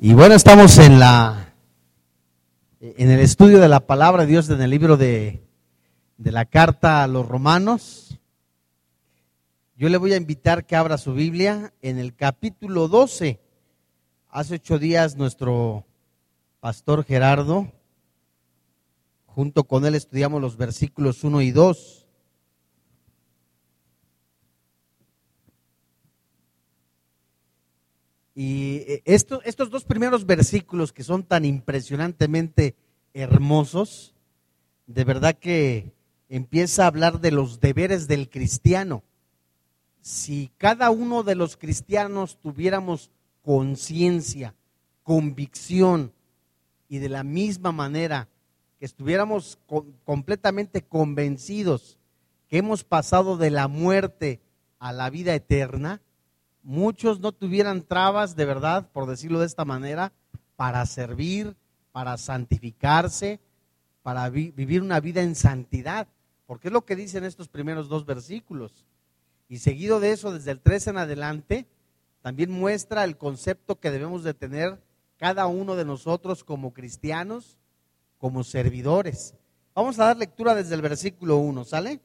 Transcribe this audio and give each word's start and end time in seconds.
Y 0.00 0.14
bueno, 0.14 0.36
estamos 0.36 0.78
en 0.78 1.00
la 1.00 1.56
en 2.80 3.10
el 3.10 3.18
estudio 3.18 3.58
de 3.58 3.66
la 3.66 3.80
palabra 3.80 4.22
de 4.22 4.28
Dios 4.28 4.48
en 4.48 4.62
el 4.62 4.70
libro 4.70 4.96
de, 4.96 5.42
de 6.16 6.30
la 6.30 6.44
carta 6.44 7.02
a 7.02 7.08
los 7.08 7.26
romanos. 7.26 8.16
Yo 9.74 9.88
le 9.88 9.96
voy 9.96 10.12
a 10.12 10.16
invitar 10.16 10.66
que 10.66 10.76
abra 10.76 10.98
su 10.98 11.14
Biblia 11.14 11.74
en 11.82 11.98
el 11.98 12.14
capítulo 12.14 12.86
12. 12.86 13.40
Hace 14.28 14.54
ocho 14.54 14.78
días 14.78 15.16
nuestro 15.16 15.84
pastor 16.60 17.02
Gerardo, 17.02 17.66
junto 19.26 19.64
con 19.64 19.84
él 19.84 19.96
estudiamos 19.96 20.40
los 20.40 20.56
versículos 20.56 21.24
1 21.24 21.42
y 21.42 21.50
2. 21.50 22.07
Y 28.40 28.84
eh, 28.86 29.02
estos, 29.04 29.40
estos 29.44 29.68
dos 29.68 29.82
primeros 29.82 30.24
versículos 30.24 30.92
que 30.92 31.02
son 31.02 31.24
tan 31.24 31.44
impresionantemente 31.44 32.76
hermosos, 33.12 34.14
de 34.86 35.02
verdad 35.02 35.34
que 35.34 35.90
empieza 36.28 36.84
a 36.84 36.86
hablar 36.86 37.18
de 37.18 37.32
los 37.32 37.58
deberes 37.58 38.06
del 38.06 38.30
cristiano. 38.30 39.02
Si 40.02 40.52
cada 40.56 40.90
uno 40.90 41.24
de 41.24 41.34
los 41.34 41.56
cristianos 41.56 42.38
tuviéramos 42.40 43.10
conciencia, 43.42 44.54
convicción 45.02 46.12
y 46.88 46.98
de 46.98 47.08
la 47.08 47.24
misma 47.24 47.72
manera 47.72 48.28
que 48.78 48.84
estuviéramos 48.84 49.58
completamente 50.04 50.82
convencidos 50.82 51.98
que 52.46 52.58
hemos 52.58 52.84
pasado 52.84 53.36
de 53.36 53.50
la 53.50 53.66
muerte 53.66 54.38
a 54.78 54.92
la 54.92 55.10
vida 55.10 55.34
eterna, 55.34 56.00
muchos 56.62 57.20
no 57.20 57.32
tuvieran 57.32 57.82
trabas 57.82 58.36
de 58.36 58.44
verdad, 58.44 58.90
por 58.92 59.06
decirlo 59.06 59.40
de 59.40 59.46
esta 59.46 59.64
manera, 59.64 60.12
para 60.56 60.84
servir, 60.86 61.56
para 61.92 62.16
santificarse, 62.16 63.40
para 64.02 64.28
vivir 64.30 64.82
una 64.82 65.00
vida 65.00 65.22
en 65.22 65.34
santidad, 65.34 66.08
porque 66.46 66.68
es 66.68 66.72
lo 66.72 66.84
que 66.84 66.96
dicen 66.96 67.24
estos 67.24 67.48
primeros 67.48 67.88
dos 67.88 68.06
versículos. 68.06 68.86
Y 69.48 69.58
seguido 69.58 70.00
de 70.00 70.12
eso, 70.12 70.32
desde 70.32 70.50
el 70.50 70.60
13 70.60 70.90
en 70.90 70.98
adelante, 70.98 71.66
también 72.22 72.50
muestra 72.50 73.04
el 73.04 73.16
concepto 73.16 73.78
que 73.80 73.90
debemos 73.90 74.22
de 74.22 74.34
tener 74.34 74.82
cada 75.16 75.46
uno 75.46 75.76
de 75.76 75.84
nosotros 75.84 76.44
como 76.44 76.72
cristianos, 76.72 77.58
como 78.18 78.44
servidores. 78.44 79.34
Vamos 79.74 79.98
a 79.98 80.06
dar 80.06 80.16
lectura 80.16 80.54
desde 80.54 80.74
el 80.74 80.82
versículo 80.82 81.38
1, 81.38 81.64
¿sale? 81.64 82.00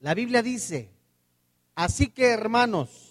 La 0.00 0.14
Biblia 0.14 0.42
dice, 0.42 0.90
Así 1.74 2.08
que, 2.08 2.30
hermanos, 2.30 3.10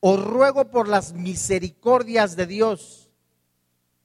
os 0.00 0.22
ruego 0.22 0.70
por 0.70 0.88
las 0.88 1.12
misericordias 1.12 2.36
de 2.36 2.46
Dios 2.46 3.10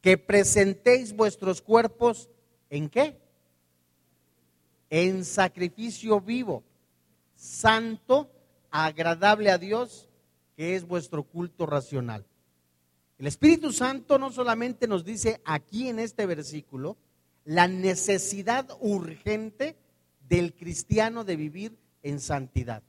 que 0.02 0.18
presentéis 0.18 1.16
vuestros 1.16 1.62
cuerpos 1.62 2.30
en 2.70 2.90
qué? 2.90 3.22
En 4.90 5.24
sacrificio 5.24 6.20
vivo, 6.20 6.64
santo, 7.36 8.30
agradable 8.72 9.52
a 9.52 9.58
Dios, 9.58 10.10
que 10.56 10.76
es 10.76 10.88
vuestro 10.88 11.24
culto 11.24 11.66
racional. 11.66 12.26
El 13.20 13.28
Espíritu 13.28 13.72
Santo 13.72 14.18
no 14.18 14.32
solamente 14.32 14.88
nos 14.88 15.06
dice 15.06 15.42
aquí 15.46 15.88
en 15.88 16.00
este 16.00 16.26
versículo 16.26 16.98
la 17.46 17.68
necesidad 17.68 18.68
urgente 18.80 19.78
del 20.28 20.56
cristiano 20.56 21.24
de 21.24 21.36
vivir 21.36 21.78
en 22.02 22.20
santidad. 22.20 22.82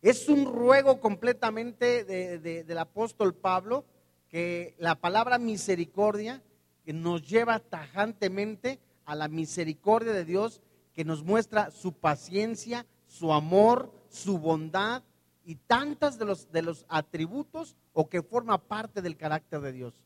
Es 0.00 0.28
un 0.28 0.46
ruego 0.46 1.00
completamente 1.00 2.04
del 2.04 2.78
apóstol 2.78 3.34
Pablo 3.34 3.84
que 4.28 4.74
la 4.78 4.94
palabra 4.94 5.38
misericordia 5.38 6.42
que 6.84 6.92
nos 6.92 7.28
lleva 7.28 7.58
tajantemente 7.58 8.78
a 9.04 9.14
la 9.14 9.28
misericordia 9.28 10.12
de 10.12 10.24
Dios 10.24 10.60
que 10.94 11.04
nos 11.04 11.22
muestra 11.22 11.70
su 11.70 11.92
paciencia, 11.92 12.86
su 13.06 13.32
amor, 13.32 13.92
su 14.08 14.38
bondad 14.38 15.02
y 15.44 15.56
tantas 15.56 16.18
de 16.18 16.24
los, 16.24 16.50
de 16.52 16.62
los 16.62 16.86
atributos 16.88 17.76
o 17.92 18.08
que 18.08 18.22
forma 18.22 18.58
parte 18.58 19.02
del 19.02 19.16
carácter 19.16 19.60
de 19.60 19.72
Dios. 19.72 20.02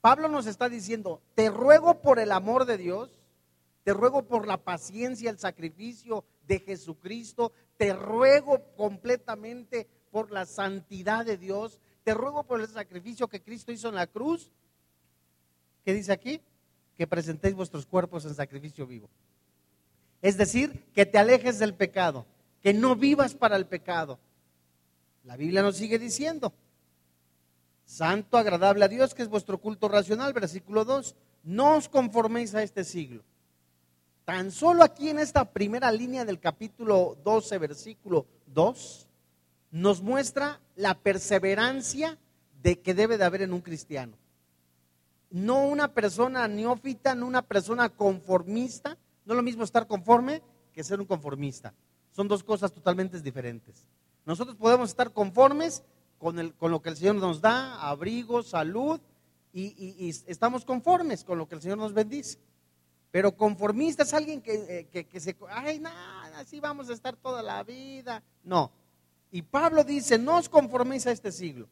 Pablo 0.00 0.28
nos 0.28 0.46
está 0.46 0.68
diciendo, 0.68 1.22
te 1.34 1.50
ruego 1.50 2.00
por 2.00 2.18
el 2.18 2.32
amor 2.32 2.66
de 2.66 2.76
Dios, 2.76 3.10
te 3.82 3.92
ruego 3.92 4.22
por 4.22 4.46
la 4.46 4.58
paciencia, 4.58 5.30
el 5.30 5.38
sacrificio 5.38 6.24
de 6.46 6.60
Jesucristo, 6.60 7.52
te 7.76 7.92
ruego 7.92 8.62
completamente 8.76 9.86
por 10.10 10.30
la 10.30 10.46
santidad 10.46 11.24
de 11.24 11.36
Dios, 11.36 11.80
te 12.04 12.14
ruego 12.14 12.44
por 12.44 12.60
el 12.60 12.68
sacrificio 12.68 13.28
que 13.28 13.42
Cristo 13.42 13.72
hizo 13.72 13.88
en 13.88 13.96
la 13.96 14.06
cruz. 14.06 14.50
¿Qué 15.84 15.92
dice 15.92 16.12
aquí? 16.12 16.40
Que 16.96 17.06
presentéis 17.06 17.54
vuestros 17.54 17.86
cuerpos 17.86 18.24
en 18.24 18.34
sacrificio 18.34 18.86
vivo. 18.86 19.08
Es 20.22 20.36
decir, 20.36 20.84
que 20.94 21.04
te 21.04 21.18
alejes 21.18 21.58
del 21.58 21.74
pecado, 21.74 22.26
que 22.62 22.72
no 22.72 22.96
vivas 22.96 23.34
para 23.34 23.56
el 23.56 23.66
pecado. 23.66 24.18
La 25.24 25.36
Biblia 25.36 25.62
nos 25.62 25.76
sigue 25.76 25.98
diciendo, 25.98 26.52
santo, 27.84 28.38
agradable 28.38 28.84
a 28.84 28.88
Dios, 28.88 29.14
que 29.14 29.22
es 29.22 29.28
vuestro 29.28 29.58
culto 29.58 29.88
racional, 29.88 30.32
versículo 30.32 30.84
2, 30.84 31.14
no 31.44 31.76
os 31.76 31.88
conforméis 31.88 32.54
a 32.54 32.62
este 32.62 32.84
siglo 32.84 33.24
Tan 34.24 34.50
solo 34.50 34.82
aquí 34.82 35.10
en 35.10 35.18
esta 35.18 35.44
primera 35.44 35.92
línea 35.92 36.24
del 36.24 36.40
capítulo 36.40 37.18
12, 37.24 37.58
versículo 37.58 38.26
2, 38.46 39.06
nos 39.70 40.00
muestra 40.00 40.60
la 40.76 40.94
perseverancia 40.94 42.18
de 42.62 42.80
que 42.80 42.94
debe 42.94 43.18
de 43.18 43.24
haber 43.24 43.42
en 43.42 43.52
un 43.52 43.60
cristiano. 43.60 44.16
No 45.30 45.66
una 45.66 45.92
persona 45.92 46.48
neófita, 46.48 47.14
no 47.14 47.26
una 47.26 47.42
persona 47.42 47.90
conformista. 47.90 48.96
No 49.26 49.34
es 49.34 49.36
lo 49.36 49.42
mismo 49.42 49.62
estar 49.62 49.86
conforme 49.86 50.42
que 50.72 50.84
ser 50.84 51.00
un 51.00 51.06
conformista. 51.06 51.74
Son 52.10 52.26
dos 52.26 52.42
cosas 52.42 52.72
totalmente 52.72 53.20
diferentes. 53.20 53.86
Nosotros 54.24 54.56
podemos 54.56 54.88
estar 54.88 55.12
conformes 55.12 55.82
con, 56.16 56.38
el, 56.38 56.54
con 56.54 56.70
lo 56.70 56.80
que 56.80 56.88
el 56.88 56.96
Señor 56.96 57.16
nos 57.16 57.42
da, 57.42 57.74
abrigo, 57.90 58.42
salud, 58.42 59.00
y 59.52 60.08
estamos 60.26 60.64
conformes 60.64 61.22
con 61.22 61.38
lo 61.38 61.46
que 61.46 61.54
el 61.54 61.60
Señor 61.60 61.78
nos 61.78 61.92
bendice. 61.92 62.38
Pero 63.14 63.36
conformista 63.36 64.02
es 64.02 64.12
alguien 64.12 64.42
que, 64.42 64.88
eh, 64.92 65.20
se, 65.20 65.36
ay, 65.48 65.78
nada, 65.78 66.36
así 66.36 66.58
vamos 66.58 66.90
a 66.90 66.94
estar 66.94 67.14
toda 67.14 67.44
la 67.44 67.62
vida. 67.62 68.24
No. 68.42 68.72
Y 69.30 69.42
Pablo 69.42 69.84
dice, 69.84 70.18
no 70.18 70.38
os 70.38 70.48
conforméis 70.48 71.06
a 71.06 71.12
este 71.12 71.30
siglo. 71.30 71.68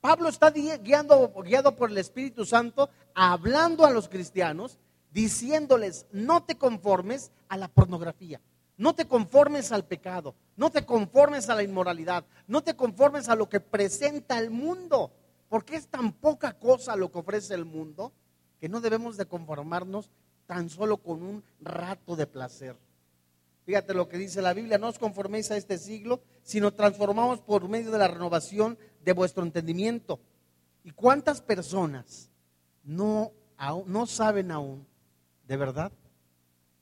Pablo 0.00 0.28
está 0.28 0.52
guiando, 0.52 1.32
guiado 1.42 1.74
por 1.74 1.90
el 1.90 1.98
Espíritu 1.98 2.44
Santo, 2.44 2.90
hablando 3.12 3.84
a 3.86 3.90
los 3.90 4.08
cristianos, 4.08 4.78
diciéndoles, 5.10 6.06
no 6.12 6.44
te 6.44 6.56
conformes 6.56 7.32
a 7.48 7.56
la 7.56 7.66
pornografía, 7.66 8.40
no 8.76 8.94
te 8.94 9.08
conformes 9.08 9.72
al 9.72 9.84
pecado, 9.84 10.36
no 10.54 10.70
te 10.70 10.86
conformes 10.86 11.48
a 11.48 11.56
la 11.56 11.64
inmoralidad, 11.64 12.24
no 12.46 12.62
te 12.62 12.76
conformes 12.76 13.28
a 13.28 13.34
lo 13.34 13.48
que 13.48 13.58
presenta 13.58 14.38
el 14.38 14.50
mundo, 14.52 15.10
porque 15.48 15.74
es 15.74 15.88
tan 15.88 16.12
poca 16.12 16.52
cosa 16.52 16.94
lo 16.94 17.10
que 17.10 17.18
ofrece 17.18 17.54
el 17.54 17.64
mundo 17.64 18.12
que 18.60 18.68
no 18.68 18.80
debemos 18.80 19.16
de 19.16 19.26
conformarnos 19.26 20.08
tan 20.48 20.70
solo 20.70 20.96
con 20.96 21.22
un 21.22 21.44
rato 21.60 22.16
de 22.16 22.26
placer. 22.26 22.74
Fíjate 23.66 23.92
lo 23.92 24.08
que 24.08 24.16
dice 24.16 24.40
la 24.40 24.54
Biblia, 24.54 24.78
no 24.78 24.88
os 24.88 24.98
conforméis 24.98 25.50
a 25.50 25.58
este 25.58 25.76
siglo, 25.76 26.22
sino 26.42 26.72
transformamos 26.72 27.40
por 27.40 27.68
medio 27.68 27.90
de 27.90 27.98
la 27.98 28.08
renovación 28.08 28.78
de 29.04 29.12
vuestro 29.12 29.42
entendimiento. 29.44 30.18
¿Y 30.84 30.92
cuántas 30.92 31.42
personas 31.42 32.30
no, 32.82 33.32
no 33.86 34.06
saben 34.06 34.50
aún, 34.50 34.86
de 35.46 35.56
verdad, 35.58 35.92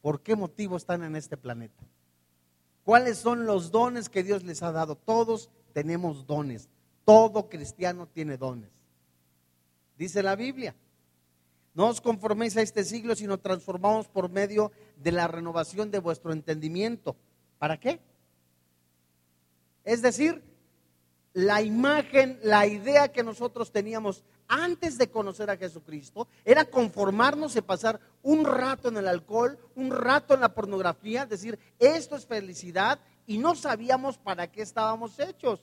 por 0.01 0.21
qué 0.21 0.37
motivo 0.37 0.77
están 0.77 1.03
en 1.03 1.17
este 1.17 1.37
planeta? 1.37 1.83
¿Cuáles 2.85 3.19
son 3.19 3.47
los 3.47 3.73
dones 3.73 4.09
que 4.09 4.23
Dios 4.23 4.45
les 4.45 4.63
ha 4.63 4.71
dado? 4.71 4.95
Todos 4.95 5.51
tenemos 5.73 6.25
dones. 6.25 6.69
Todo 7.05 7.49
cristiano 7.49 8.07
tiene 8.07 8.37
dones. 8.37 8.71
Dice 9.99 10.23
la 10.23 10.37
Biblia. 10.37 10.77
No 11.77 11.89
os 11.93 12.01
conforméis 12.01 12.57
a 12.57 12.63
este 12.63 12.85
siglo, 12.85 13.15
sino 13.15 13.37
transformamos 13.37 14.09
por 14.09 14.31
medio 14.31 14.73
de 14.97 15.13
la 15.13 15.29
renovación 15.29 15.91
de 15.91 15.99
vuestro 15.99 16.33
entendimiento. 16.33 17.17
¿Para 17.59 17.79
qué? 17.79 18.01
Es 19.85 20.01
decir, 20.01 20.43
la 21.35 21.61
imagen, 21.61 22.41
la 22.43 22.67
idea 22.67 23.13
que 23.13 23.23
nosotros 23.23 23.71
teníamos 23.71 24.25
antes 24.49 24.97
de 24.97 25.11
conocer 25.11 25.51
a 25.51 25.59
Jesucristo 25.59 26.29
era 26.47 26.65
conformarnos 26.65 27.55
y 27.57 27.61
pasar 27.61 28.01
un 28.23 28.47
rato 28.47 28.89
en 28.89 28.97
el 28.97 29.07
alcohol, 29.07 29.59
un 29.75 29.91
rato 29.91 30.33
en 30.33 30.41
la 30.41 30.55
pornografía, 30.55 31.27
decir, 31.27 31.59
esto 31.79 32.17
es 32.17 32.25
felicidad 32.25 32.99
y 33.27 33.37
no 33.37 33.55
sabíamos 33.55 34.17
para 34.17 34.51
qué 34.51 34.63
estábamos 34.63 35.19
hechos. 35.19 35.61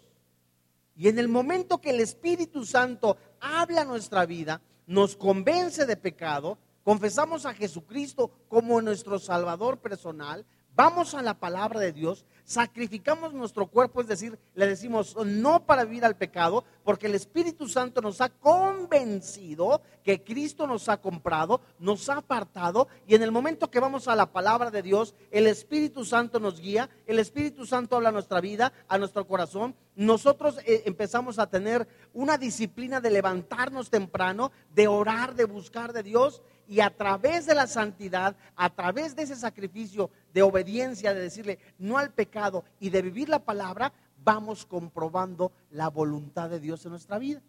Y 0.95 1.07
en 1.07 1.17
el 1.17 1.27
momento 1.27 1.81
que 1.81 1.89
el 1.89 2.01
Espíritu 2.01 2.65
Santo 2.65 3.17
habla 3.39 3.83
nuestra 3.83 4.27
vida, 4.27 4.61
nos 4.87 5.15
convence 5.15 5.85
de 5.85 5.95
pecado, 5.95 6.57
confesamos 6.83 7.45
a 7.45 7.53
Jesucristo 7.53 8.31
como 8.47 8.81
nuestro 8.81 9.19
Salvador 9.19 9.79
personal, 9.79 10.45
vamos 10.75 11.13
a 11.13 11.21
la 11.21 11.33
palabra 11.33 11.79
de 11.79 11.93
Dios, 11.93 12.25
Sacrificamos 12.45 13.33
nuestro 13.33 13.67
cuerpo, 13.67 14.01
es 14.01 14.07
decir, 14.07 14.37
le 14.53 14.67
decimos 14.67 15.15
no 15.25 15.65
para 15.65 15.85
vivir 15.85 16.03
al 16.03 16.17
pecado, 16.17 16.65
porque 16.83 17.07
el 17.07 17.15
Espíritu 17.15 17.69
Santo 17.69 18.01
nos 18.01 18.19
ha 18.19 18.27
convencido 18.27 19.81
que 20.03 20.21
Cristo 20.23 20.67
nos 20.67 20.89
ha 20.89 20.99
comprado, 20.99 21.61
nos 21.79 22.09
ha 22.09 22.17
apartado, 22.17 22.89
y 23.07 23.15
en 23.15 23.23
el 23.23 23.31
momento 23.31 23.71
que 23.71 23.79
vamos 23.79 24.09
a 24.09 24.15
la 24.15 24.33
palabra 24.33 24.71
de 24.71 24.81
Dios, 24.81 25.15
el 25.31 25.47
Espíritu 25.47 26.03
Santo 26.03 26.41
nos 26.41 26.59
guía, 26.59 26.89
el 27.07 27.19
Espíritu 27.19 27.65
Santo 27.65 27.95
habla 27.95 28.09
a 28.09 28.13
nuestra 28.13 28.41
vida, 28.41 28.73
a 28.89 28.97
nuestro 28.97 29.25
corazón, 29.25 29.73
nosotros 29.95 30.59
eh, 30.65 30.83
empezamos 30.85 31.39
a 31.39 31.47
tener 31.47 31.87
una 32.13 32.37
disciplina 32.37 32.99
de 32.99 33.11
levantarnos 33.11 33.89
temprano, 33.89 34.51
de 34.73 34.89
orar, 34.89 35.35
de 35.35 35.45
buscar 35.45 35.93
de 35.93 36.03
Dios 36.03 36.41
y 36.67 36.79
a 36.79 36.89
través 36.89 37.45
de 37.45 37.55
la 37.55 37.67
santidad, 37.67 38.35
a 38.55 38.69
través 38.69 39.15
de 39.15 39.23
ese 39.23 39.35
sacrificio 39.35 40.09
de 40.33 40.41
obediencia, 40.41 41.13
de 41.13 41.21
decirle 41.21 41.59
no 41.77 41.97
al 41.97 42.11
pecado 42.11 42.63
y 42.79 42.89
de 42.89 43.01
vivir 43.01 43.29
la 43.29 43.39
palabra, 43.39 43.93
vamos 44.23 44.65
comprobando 44.65 45.51
la 45.71 45.89
voluntad 45.89 46.49
de 46.49 46.59
Dios 46.59 46.85
en 46.85 46.91
nuestra 46.91 47.19
vida. 47.19 47.41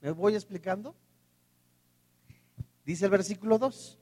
¿Me 0.00 0.10
voy 0.10 0.34
explicando? 0.34 0.94
Dice 2.84 3.04
el 3.04 3.10
versículo 3.10 3.58
2 3.58 3.98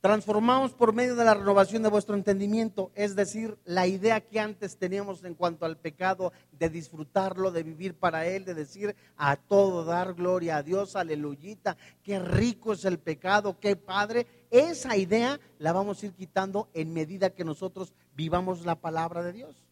transformamos 0.00 0.74
por 0.74 0.92
medio 0.92 1.16
de 1.16 1.24
la 1.24 1.34
renovación 1.34 1.82
de 1.82 1.88
vuestro 1.88 2.14
entendimiento, 2.14 2.92
es 2.94 3.16
decir, 3.16 3.58
la 3.64 3.86
idea 3.86 4.20
que 4.20 4.38
antes 4.38 4.76
teníamos 4.76 5.24
en 5.24 5.34
cuanto 5.34 5.66
al 5.66 5.76
pecado, 5.76 6.32
de 6.52 6.68
disfrutarlo, 6.68 7.50
de 7.50 7.64
vivir 7.64 7.94
para 7.94 8.26
Él, 8.26 8.44
de 8.44 8.54
decir 8.54 8.94
a 9.16 9.36
todo 9.36 9.84
dar 9.84 10.14
gloria 10.14 10.58
a 10.58 10.62
Dios, 10.62 10.94
aleluyita, 10.94 11.76
qué 12.02 12.18
rico 12.18 12.72
es 12.72 12.84
el 12.84 12.98
pecado, 12.98 13.58
qué 13.58 13.74
padre. 13.74 14.26
Esa 14.50 14.96
idea 14.96 15.40
la 15.58 15.72
vamos 15.72 16.02
a 16.02 16.06
ir 16.06 16.12
quitando 16.12 16.68
en 16.74 16.92
medida 16.92 17.30
que 17.30 17.44
nosotros 17.44 17.92
vivamos 18.14 18.64
la 18.64 18.76
palabra 18.76 19.22
de 19.22 19.32
Dios. 19.32 19.64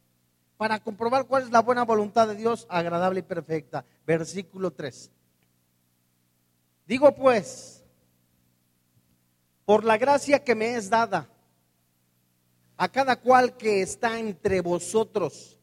Para 0.56 0.81
comprobar 0.81 1.26
cuál 1.26 1.44
es 1.44 1.50
la 1.50 1.61
buena 1.61 1.84
voluntad 1.84 2.26
de 2.26 2.34
Dios, 2.34 2.67
agradable 2.69 3.20
y 3.20 3.22
perfecta. 3.22 3.84
Versículo 4.06 4.70
3. 4.70 5.11
Digo 6.87 7.14
pues, 7.14 7.75
por 9.66 9.84
la 9.84 9.98
gracia 9.98 10.42
que 10.42 10.54
me 10.54 10.76
es 10.76 10.88
dada 10.88 11.28
a 12.78 12.88
cada 12.88 13.16
cual 13.16 13.56
que 13.56 13.82
está 13.82 14.18
entre 14.18 14.60
vosotros, 14.60 15.58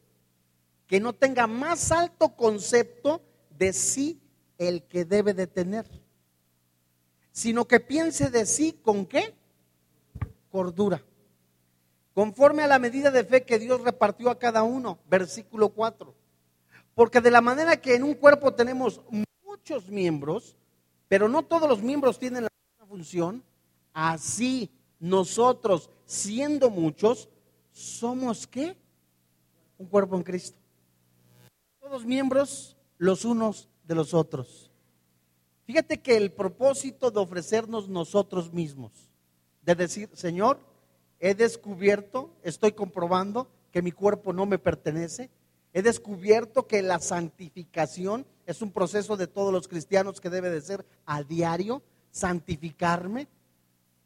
que 0.86 1.00
no 1.00 1.14
tenga 1.14 1.46
más 1.46 1.90
alto 1.90 2.36
concepto 2.36 3.22
de 3.50 3.72
sí 3.72 4.20
el 4.58 4.82
que 4.84 5.04
debe 5.04 5.32
de 5.32 5.46
tener, 5.46 5.86
sino 7.32 7.66
que 7.66 7.80
piense 7.80 8.30
de 8.30 8.46
sí 8.46 8.78
con 8.82 9.06
qué? 9.06 9.34
Cordura. 10.50 11.02
Conforme 12.12 12.62
a 12.62 12.68
la 12.68 12.78
medida 12.78 13.10
de 13.10 13.24
fe 13.24 13.44
que 13.44 13.58
Dios 13.58 13.80
repartió 13.80 14.28
a 14.28 14.38
cada 14.38 14.62
uno, 14.62 14.98
versículo 15.08 15.70
4. 15.70 16.14
Porque 16.94 17.20
de 17.20 17.30
la 17.30 17.40
manera 17.40 17.80
que 17.80 17.94
en 17.94 18.04
un 18.04 18.14
cuerpo 18.14 18.52
tenemos 18.54 19.00
muchos 19.42 19.88
miembros, 19.88 20.56
pero 21.08 21.28
no 21.28 21.42
todos 21.42 21.68
los 21.68 21.82
miembros 21.82 22.18
tienen 22.18 22.44
la 22.44 22.50
misma 22.70 22.86
función, 22.86 23.44
Así 23.94 24.70
nosotros, 24.98 25.88
siendo 26.04 26.68
muchos, 26.68 27.28
somos 27.70 28.46
qué? 28.46 28.76
Un 29.78 29.86
cuerpo 29.86 30.16
en 30.16 30.24
Cristo. 30.24 30.58
Todos 31.80 32.04
miembros 32.04 32.76
los 32.98 33.24
unos 33.24 33.68
de 33.84 33.94
los 33.94 34.12
otros. 34.12 34.70
Fíjate 35.64 36.00
que 36.00 36.16
el 36.16 36.32
propósito 36.32 37.10
de 37.10 37.20
ofrecernos 37.20 37.88
nosotros 37.88 38.52
mismos, 38.52 38.92
de 39.62 39.74
decir, 39.74 40.10
Señor, 40.12 40.58
he 41.20 41.34
descubierto, 41.34 42.30
estoy 42.42 42.72
comprobando 42.72 43.48
que 43.72 43.80
mi 43.80 43.92
cuerpo 43.92 44.32
no 44.32 44.44
me 44.44 44.58
pertenece, 44.58 45.30
he 45.72 45.82
descubierto 45.82 46.66
que 46.66 46.82
la 46.82 46.98
santificación 46.98 48.26
es 48.46 48.60
un 48.60 48.72
proceso 48.72 49.16
de 49.16 49.26
todos 49.26 49.52
los 49.52 49.68
cristianos 49.68 50.20
que 50.20 50.30
debe 50.30 50.50
de 50.50 50.60
ser 50.60 50.84
a 51.06 51.22
diario, 51.22 51.82
santificarme, 52.10 53.26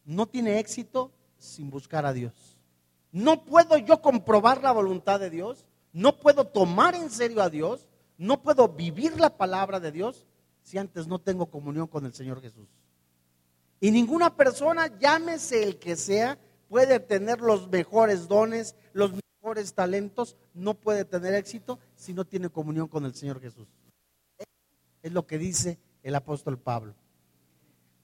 no 0.08 0.26
tiene 0.26 0.58
éxito 0.58 1.12
sin 1.36 1.68
buscar 1.68 2.06
a 2.06 2.14
Dios. 2.14 2.32
No 3.12 3.44
puedo 3.44 3.76
yo 3.76 4.00
comprobar 4.00 4.62
la 4.62 4.72
voluntad 4.72 5.20
de 5.20 5.28
Dios, 5.28 5.66
no 5.92 6.18
puedo 6.18 6.46
tomar 6.46 6.94
en 6.94 7.10
serio 7.10 7.42
a 7.42 7.50
Dios, 7.50 7.86
no 8.16 8.42
puedo 8.42 8.68
vivir 8.70 9.20
la 9.20 9.36
palabra 9.36 9.80
de 9.80 9.92
Dios 9.92 10.26
si 10.62 10.78
antes 10.78 11.06
no 11.06 11.18
tengo 11.18 11.46
comunión 11.46 11.86
con 11.86 12.06
el 12.06 12.14
Señor 12.14 12.40
Jesús. 12.40 12.68
Y 13.80 13.90
ninguna 13.90 14.34
persona, 14.34 14.98
llámese 14.98 15.62
el 15.62 15.78
que 15.78 15.94
sea, 15.94 16.38
puede 16.70 17.00
tener 17.00 17.40
los 17.40 17.68
mejores 17.68 18.28
dones, 18.28 18.76
los 18.94 19.12
mejores 19.12 19.74
talentos, 19.74 20.36
no 20.54 20.72
puede 20.72 21.04
tener 21.04 21.34
éxito 21.34 21.78
si 21.94 22.14
no 22.14 22.24
tiene 22.24 22.48
comunión 22.48 22.88
con 22.88 23.04
el 23.04 23.14
Señor 23.14 23.42
Jesús. 23.42 23.68
Es 25.02 25.12
lo 25.12 25.26
que 25.26 25.36
dice 25.36 25.78
el 26.02 26.14
apóstol 26.14 26.58
Pablo. 26.58 26.94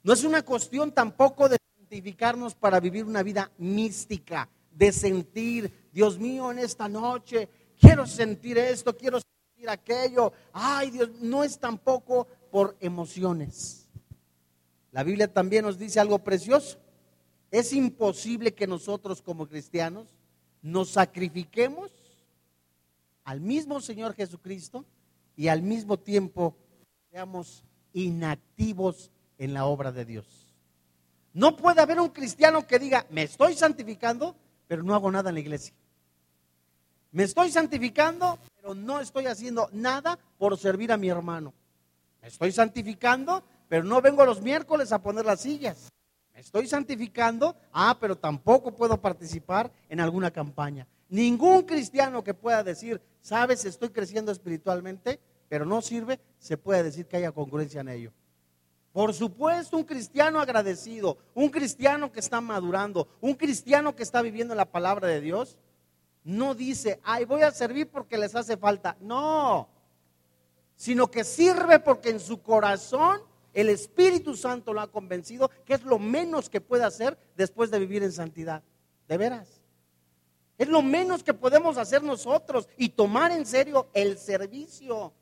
No 0.02 0.12
es 0.12 0.22
una 0.22 0.42
cuestión 0.42 0.92
tampoco 0.92 1.48
de 1.48 1.56
santificarnos 1.94 2.56
para 2.56 2.80
vivir 2.80 3.04
una 3.04 3.22
vida 3.22 3.52
mística, 3.56 4.48
de 4.72 4.90
sentir, 4.90 5.70
Dios 5.92 6.18
mío, 6.18 6.50
en 6.50 6.58
esta 6.58 6.88
noche 6.88 7.48
quiero 7.78 8.04
sentir 8.04 8.58
esto, 8.58 8.96
quiero 8.96 9.20
sentir 9.20 9.70
aquello. 9.70 10.32
Ay, 10.52 10.90
Dios, 10.90 11.10
no 11.20 11.44
es 11.44 11.56
tampoco 11.56 12.26
por 12.50 12.76
emociones. 12.80 13.86
La 14.90 15.04
Biblia 15.04 15.32
también 15.32 15.64
nos 15.64 15.78
dice 15.78 16.00
algo 16.00 16.18
precioso. 16.18 16.78
Es 17.52 17.72
imposible 17.72 18.52
que 18.52 18.66
nosotros 18.66 19.22
como 19.22 19.46
cristianos 19.46 20.08
nos 20.62 20.90
sacrifiquemos 20.90 21.92
al 23.22 23.40
mismo 23.40 23.80
Señor 23.80 24.14
Jesucristo 24.14 24.84
y 25.36 25.46
al 25.46 25.62
mismo 25.62 25.96
tiempo 25.96 26.56
seamos 27.12 27.62
inactivos 27.92 29.12
en 29.38 29.54
la 29.54 29.66
obra 29.66 29.92
de 29.92 30.04
Dios. 30.04 30.43
No 31.34 31.56
puede 31.56 31.82
haber 31.82 32.00
un 32.00 32.10
cristiano 32.10 32.64
que 32.66 32.78
diga, 32.78 33.04
me 33.10 33.24
estoy 33.24 33.54
santificando, 33.54 34.36
pero 34.68 34.84
no 34.84 34.94
hago 34.94 35.10
nada 35.10 35.30
en 35.30 35.34
la 35.34 35.40
iglesia. 35.40 35.74
Me 37.10 37.24
estoy 37.24 37.50
santificando, 37.50 38.38
pero 38.56 38.74
no 38.74 39.00
estoy 39.00 39.26
haciendo 39.26 39.68
nada 39.72 40.18
por 40.38 40.56
servir 40.56 40.92
a 40.92 40.96
mi 40.96 41.08
hermano. 41.08 41.52
Me 42.22 42.28
estoy 42.28 42.52
santificando, 42.52 43.44
pero 43.68 43.82
no 43.82 44.00
vengo 44.00 44.24
los 44.24 44.40
miércoles 44.40 44.92
a 44.92 45.02
poner 45.02 45.24
las 45.24 45.40
sillas. 45.40 45.92
Me 46.32 46.40
estoy 46.40 46.68
santificando, 46.68 47.56
ah, 47.72 47.96
pero 48.00 48.16
tampoco 48.16 48.74
puedo 48.74 49.00
participar 49.00 49.72
en 49.88 50.00
alguna 50.00 50.30
campaña. 50.30 50.86
Ningún 51.08 51.62
cristiano 51.62 52.22
que 52.22 52.34
pueda 52.34 52.62
decir, 52.62 53.00
sabes, 53.20 53.64
estoy 53.64 53.90
creciendo 53.90 54.30
espiritualmente, 54.30 55.20
pero 55.48 55.66
no 55.66 55.82
sirve, 55.82 56.20
se 56.38 56.56
puede 56.56 56.84
decir 56.84 57.06
que 57.06 57.16
haya 57.16 57.32
congruencia 57.32 57.80
en 57.80 57.88
ello. 57.88 58.12
Por 58.94 59.12
supuesto, 59.12 59.76
un 59.76 59.82
cristiano 59.82 60.40
agradecido, 60.40 61.18
un 61.34 61.48
cristiano 61.48 62.12
que 62.12 62.20
está 62.20 62.40
madurando, 62.40 63.08
un 63.20 63.34
cristiano 63.34 63.96
que 63.96 64.04
está 64.04 64.22
viviendo 64.22 64.54
la 64.54 64.70
palabra 64.70 65.08
de 65.08 65.20
Dios, 65.20 65.58
no 66.22 66.54
dice, 66.54 67.00
ay, 67.02 67.24
voy 67.24 67.42
a 67.42 67.50
servir 67.50 67.90
porque 67.90 68.16
les 68.16 68.36
hace 68.36 68.56
falta. 68.56 68.96
No, 69.00 69.68
sino 70.76 71.10
que 71.10 71.24
sirve 71.24 71.80
porque 71.80 72.10
en 72.10 72.20
su 72.20 72.40
corazón 72.40 73.20
el 73.52 73.68
Espíritu 73.68 74.36
Santo 74.36 74.72
lo 74.72 74.80
ha 74.80 74.92
convencido 74.92 75.50
que 75.64 75.74
es 75.74 75.82
lo 75.82 75.98
menos 75.98 76.48
que 76.48 76.60
puede 76.60 76.84
hacer 76.84 77.18
después 77.36 77.72
de 77.72 77.80
vivir 77.80 78.04
en 78.04 78.12
santidad. 78.12 78.62
De 79.08 79.18
veras. 79.18 79.60
Es 80.56 80.68
lo 80.68 80.82
menos 80.82 81.24
que 81.24 81.34
podemos 81.34 81.78
hacer 81.78 82.04
nosotros 82.04 82.68
y 82.76 82.90
tomar 82.90 83.32
en 83.32 83.44
serio 83.44 83.88
el 83.92 84.18
servicio. 84.18 85.12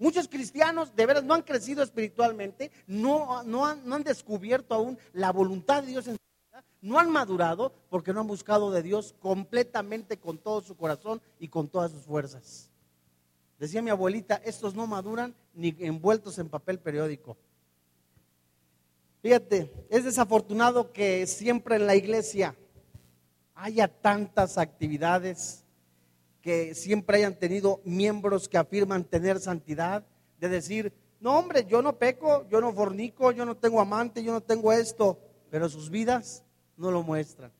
Muchos 0.00 0.28
cristianos 0.28 0.96
de 0.96 1.04
veras 1.04 1.24
no 1.24 1.34
han 1.34 1.42
crecido 1.42 1.82
espiritualmente, 1.82 2.70
no, 2.86 3.42
no, 3.42 3.66
han, 3.66 4.02
descubierto 4.02 4.74
aún 4.74 4.98
la 5.12 5.30
voluntad 5.30 5.82
de 5.82 5.90
Dios 5.90 6.06
en 6.08 6.14
su 6.14 6.20
vida, 6.48 6.64
no 6.80 6.98
han 6.98 7.10
madurado 7.10 7.74
porque 7.90 8.14
no 8.14 8.20
han 8.20 8.26
buscado 8.26 8.70
de 8.70 8.82
Dios 8.82 9.14
completamente 9.20 10.18
con 10.18 10.38
todo 10.38 10.62
su 10.62 10.74
corazón 10.74 11.20
y 11.38 11.48
con 11.48 11.68
todas 11.68 11.90
sus 11.90 12.04
fuerzas. 12.04 12.70
Decía 13.58 13.82
mi 13.82 13.90
abuelita, 13.90 14.40
estos 14.42 14.74
no 14.74 14.86
maduran 14.86 15.34
ni 15.52 15.76
envueltos 15.80 16.38
en 16.38 16.48
papel 16.48 16.78
periódico. 16.78 17.36
Fíjate, 19.20 19.70
es 19.90 20.04
desafortunado 20.04 20.92
que 20.92 21.26
siempre 21.26 21.76
en 21.76 21.86
la 21.86 21.94
iglesia 21.94 22.56
haya 23.54 23.86
tantas 23.86 24.56
actividades 24.56 25.66
que 26.40 26.74
siempre 26.74 27.18
hayan 27.18 27.38
tenido 27.38 27.80
miembros 27.84 28.48
que 28.48 28.58
afirman 28.58 29.04
tener 29.04 29.40
santidad, 29.40 30.04
de 30.38 30.48
decir, 30.48 30.92
no 31.20 31.38
hombre, 31.38 31.66
yo 31.66 31.82
no 31.82 31.98
peco, 31.98 32.46
yo 32.48 32.60
no 32.60 32.72
fornico, 32.72 33.30
yo 33.32 33.44
no 33.44 33.56
tengo 33.56 33.80
amante, 33.80 34.22
yo 34.22 34.32
no 34.32 34.40
tengo 34.40 34.72
esto, 34.72 35.18
pero 35.50 35.68
sus 35.68 35.90
vidas 35.90 36.42
no 36.76 36.90
lo 36.90 37.02
muestran. 37.02 37.52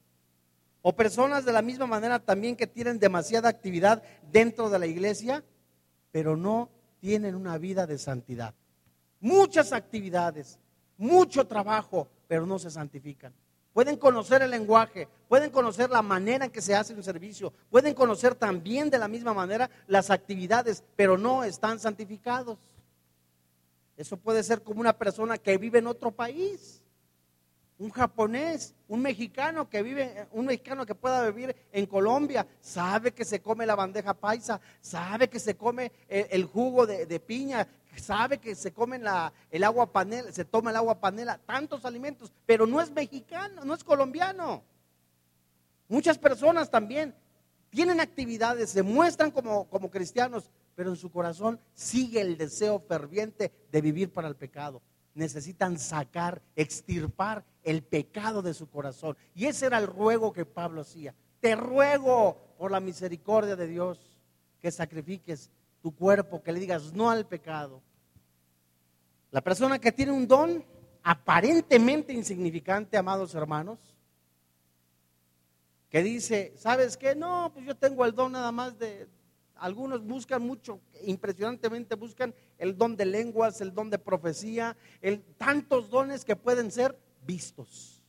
O 0.83 0.95
personas 0.95 1.45
de 1.45 1.53
la 1.53 1.61
misma 1.61 1.87
manera 1.87 2.19
también 2.19 2.57
que 2.57 2.67
tienen 2.67 2.99
demasiada 2.99 3.51
actividad 3.51 4.03
dentro 4.33 4.71
de 4.71 4.79
la 4.79 4.87
iglesia, 4.87 5.45
pero 6.11 6.37
no 6.37 6.71
tienen 7.01 7.35
una 7.35 7.59
vida 7.59 7.87
de 7.87 7.99
santidad. 7.99 8.55
Muchas 9.21 9.75
actividades, 9.75 10.59
mucho 10.97 11.47
trabajo, 11.47 12.09
pero 12.27 12.47
no 12.47 12.59
se 12.59 12.71
santifican. 12.71 13.35
Pueden 13.73 13.97
conocer 13.97 14.43
el 14.43 14.51
lenguaje, 14.51 15.09
pueden 15.29 15.51
conocer 15.51 15.91
la 15.91 16.03
manera 16.03 16.47
en 16.47 16.51
que 16.51 16.61
se 16.61 16.75
hace 16.75 16.95
un 16.95 17.03
servicio, 17.03 17.53
pueden 17.71 17.95
conocer 17.95 18.35
también 18.35 18.91
de 18.91 18.99
la 18.99 19.09
misma 19.09 19.35
manera 19.35 19.71
las 19.87 20.11
actividades, 20.11 20.83
pero 20.97 21.17
no 21.17 21.45
están 21.45 21.79
santificados. 21.79 22.59
Eso 23.97 24.17
puede 24.17 24.43
ser 24.43 24.63
como 24.63 24.81
una 24.81 24.97
persona 24.97 25.39
que 25.39 25.59
vive 25.59 25.79
en 25.79 25.87
otro 25.87 26.11
país, 26.11 26.83
un 27.79 27.91
japonés, 27.91 28.75
un 28.89 29.01
mexicano 29.01 29.69
que 29.69 29.83
vive, 29.83 30.27
un 30.33 30.47
mexicano 30.47 30.85
que 30.85 30.95
pueda 30.95 31.31
vivir 31.31 31.57
en 31.73 31.87
Colombia, 31.87 32.47
sabe 32.61 33.13
que 33.13 33.25
se 33.25 33.41
come 33.41 33.65
la 33.65 33.75
bandeja 33.75 34.13
paisa, 34.13 34.61
sabe 34.83 35.29
que 35.29 35.39
se 35.39 35.57
come 35.57 35.91
el, 36.09 36.45
jugo 36.45 36.87
de, 36.87 37.07
de, 37.07 37.21
piña, 37.21 37.67
sabe 37.97 38.39
que 38.39 38.55
se 38.55 38.73
come 38.73 39.01
el 39.51 39.65
agua 39.65 39.93
panela, 39.93 40.31
se 40.33 40.45
toma 40.45 40.71
el 40.71 40.77
agua 40.77 41.01
panela, 41.01 41.39
tantos 41.39 41.85
alimentos, 41.85 42.33
pero 42.47 42.67
no 42.67 42.81
es 42.81 42.91
mexicano, 42.91 43.65
no 43.65 43.75
es 43.75 43.85
colombiano. 43.85 44.63
Muchas 45.89 46.19
personas 46.19 46.71
también 46.71 47.15
tienen 47.71 48.01
actividades, 48.01 48.71
se 48.71 48.83
muestran 48.83 49.31
como, 49.31 49.69
como 49.69 49.91
cristianos, 49.91 50.51
pero 50.75 50.91
en 50.91 50.97
su 50.97 51.11
corazón 51.11 51.61
sigue 51.75 52.21
el 52.21 52.37
deseo 52.37 52.81
ferviente 52.81 53.53
de 53.71 53.81
vivir 53.81 54.13
para 54.13 54.29
el 54.29 54.37
pecado. 54.37 54.83
Necesitan 55.15 55.79
sacar, 55.79 56.41
extirpar 56.55 57.45
el 57.63 57.83
pecado 57.83 58.43
de 58.43 58.55
su 58.55 58.69
corazón. 58.69 59.17
Y 59.35 59.47
ese 59.47 59.67
era 59.67 59.79
el 59.79 59.87
ruego 59.87 60.33
que 60.33 60.47
Pablo 60.47 60.83
hacía. 60.83 61.15
Te 61.41 61.57
ruego 61.57 62.37
por 62.59 62.71
la 62.71 62.81
misericordia 62.81 63.57
de 63.57 63.67
Dios 63.67 64.21
que 64.61 64.71
sacrifiques 64.71 65.51
tu 65.83 65.95
cuerpo, 65.95 66.43
que 66.43 66.53
le 66.53 66.61
digas 66.61 66.93
no 66.93 67.11
al 67.11 67.27
pecado. 67.27 67.83
La 69.31 69.41
persona 69.41 69.79
que 69.79 69.93
tiene 69.93 70.13
un 70.13 70.27
don 70.27 70.65
aparentemente 71.03 72.13
insignificante, 72.13 72.97
amados 72.97 73.35
hermanos, 73.35 73.79
que 75.89 76.03
dice, 76.03 76.53
¿sabes 76.57 76.97
qué? 76.97 77.15
No, 77.15 77.51
pues 77.53 77.67
yo 77.67 77.77
tengo 77.77 78.05
el 78.05 78.15
don 78.15 78.33
nada 78.33 78.53
más 78.53 78.79
de... 78.79 79.09
Algunos 79.57 80.03
buscan 80.03 80.41
mucho, 80.41 80.81
impresionantemente 81.03 81.95
buscan 81.95 82.35
el 82.57 82.79
don 82.79 82.97
de 82.97 83.05
lenguas, 83.05 83.61
el 83.61 83.75
don 83.75 83.91
de 83.91 83.99
profecía, 83.99 84.75
el, 85.03 85.23
tantos 85.37 85.91
dones 85.91 86.25
que 86.25 86.35
pueden 86.35 86.71
ser 86.71 86.99
vistos. 87.27 88.03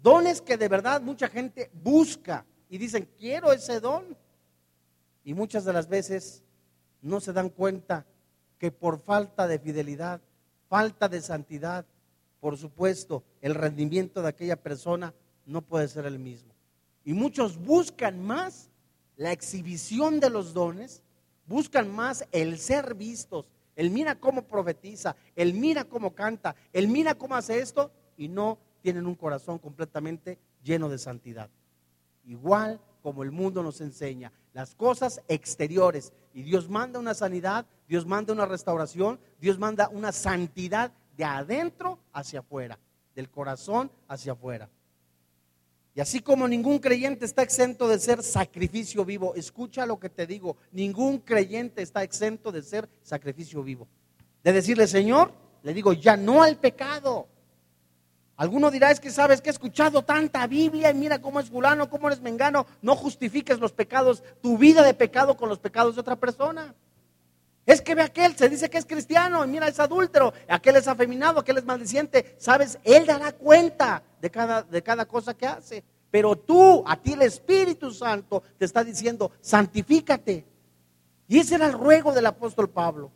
Dones 0.00 0.40
que 0.40 0.56
de 0.56 0.68
verdad 0.68 1.00
mucha 1.00 1.28
gente 1.28 1.70
busca 1.72 2.46
y 2.68 2.78
dicen, 2.78 3.08
quiero 3.18 3.52
ese 3.52 3.80
don. 3.80 4.16
Y 5.24 5.34
muchas 5.34 5.64
de 5.64 5.72
las 5.72 5.88
veces 5.88 6.42
no 7.00 7.20
se 7.20 7.32
dan 7.32 7.48
cuenta 7.48 8.06
que 8.58 8.70
por 8.70 8.98
falta 9.00 9.46
de 9.46 9.58
fidelidad, 9.58 10.20
falta 10.68 11.08
de 11.08 11.20
santidad, 11.20 11.84
por 12.40 12.56
supuesto, 12.56 13.22
el 13.40 13.54
rendimiento 13.54 14.22
de 14.22 14.28
aquella 14.28 14.56
persona 14.56 15.14
no 15.46 15.62
puede 15.62 15.88
ser 15.88 16.06
el 16.06 16.18
mismo. 16.18 16.52
Y 17.04 17.12
muchos 17.12 17.58
buscan 17.58 18.22
más 18.22 18.70
la 19.16 19.32
exhibición 19.32 20.20
de 20.20 20.30
los 20.30 20.52
dones, 20.54 21.02
buscan 21.46 21.90
más 21.94 22.26
el 22.32 22.58
ser 22.58 22.94
vistos, 22.94 23.50
el 23.76 23.90
mira 23.90 24.14
cómo 24.18 24.42
profetiza, 24.42 25.16
el 25.36 25.54
mira 25.54 25.84
cómo 25.84 26.14
canta, 26.14 26.56
el 26.72 26.88
mira 26.88 27.14
cómo 27.14 27.34
hace 27.34 27.60
esto 27.60 27.90
y 28.16 28.28
no 28.28 28.58
tienen 28.80 29.06
un 29.06 29.14
corazón 29.14 29.58
completamente 29.58 30.38
lleno 30.62 30.88
de 30.88 30.98
santidad. 30.98 31.50
Igual 32.24 32.80
como 33.02 33.22
el 33.22 33.32
mundo 33.32 33.62
nos 33.62 33.80
enseña, 33.80 34.32
las 34.52 34.74
cosas 34.74 35.20
exteriores. 35.28 36.12
Y 36.34 36.42
Dios 36.42 36.68
manda 36.68 36.98
una 36.98 37.14
sanidad, 37.14 37.66
Dios 37.88 38.06
manda 38.06 38.32
una 38.32 38.46
restauración, 38.46 39.20
Dios 39.40 39.58
manda 39.58 39.88
una 39.88 40.12
santidad 40.12 40.92
de 41.16 41.24
adentro 41.24 41.98
hacia 42.12 42.40
afuera, 42.40 42.78
del 43.14 43.30
corazón 43.30 43.90
hacia 44.08 44.32
afuera. 44.32 44.68
Y 45.94 46.00
así 46.00 46.20
como 46.20 46.48
ningún 46.48 46.78
creyente 46.78 47.26
está 47.26 47.42
exento 47.42 47.86
de 47.86 47.98
ser 47.98 48.22
sacrificio 48.22 49.04
vivo, 49.04 49.34
escucha 49.34 49.84
lo 49.84 50.00
que 50.00 50.08
te 50.08 50.26
digo, 50.26 50.56
ningún 50.70 51.18
creyente 51.18 51.82
está 51.82 52.02
exento 52.02 52.50
de 52.50 52.62
ser 52.62 52.88
sacrificio 53.02 53.62
vivo. 53.62 53.86
De 54.42 54.52
decirle, 54.52 54.86
Señor, 54.86 55.34
le 55.62 55.74
digo, 55.74 55.92
ya 55.92 56.16
no 56.16 56.42
al 56.42 56.58
pecado. 56.58 57.28
Alguno 58.36 58.70
dirá, 58.70 58.90
es 58.90 58.98
que 58.98 59.10
sabes 59.10 59.40
que 59.40 59.50
he 59.50 59.52
escuchado 59.52 60.02
tanta 60.02 60.46
Biblia 60.46 60.90
y 60.90 60.94
mira 60.94 61.20
cómo 61.20 61.38
es 61.38 61.50
fulano, 61.50 61.90
cómo 61.90 62.08
eres 62.08 62.20
mengano, 62.20 62.66
no 62.80 62.96
justifiques 62.96 63.60
los 63.60 63.72
pecados, 63.72 64.22
tu 64.40 64.56
vida 64.56 64.82
de 64.82 64.94
pecado 64.94 65.36
con 65.36 65.48
los 65.48 65.58
pecados 65.58 65.94
de 65.94 66.00
otra 66.00 66.16
persona. 66.16 66.74
Es 67.64 67.80
que 67.80 67.94
ve 67.94 68.02
aquel, 68.02 68.36
se 68.36 68.48
dice 68.48 68.68
que 68.68 68.78
es 68.78 68.86
cristiano, 68.86 69.44
y 69.44 69.48
mira, 69.48 69.68
es 69.68 69.78
adúltero, 69.78 70.32
aquel 70.48 70.76
es 70.76 70.88
afeminado, 70.88 71.40
aquel 71.40 71.58
es 71.58 71.64
maldiciente. 71.64 72.34
Sabes, 72.38 72.78
él 72.82 73.06
dará 73.06 73.32
cuenta 73.32 74.02
de 74.20 74.30
cada, 74.30 74.62
de 74.62 74.82
cada 74.82 75.04
cosa 75.04 75.34
que 75.34 75.46
hace. 75.46 75.84
Pero 76.10 76.36
tú, 76.36 76.82
a 76.86 76.96
ti 76.96 77.12
el 77.12 77.22
Espíritu 77.22 77.92
Santo 77.92 78.42
te 78.58 78.64
está 78.64 78.82
diciendo, 78.82 79.30
santifícate. 79.40 80.44
Y 81.28 81.38
ese 81.38 81.54
era 81.54 81.66
el 81.66 81.72
ruego 81.72 82.12
del 82.12 82.26
apóstol 82.26 82.68
Pablo. 82.68 83.12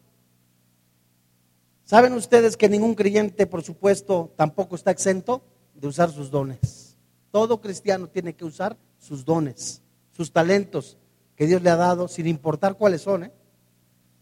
¿Saben 1.86 2.12
ustedes 2.12 2.58
que 2.58 2.68
ningún 2.68 2.94
creyente, 2.94 3.46
por 3.46 3.62
supuesto, 3.62 4.30
tampoco 4.36 4.76
está 4.76 4.90
exento 4.90 5.42
de 5.72 5.88
usar 5.88 6.10
sus 6.10 6.30
dones? 6.30 6.98
Todo 7.30 7.62
cristiano 7.62 8.08
tiene 8.08 8.34
que 8.34 8.44
usar 8.44 8.76
sus 8.98 9.24
dones, 9.24 9.80
sus 10.10 10.30
talentos 10.30 10.98
que 11.34 11.46
Dios 11.46 11.62
le 11.62 11.70
ha 11.70 11.76
dado, 11.76 12.08
sin 12.08 12.26
importar 12.26 12.76
cuáles 12.76 13.00
son. 13.00 13.24
¿eh? 13.24 13.32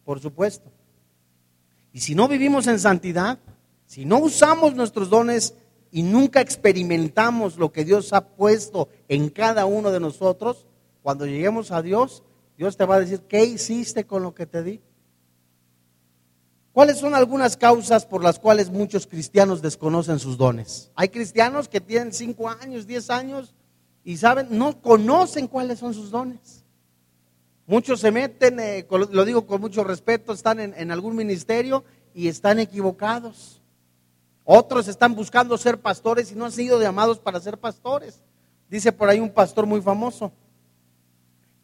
por 0.04 0.21
supuesto. 0.21 0.71
Y 1.92 2.00
si 2.00 2.14
no 2.14 2.28
vivimos 2.28 2.66
en 2.66 2.78
santidad, 2.78 3.38
si 3.87 4.04
no 4.04 4.18
usamos 4.18 4.75
nuestros 4.75 5.11
dones 5.11 5.54
y 5.90 6.02
nunca 6.02 6.40
experimentamos 6.40 7.56
lo 7.56 7.73
que 7.73 7.85
Dios 7.85 8.12
ha 8.12 8.28
puesto 8.28 8.88
en 9.09 9.30
cada 9.30 9.64
uno 9.64 9.90
de 9.90 10.00
nosotros, 10.00 10.66
cuando 11.02 11.26
lleguemos 11.26 11.71
a 11.71 11.83
Dios, 11.83 12.23
Dios 12.56 12.76
te 12.76 12.85
va 12.85 12.97
a 12.97 13.00
decir, 13.00 13.21
¿qué 13.28 13.44
hiciste 13.44 14.04
con 14.04 14.23
lo 14.23 14.35
que 14.35 14.47
te 14.47 14.62
di? 14.62 14.80
¿Cuáles 16.74 16.98
son 16.98 17.14
algunas 17.14 17.56
causas 17.56 18.04
por 18.04 18.24
las 18.24 18.40
cuales 18.40 18.68
muchos 18.68 19.06
cristianos 19.06 19.62
desconocen 19.62 20.18
sus 20.18 20.36
dones? 20.36 20.90
Hay 20.96 21.08
cristianos 21.08 21.68
que 21.68 21.80
tienen 21.80 22.12
5 22.12 22.48
años, 22.48 22.88
10 22.88 23.10
años 23.10 23.54
y 24.02 24.16
saben, 24.16 24.48
no 24.50 24.82
conocen 24.82 25.46
cuáles 25.46 25.78
son 25.78 25.94
sus 25.94 26.10
dones. 26.10 26.64
Muchos 27.68 28.00
se 28.00 28.10
meten, 28.10 28.58
eh, 28.58 28.84
lo 28.90 29.24
digo 29.24 29.46
con 29.46 29.60
mucho 29.60 29.84
respeto, 29.84 30.32
están 30.32 30.58
en, 30.58 30.90
algún 30.90 31.14
ministerio 31.14 31.84
y 32.12 32.26
están 32.26 32.58
equivocados. 32.58 33.62
Otros 34.42 34.88
están 34.88 35.14
buscando 35.14 35.56
ser 35.56 35.80
pastores 35.80 36.32
y 36.32 36.34
no 36.34 36.44
han 36.44 36.52
sido 36.52 36.82
llamados 36.82 37.20
para 37.20 37.38
ser 37.38 37.56
pastores. 37.56 38.20
Dice 38.68 38.90
por 38.90 39.08
ahí 39.08 39.20
un 39.20 39.30
pastor 39.30 39.64
muy 39.64 39.80
famoso. 39.80 40.32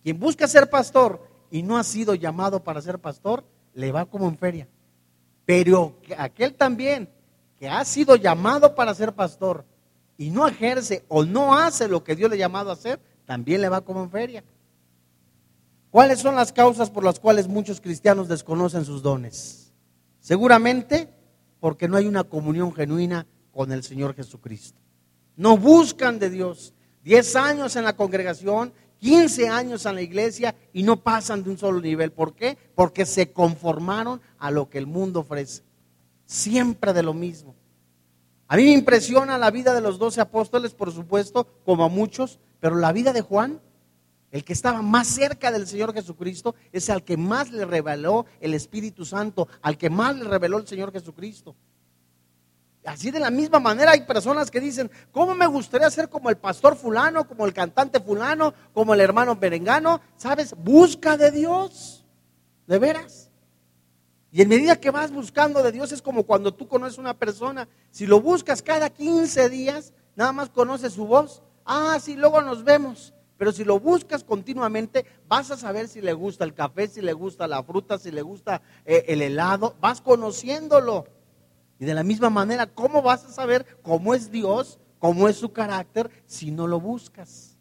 Quien 0.05 0.21
busca 0.21 0.47
ser 0.47 0.71
pastor 0.71 1.21
y 1.51 1.65
no 1.65 1.79
ha 1.79 1.83
sido 1.83 2.15
llamado 2.15 2.63
para 2.63 2.81
ser 2.81 3.01
pastor, 3.01 3.43
le 3.75 3.91
va 3.91 4.07
como 4.07 4.29
en 4.29 4.39
feria. 4.39 4.69
Pero 5.51 5.97
aquel 6.17 6.55
también 6.55 7.09
que 7.59 7.69
ha 7.69 7.85
sido 7.85 8.15
llamado 8.15 8.77
para 8.77 8.95
ser 8.95 9.13
pastor 9.13 9.65
y 10.17 10.31
no 10.31 10.47
ejerce 10.47 11.05
o 11.09 11.25
no 11.25 11.59
hace 11.59 11.89
lo 11.89 12.05
que 12.05 12.15
Dios 12.15 12.31
le 12.31 12.37
ha 12.37 12.39
llamado 12.39 12.71
a 12.71 12.75
hacer, 12.75 13.01
también 13.27 13.61
le 13.61 13.69
va 13.69 13.81
como 13.81 14.01
en 14.05 14.13
feria. 14.13 14.45
¿Cuáles 15.91 16.21
son 16.21 16.37
las 16.37 16.53
causas 16.53 16.89
por 16.89 17.03
las 17.03 17.19
cuales 17.19 17.49
muchos 17.49 17.81
cristianos 17.81 18.29
desconocen 18.29 18.85
sus 18.85 19.03
dones? 19.03 19.73
Seguramente 20.21 21.13
porque 21.59 21.89
no 21.89 21.97
hay 21.97 22.07
una 22.07 22.23
comunión 22.23 22.73
genuina 22.73 23.27
con 23.51 23.73
el 23.73 23.83
Señor 23.83 24.15
Jesucristo. 24.15 24.79
No 25.35 25.57
buscan 25.57 26.21
de 26.21 26.31
Dios. 26.31 26.75
Diez 27.03 27.35
años 27.35 27.75
en 27.75 27.83
la 27.83 27.97
congregación, 27.97 28.73
15 29.01 29.49
años 29.49 29.85
en 29.87 29.95
la 29.97 30.03
iglesia 30.03 30.55
y 30.73 30.83
no 30.83 31.03
pasan 31.03 31.43
de 31.43 31.51
un 31.51 31.59
solo 31.59 31.81
nivel. 31.81 32.13
¿Por 32.13 32.35
qué? 32.35 32.57
Porque 32.75 33.05
se 33.05 33.33
conformaron 33.33 34.21
a 34.39 34.51
lo 34.51 34.71
que 34.71 34.79
el 34.79 34.87
mundo 34.87 35.21
ofrece. 35.21 35.63
Siempre 36.27 36.93
de 36.93 37.03
lo 37.03 37.13
mismo. 37.13 37.55
A 38.47 38.57
mí 38.57 38.65
me 38.65 38.73
impresiona 38.73 39.39
la 39.39 39.51
vida 39.51 39.75
de 39.75 39.81
los 39.81 39.99
doce 39.99 40.21
apóstoles, 40.21 40.75
por 40.75 40.93
supuesto, 40.93 41.47
como 41.65 41.85
a 41.85 41.89
muchos, 41.89 42.39
pero 42.61 42.77
la 42.77 42.93
vida 42.93 43.13
de 43.13 43.23
Juan 43.23 43.61
el 44.31 44.45
que 44.45 44.53
estaba 44.53 44.81
más 44.81 45.09
cerca 45.09 45.51
del 45.51 45.67
Señor 45.67 45.93
Jesucristo 45.93 46.55
es 46.73 46.89
al 46.89 47.03
que 47.03 47.17
más 47.17 47.51
le 47.51 47.65
reveló 47.65 48.27
el 48.41 48.55
Espíritu 48.55 49.05
Santo, 49.05 49.49
al 49.61 49.77
que 49.77 49.91
más 49.91 50.17
le 50.17 50.25
reveló 50.25 50.59
el 50.59 50.69
Señor 50.69 50.93
Jesucristo. 50.93 51.57
Así 52.85 53.11
de 53.11 53.21
la 53.21 53.31
misma 53.31 53.61
manera 53.61 53.93
hay 53.93 54.03
personas 54.03 54.51
que 54.51 54.59
dicen, 54.59 54.91
¿cómo 55.13 55.35
me 55.35 55.47
gustaría 55.47 55.91
ser 55.91 56.09
como 56.09 56.31
el 56.31 56.37
pastor 56.37 56.77
fulano, 56.77 57.27
como 57.29 57.45
el 57.45 57.53
cantante 57.53 58.01
fulano, 58.01 58.55
como 58.73 58.95
el 58.95 59.01
hermano 59.01 59.37
berengano? 59.37 60.01
¿Sabes? 60.17 60.55
Busca 60.57 61.19
de 61.19 61.31
Dios, 61.31 62.07
de 62.67 62.79
veras. 62.79 63.31
Y 64.33 64.43
en 64.43 64.49
medida 64.49 64.81
que 64.81 64.91
vas 64.91 65.11
buscando 65.11 65.63
de 65.63 65.73
Dios 65.73 65.93
es 65.93 66.01
como 66.01 66.23
cuando 66.23 66.55
tú 66.55 66.69
conoces 66.69 66.99
una 66.99 67.15
persona, 67.15 67.69
si 67.91 68.07
lo 68.07 68.21
buscas 68.21 68.63
cada 68.63 68.89
15 68.89 69.51
días, 69.51 69.93
nada 70.17 70.33
más 70.33 70.49
conoces 70.49 70.95
su 70.95 71.07
voz, 71.07 71.43
ah, 71.67 71.99
sí, 72.01 72.15
luego 72.15 72.41
nos 72.41 72.65
vemos. 72.65 73.13
Pero 73.37 73.53
si 73.53 73.65
lo 73.65 73.81
buscas 73.81 74.23
continuamente, 74.23 75.05
vas 75.27 75.51
a 75.51 75.57
saber 75.57 75.89
si 75.89 76.01
le 76.01 76.13
gusta 76.13 76.45
el 76.45 76.55
café, 76.55 76.89
si 76.89 77.01
le 77.01 77.13
gusta 77.13 77.47
la 77.47 77.63
fruta, 77.63 77.99
si 77.99 78.11
le 78.11 78.23
gusta 78.23 78.63
eh, 78.85 79.05
el 79.09 79.23
helado, 79.23 79.75
vas 79.81 80.01
conociéndolo. 80.01 81.07
Y 81.81 81.87
de 81.87 81.95
la 81.95 82.05
misma 82.05 82.31
manera, 82.31 82.67
¿cómo 82.67 83.03
vas 83.03 83.25
a 83.25 83.33
saber 83.33 83.67
cómo 83.83 84.15
es 84.15 84.31
Dios 84.31 84.79
cómo 85.01 85.29
es 85.29 85.37
su 85.37 85.53
carácter 85.53 86.09
si 86.27 86.53
no 86.53 86.69
lo 86.69 86.79
buscas. 86.79 87.57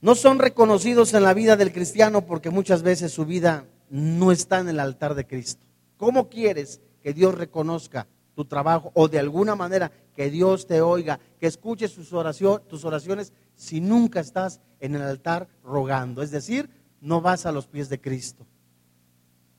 No 0.00 0.14
son 0.14 0.38
reconocidos 0.38 1.12
en 1.14 1.24
la 1.24 1.34
vida 1.34 1.56
del 1.56 1.72
cristiano 1.72 2.24
porque 2.24 2.50
muchas 2.50 2.82
veces 2.82 3.12
su 3.12 3.24
vida 3.24 3.66
no 3.90 4.30
está 4.30 4.60
en 4.60 4.68
el 4.68 4.78
altar 4.78 5.14
de 5.14 5.26
Cristo. 5.26 5.66
¿Cómo 5.96 6.28
quieres 6.28 6.80
que 7.02 7.12
Dios 7.12 7.34
reconozca 7.34 8.06
tu 8.34 8.44
trabajo 8.44 8.92
o 8.94 9.08
de 9.08 9.18
alguna 9.18 9.56
manera 9.56 9.90
que 10.14 10.30
Dios 10.30 10.66
te 10.66 10.80
oiga, 10.80 11.18
que 11.38 11.46
escuche 11.46 11.88
sus 11.88 12.12
oraciones, 12.12 12.68
tus 12.68 12.84
oraciones 12.84 13.32
si 13.56 13.80
nunca 13.80 14.20
estás 14.20 14.60
en 14.78 14.94
el 14.94 15.02
altar 15.02 15.48
rogando? 15.64 16.22
Es 16.22 16.30
decir, 16.30 16.70
no 17.00 17.20
vas 17.20 17.44
a 17.44 17.52
los 17.52 17.66
pies 17.66 17.88
de 17.88 18.00
Cristo. 18.00 18.46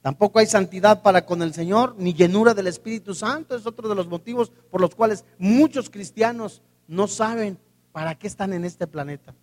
Tampoco 0.01 0.39
hay 0.39 0.47
santidad 0.47 1.03
para 1.03 1.25
con 1.25 1.41
el 1.41 1.53
Señor, 1.53 1.95
ni 1.97 2.13
llenura 2.13 2.53
del 2.53 2.67
Espíritu 2.67 3.13
Santo. 3.13 3.55
Es 3.55 3.67
otro 3.67 3.87
de 3.87 3.95
los 3.95 4.07
motivos 4.07 4.51
por 4.71 4.81
los 4.81 4.95
cuales 4.95 5.23
muchos 5.37 5.89
cristianos 5.89 6.61
no 6.87 7.07
saben 7.07 7.59
para 7.91 8.15
qué 8.15 8.27
están 8.27 8.53
en 8.53 8.65
este 8.65 8.87
planeta. 8.87 9.35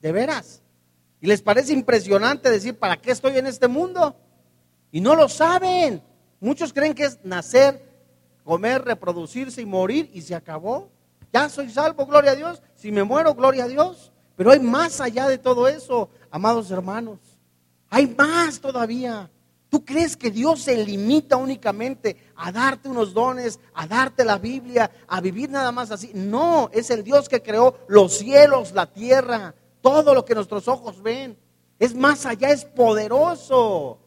De 0.00 0.12
veras. 0.12 0.62
Y 1.20 1.26
les 1.26 1.42
parece 1.42 1.72
impresionante 1.72 2.50
decir, 2.50 2.78
¿para 2.78 2.96
qué 2.96 3.10
estoy 3.10 3.38
en 3.38 3.46
este 3.46 3.66
mundo? 3.66 4.14
Y 4.92 5.00
no 5.00 5.16
lo 5.16 5.28
saben. 5.28 6.02
Muchos 6.38 6.72
creen 6.72 6.94
que 6.94 7.06
es 7.06 7.18
nacer, 7.24 7.82
comer, 8.44 8.84
reproducirse 8.84 9.62
y 9.62 9.66
morir 9.66 10.10
y 10.12 10.20
se 10.20 10.34
acabó. 10.34 10.90
Ya 11.32 11.48
soy 11.48 11.70
salvo, 11.70 12.06
gloria 12.06 12.32
a 12.32 12.36
Dios. 12.36 12.62
Si 12.76 12.92
me 12.92 13.02
muero, 13.02 13.34
gloria 13.34 13.64
a 13.64 13.68
Dios. 13.68 14.12
Pero 14.36 14.52
hay 14.52 14.60
más 14.60 15.00
allá 15.00 15.26
de 15.28 15.38
todo 15.38 15.66
eso, 15.66 16.08
amados 16.30 16.70
hermanos. 16.70 17.18
Hay 17.88 18.06
más 18.06 18.60
todavía. 18.60 19.30
¿Tú 19.74 19.84
crees 19.84 20.16
que 20.16 20.30
Dios 20.30 20.62
se 20.62 20.76
limita 20.76 21.36
únicamente 21.36 22.16
a 22.36 22.52
darte 22.52 22.88
unos 22.88 23.12
dones, 23.12 23.58
a 23.74 23.88
darte 23.88 24.24
la 24.24 24.38
Biblia, 24.38 24.88
a 25.08 25.20
vivir 25.20 25.50
nada 25.50 25.72
más 25.72 25.90
así? 25.90 26.12
No, 26.14 26.70
es 26.72 26.90
el 26.90 27.02
Dios 27.02 27.28
que 27.28 27.42
creó 27.42 27.76
los 27.88 28.18
cielos, 28.18 28.70
la 28.70 28.86
tierra, 28.86 29.52
todo 29.80 30.14
lo 30.14 30.24
que 30.24 30.36
nuestros 30.36 30.68
ojos 30.68 31.02
ven. 31.02 31.36
Es 31.80 31.92
más 31.92 32.24
allá, 32.24 32.50
es 32.50 32.64
poderoso. 32.64 33.98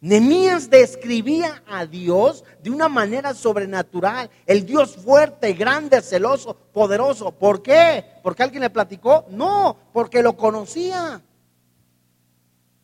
Nemías 0.00 0.70
describía 0.70 1.64
a 1.66 1.84
Dios 1.84 2.44
de 2.62 2.70
una 2.70 2.88
manera 2.88 3.34
sobrenatural, 3.34 4.30
el 4.46 4.64
Dios 4.64 4.94
fuerte, 4.94 5.52
grande, 5.54 6.00
celoso, 6.00 6.56
poderoso. 6.72 7.32
¿Por 7.32 7.60
qué? 7.60 8.04
¿Porque 8.22 8.44
alguien 8.44 8.62
le 8.62 8.70
platicó? 8.70 9.24
No, 9.30 9.76
porque 9.92 10.22
lo 10.22 10.36
conocía. 10.36 11.20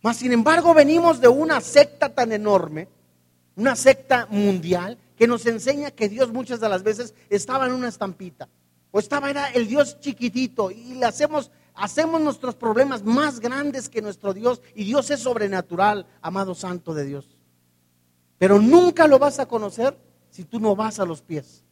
Mas, 0.02 0.16
sin 0.16 0.32
embargo, 0.32 0.75
venimos 0.75 1.21
de 1.21 1.28
una 1.28 1.61
secta 1.61 2.09
tan 2.09 2.32
enorme, 2.32 2.88
una 3.54 3.76
secta 3.76 4.26
mundial, 4.28 4.99
que 5.16 5.28
nos 5.28 5.47
enseña 5.47 5.92
que 5.92 6.09
Dios 6.09 6.32
muchas 6.32 6.59
de 6.59 6.68
las 6.68 6.82
veces 6.82 7.14
estaba 7.30 7.66
en 7.66 7.73
una 7.73 7.88
estampita, 7.88 8.49
o 8.90 8.99
estaba, 8.99 9.30
era 9.30 9.47
el 9.50 9.68
Dios 9.68 10.00
chiquitito, 10.00 10.73
y 10.73 10.94
le 10.94 11.06
hacemos, 11.06 11.52
hacemos 11.75 12.21
nuestros 12.21 12.56
problemas 12.56 13.04
más 13.04 13.38
grandes 13.38 13.88
que 13.88 14.02
nuestro 14.02 14.35
Dios, 14.35 14.61
y 14.75 14.85
Dios 14.85 15.11
es 15.11 15.21
sobrenatural, 15.21 16.06
amado 16.21 16.56
santo 16.56 16.92
de 16.92 17.04
Dios. 17.04 17.37
Pero 18.38 18.61
nunca 18.61 19.06
lo 19.06 19.21
vas 19.21 19.38
a 19.38 19.47
conocer 19.47 19.97
si 20.30 20.42
tú 20.42 20.59
no 20.59 20.75
vas 20.75 20.99
a 20.99 21.04
los 21.04 21.23
pies. 21.23 21.62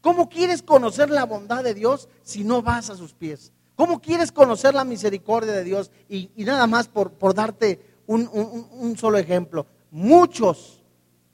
¿Cómo 0.00 0.30
quieres 0.30 0.62
conocer 0.62 1.10
la 1.10 1.24
bondad 1.24 1.62
de 1.62 1.74
Dios 1.74 2.08
si 2.22 2.42
no 2.42 2.62
vas 2.62 2.88
a 2.88 2.96
sus 2.96 3.12
pies? 3.12 3.52
¿Cómo 3.80 3.98
quieres 3.98 4.30
conocer 4.30 4.74
la 4.74 4.84
misericordia 4.84 5.54
de 5.54 5.64
Dios? 5.64 5.90
Y, 6.06 6.28
nada 6.36 6.66
más 6.66 6.86
por, 6.86 7.34
darte 7.34 7.80
un, 8.06 8.94
solo 8.98 9.16
ejemplo. 9.16 9.64
Muchos, 9.90 10.84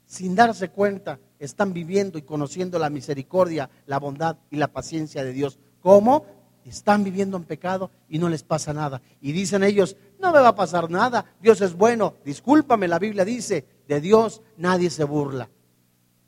sin 0.05 0.33
darse 0.33 0.69
cuenta, 0.69 1.19
están 1.39 1.73
viviendo 1.73 2.17
y 2.17 2.21
conociendo 2.21 2.79
la 2.79 2.89
misericordia, 2.89 3.69
la 3.85 3.99
bondad 3.99 4.37
y 4.49 4.55
la 4.55 4.69
paciencia 4.69 5.25
de 5.25 5.33
Dios. 5.33 5.59
¿Cómo? 5.81 6.25
Están 6.63 7.03
viviendo 7.03 7.35
en 7.35 7.43
pecado 7.43 7.91
y 8.07 8.17
no 8.17 8.29
les 8.29 8.43
pasa 8.43 8.71
nada. 8.71 9.01
Y 9.19 9.33
dicen 9.33 9.61
ellos, 9.61 9.97
no 10.17 10.31
me 10.31 10.39
va 10.39 10.47
a 10.47 10.55
pasar 10.55 10.89
nada, 10.89 11.25
Dios 11.41 11.59
es 11.59 11.73
bueno. 11.73 12.13
Discúlpame, 12.23 12.87
la 12.87 12.97
Biblia 12.97 13.25
dice, 13.25 13.65
de 13.89 13.99
Dios 13.99 14.41
nadie 14.55 14.89
se 14.89 15.03
burla. 15.03 15.49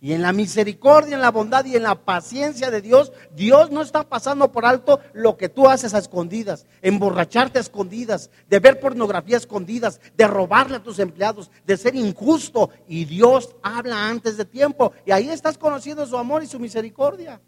Y 0.01 0.13
en 0.13 0.22
la 0.22 0.32
misericordia, 0.32 1.15
en 1.15 1.22
la 1.22 1.32
bondad 1.32 1.65
y 1.65 1.75
en 1.75 1.84
la 1.84 1.96
paciencia 2.05 2.72
de 2.72 2.81
Dios, 2.81 3.12
Dios 3.35 3.70
no 3.70 3.81
está 3.81 4.07
pasando 4.07 4.50
por 4.50 4.66
alto 4.66 5.01
lo 5.12 5.35
que 5.35 5.50
tú 5.50 5.68
haces 5.68 5.94
a 5.94 5.98
escondidas, 5.98 6.66
emborracharte 6.81 7.57
a 7.57 7.62
escondidas, 7.62 8.29
de 8.50 8.59
ver 8.59 8.79
pornografía 8.79 9.35
a 9.35 9.40
escondidas, 9.40 10.00
de 10.16 10.25
robarle 10.25 10.77
a 10.77 10.83
tus 10.83 11.00
empleados, 11.00 11.51
de 11.66 11.75
ser 11.75 11.96
injusto. 11.96 12.70
Y 12.88 13.03
Dios 13.03 13.55
habla 13.62 14.07
antes 14.07 14.38
de 14.38 14.46
tiempo. 14.46 14.94
Y 15.05 15.12
ahí 15.12 15.29
estás 15.29 15.57
conociendo 15.57 16.05
su 16.05 16.18
amor 16.18 16.44
y 16.44 16.48
su 16.48 16.59
misericordia. 16.59 17.42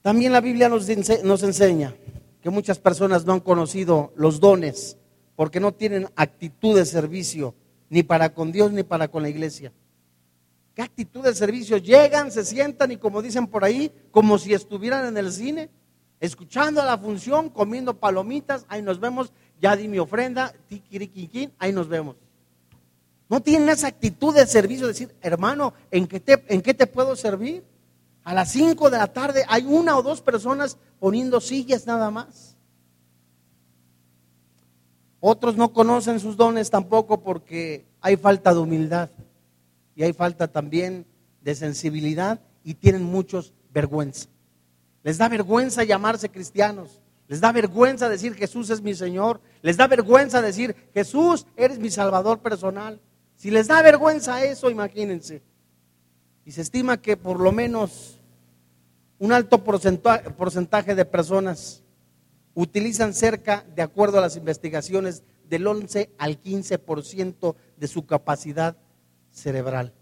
También 0.00 0.32
la 0.32 0.40
Biblia 0.40 0.68
nos, 0.68 0.86
nos 1.24 1.42
enseña 1.42 1.94
que 2.40 2.50
muchas 2.50 2.78
personas 2.78 3.24
no 3.24 3.32
han 3.32 3.40
conocido 3.40 4.12
los 4.14 4.38
dones 4.38 4.96
porque 5.34 5.58
no 5.58 5.72
tienen 5.72 6.08
actitud 6.14 6.76
de 6.76 6.84
servicio 6.84 7.54
ni 7.92 8.02
para 8.02 8.32
con 8.32 8.50
Dios 8.50 8.72
ni 8.72 8.82
para 8.82 9.08
con 9.08 9.22
la 9.22 9.28
iglesia. 9.28 9.70
¿Qué 10.74 10.80
actitud 10.80 11.22
de 11.22 11.34
servicio? 11.34 11.76
Llegan, 11.76 12.32
se 12.32 12.42
sientan 12.42 12.90
y 12.90 12.96
como 12.96 13.20
dicen 13.20 13.46
por 13.46 13.64
ahí, 13.64 13.92
como 14.10 14.38
si 14.38 14.54
estuvieran 14.54 15.04
en 15.04 15.18
el 15.18 15.30
cine, 15.30 15.68
escuchando 16.18 16.82
la 16.82 16.96
función, 16.96 17.50
comiendo 17.50 17.92
palomitas, 17.92 18.64
ahí 18.68 18.80
nos 18.80 18.98
vemos, 18.98 19.30
ya 19.60 19.76
di 19.76 19.88
mi 19.88 19.98
ofrenda, 19.98 20.54
tiquiriquiquín, 20.68 21.52
ahí 21.58 21.70
nos 21.70 21.86
vemos. 21.86 22.16
No 23.28 23.42
tienen 23.42 23.68
esa 23.68 23.88
actitud 23.88 24.34
de 24.34 24.46
servicio, 24.46 24.86
decir, 24.86 25.14
hermano, 25.20 25.74
¿en 25.90 26.06
qué 26.06 26.18
te, 26.18 26.42
en 26.48 26.62
qué 26.62 26.72
te 26.72 26.86
puedo 26.86 27.14
servir? 27.14 27.62
A 28.24 28.32
las 28.32 28.52
5 28.52 28.88
de 28.88 28.96
la 28.96 29.12
tarde 29.12 29.44
hay 29.48 29.66
una 29.66 29.98
o 29.98 30.02
dos 30.02 30.22
personas 30.22 30.78
poniendo 30.98 31.42
sillas 31.42 31.86
nada 31.86 32.10
más. 32.10 32.51
Otros 35.24 35.56
no 35.56 35.72
conocen 35.72 36.18
sus 36.18 36.36
dones 36.36 36.68
tampoco 36.68 37.20
porque 37.20 37.86
hay 38.00 38.16
falta 38.16 38.52
de 38.52 38.58
humildad 38.58 39.08
y 39.94 40.02
hay 40.02 40.12
falta 40.12 40.48
también 40.48 41.06
de 41.42 41.54
sensibilidad 41.54 42.40
y 42.64 42.74
tienen 42.74 43.04
muchos 43.04 43.54
vergüenza. 43.72 44.28
Les 45.04 45.18
da 45.18 45.28
vergüenza 45.28 45.84
llamarse 45.84 46.28
cristianos. 46.28 47.00
Les 47.28 47.40
da 47.40 47.52
vergüenza 47.52 48.08
decir 48.08 48.34
Jesús 48.34 48.68
es 48.70 48.82
mi 48.82 48.94
Señor. 48.96 49.40
Les 49.62 49.76
da 49.76 49.86
vergüenza 49.86 50.42
decir 50.42 50.74
Jesús 50.92 51.46
eres 51.56 51.78
mi 51.78 51.88
Salvador 51.88 52.40
personal. 52.40 53.00
Si 53.36 53.52
les 53.52 53.68
da 53.68 53.80
vergüenza 53.80 54.44
eso, 54.44 54.70
imagínense. 54.70 55.40
Y 56.44 56.50
se 56.50 56.62
estima 56.62 57.00
que 57.00 57.16
por 57.16 57.38
lo 57.38 57.52
menos 57.52 58.18
un 59.20 59.30
alto 59.30 59.62
porcentaje 59.62 60.96
de 60.96 61.04
personas 61.04 61.84
utilizan 62.54 63.14
cerca, 63.14 63.64
de 63.74 63.82
acuerdo 63.82 64.18
a 64.18 64.22
las 64.22 64.36
investigaciones, 64.36 65.22
del 65.48 65.66
11 65.66 66.10
al 66.18 66.40
15% 66.40 67.54
de 67.76 67.88
su 67.88 68.06
capacidad 68.06 68.76
cerebral. 69.30 69.92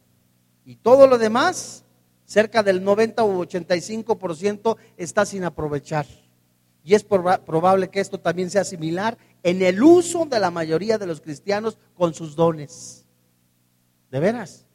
Y 0.65 0.77
todo 0.77 1.07
lo 1.07 1.19
demás, 1.19 1.85
cerca 2.25 2.63
del 2.63 2.85
90 2.85 3.25
u 3.25 3.45
85% 3.45 4.77
está 4.97 5.27
sin 5.27 5.45
aprovechar. 5.45 6.07
Y 6.85 6.95
es 6.95 7.05
probable 7.05 7.91
que 7.91 8.01
esto 8.01 8.19
también 8.19 8.51
sea 8.51 8.65
similar 8.65 9.19
en 9.43 9.63
el 9.63 9.83
uso 9.83 10.25
de 10.25 10.41
la 10.41 10.51
mayoría 10.51 10.99
de 10.99 11.07
los 11.07 11.21
cristianos 11.21 11.79
con 11.95 12.15
sus 12.15 12.37
dones. 12.37 13.05
De 14.11 14.21
veras. 14.21 14.67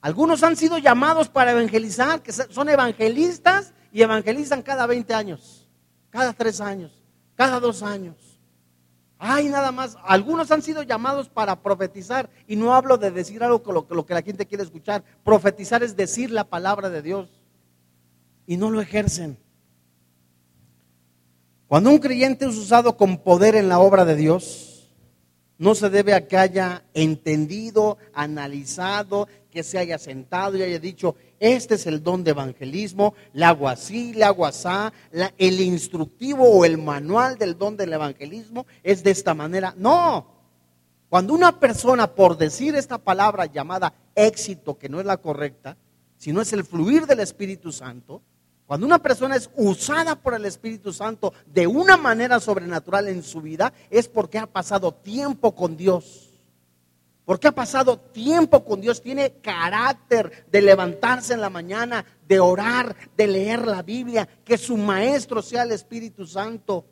Algunos 0.00 0.42
han 0.42 0.56
sido 0.56 0.78
llamados 0.78 1.28
para 1.28 1.52
evangelizar, 1.52 2.22
que 2.22 2.32
son 2.32 2.68
evangelistas 2.68 3.72
y 3.92 4.02
evangelizan 4.02 4.62
cada 4.62 4.86
20 4.86 5.14
años, 5.14 5.68
cada 6.10 6.32
3 6.32 6.60
años 6.60 7.01
cada 7.34 7.60
dos 7.60 7.82
años. 7.82 8.16
Hay 9.18 9.48
nada 9.48 9.70
más, 9.70 9.96
algunos 10.02 10.50
han 10.50 10.62
sido 10.62 10.82
llamados 10.82 11.28
para 11.28 11.62
profetizar 11.62 12.28
y 12.48 12.56
no 12.56 12.74
hablo 12.74 12.98
de 12.98 13.12
decir 13.12 13.42
algo 13.44 13.62
con 13.62 13.74
lo, 13.74 13.86
lo 13.88 14.04
que 14.04 14.14
la 14.14 14.22
gente 14.22 14.46
quiere 14.46 14.64
escuchar. 14.64 15.04
Profetizar 15.22 15.82
es 15.82 15.96
decir 15.96 16.30
la 16.30 16.44
palabra 16.44 16.90
de 16.90 17.02
Dios 17.02 17.28
y 18.46 18.56
no 18.56 18.70
lo 18.70 18.80
ejercen. 18.80 19.38
Cuando 21.68 21.90
un 21.90 21.98
creyente 21.98 22.44
es 22.46 22.56
usado 22.56 22.96
con 22.96 23.16
poder 23.18 23.54
en 23.54 23.68
la 23.68 23.78
obra 23.78 24.04
de 24.04 24.16
Dios, 24.16 24.92
no 25.56 25.76
se 25.76 25.88
debe 25.88 26.12
a 26.12 26.26
que 26.26 26.36
haya 26.36 26.82
entendido, 26.92 27.96
analizado, 28.12 29.28
que 29.50 29.62
se 29.62 29.78
haya 29.78 29.96
sentado 29.96 30.56
y 30.56 30.62
haya 30.62 30.80
dicho, 30.80 31.14
este 31.42 31.74
es 31.74 31.86
el 31.88 32.04
don 32.04 32.22
de 32.22 32.30
evangelismo, 32.30 33.14
le 33.32 33.44
hago 33.44 33.68
así, 33.68 34.12
le 34.12 34.22
hago 34.22 34.46
así, 34.46 34.68
el 35.38 35.60
instructivo 35.60 36.48
o 36.48 36.64
el 36.64 36.78
manual 36.78 37.36
del 37.36 37.58
don 37.58 37.76
del 37.76 37.92
evangelismo 37.92 38.64
es 38.84 39.02
de 39.02 39.10
esta 39.10 39.34
manera. 39.34 39.74
No, 39.76 40.24
cuando 41.08 41.34
una 41.34 41.58
persona, 41.58 42.14
por 42.14 42.38
decir 42.38 42.76
esta 42.76 42.96
palabra 42.96 43.46
llamada 43.46 43.92
éxito, 44.14 44.78
que 44.78 44.88
no 44.88 45.00
es 45.00 45.04
la 45.04 45.16
correcta, 45.16 45.76
sino 46.16 46.40
es 46.40 46.52
el 46.52 46.62
fluir 46.62 47.06
del 47.06 47.18
Espíritu 47.18 47.72
Santo, 47.72 48.22
cuando 48.66 48.86
una 48.86 49.00
persona 49.00 49.34
es 49.34 49.50
usada 49.56 50.14
por 50.14 50.34
el 50.34 50.46
Espíritu 50.46 50.92
Santo 50.92 51.34
de 51.44 51.66
una 51.66 51.96
manera 51.96 52.38
sobrenatural 52.38 53.08
en 53.08 53.24
su 53.24 53.40
vida, 53.40 53.72
es 53.90 54.06
porque 54.06 54.38
ha 54.38 54.46
pasado 54.46 54.92
tiempo 54.92 55.56
con 55.56 55.76
Dios. 55.76 56.31
Porque 57.24 57.48
ha 57.48 57.52
pasado 57.52 57.98
tiempo 57.98 58.64
con 58.64 58.80
Dios, 58.80 59.00
tiene 59.00 59.34
carácter 59.34 60.46
de 60.50 60.60
levantarse 60.60 61.34
en 61.34 61.40
la 61.40 61.50
mañana, 61.50 62.04
de 62.26 62.40
orar, 62.40 62.96
de 63.16 63.26
leer 63.28 63.66
la 63.66 63.82
Biblia, 63.82 64.28
que 64.44 64.58
su 64.58 64.76
maestro 64.76 65.40
sea 65.40 65.62
el 65.62 65.72
Espíritu 65.72 66.26
Santo. 66.26 66.84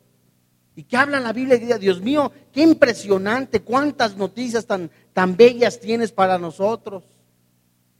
Y 0.73 0.83
que 0.83 0.95
habla 0.95 1.19
la 1.19 1.33
Biblia 1.33 1.57
y 1.57 1.59
diga, 1.59 1.77
Dios 1.77 1.99
mío, 1.99 2.31
qué 2.53 2.61
impresionante, 2.61 3.61
cuántas 3.61 4.15
noticias 4.15 4.65
tan, 4.65 4.89
tan 5.11 5.35
bellas 5.35 5.81
tienes 5.81 6.13
para 6.13 6.37
nosotros. 6.37 7.03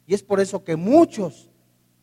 Y 0.07 0.13
es 0.13 0.23
por 0.23 0.39
eso 0.39 0.63
que 0.63 0.77
muchos, 0.77 1.49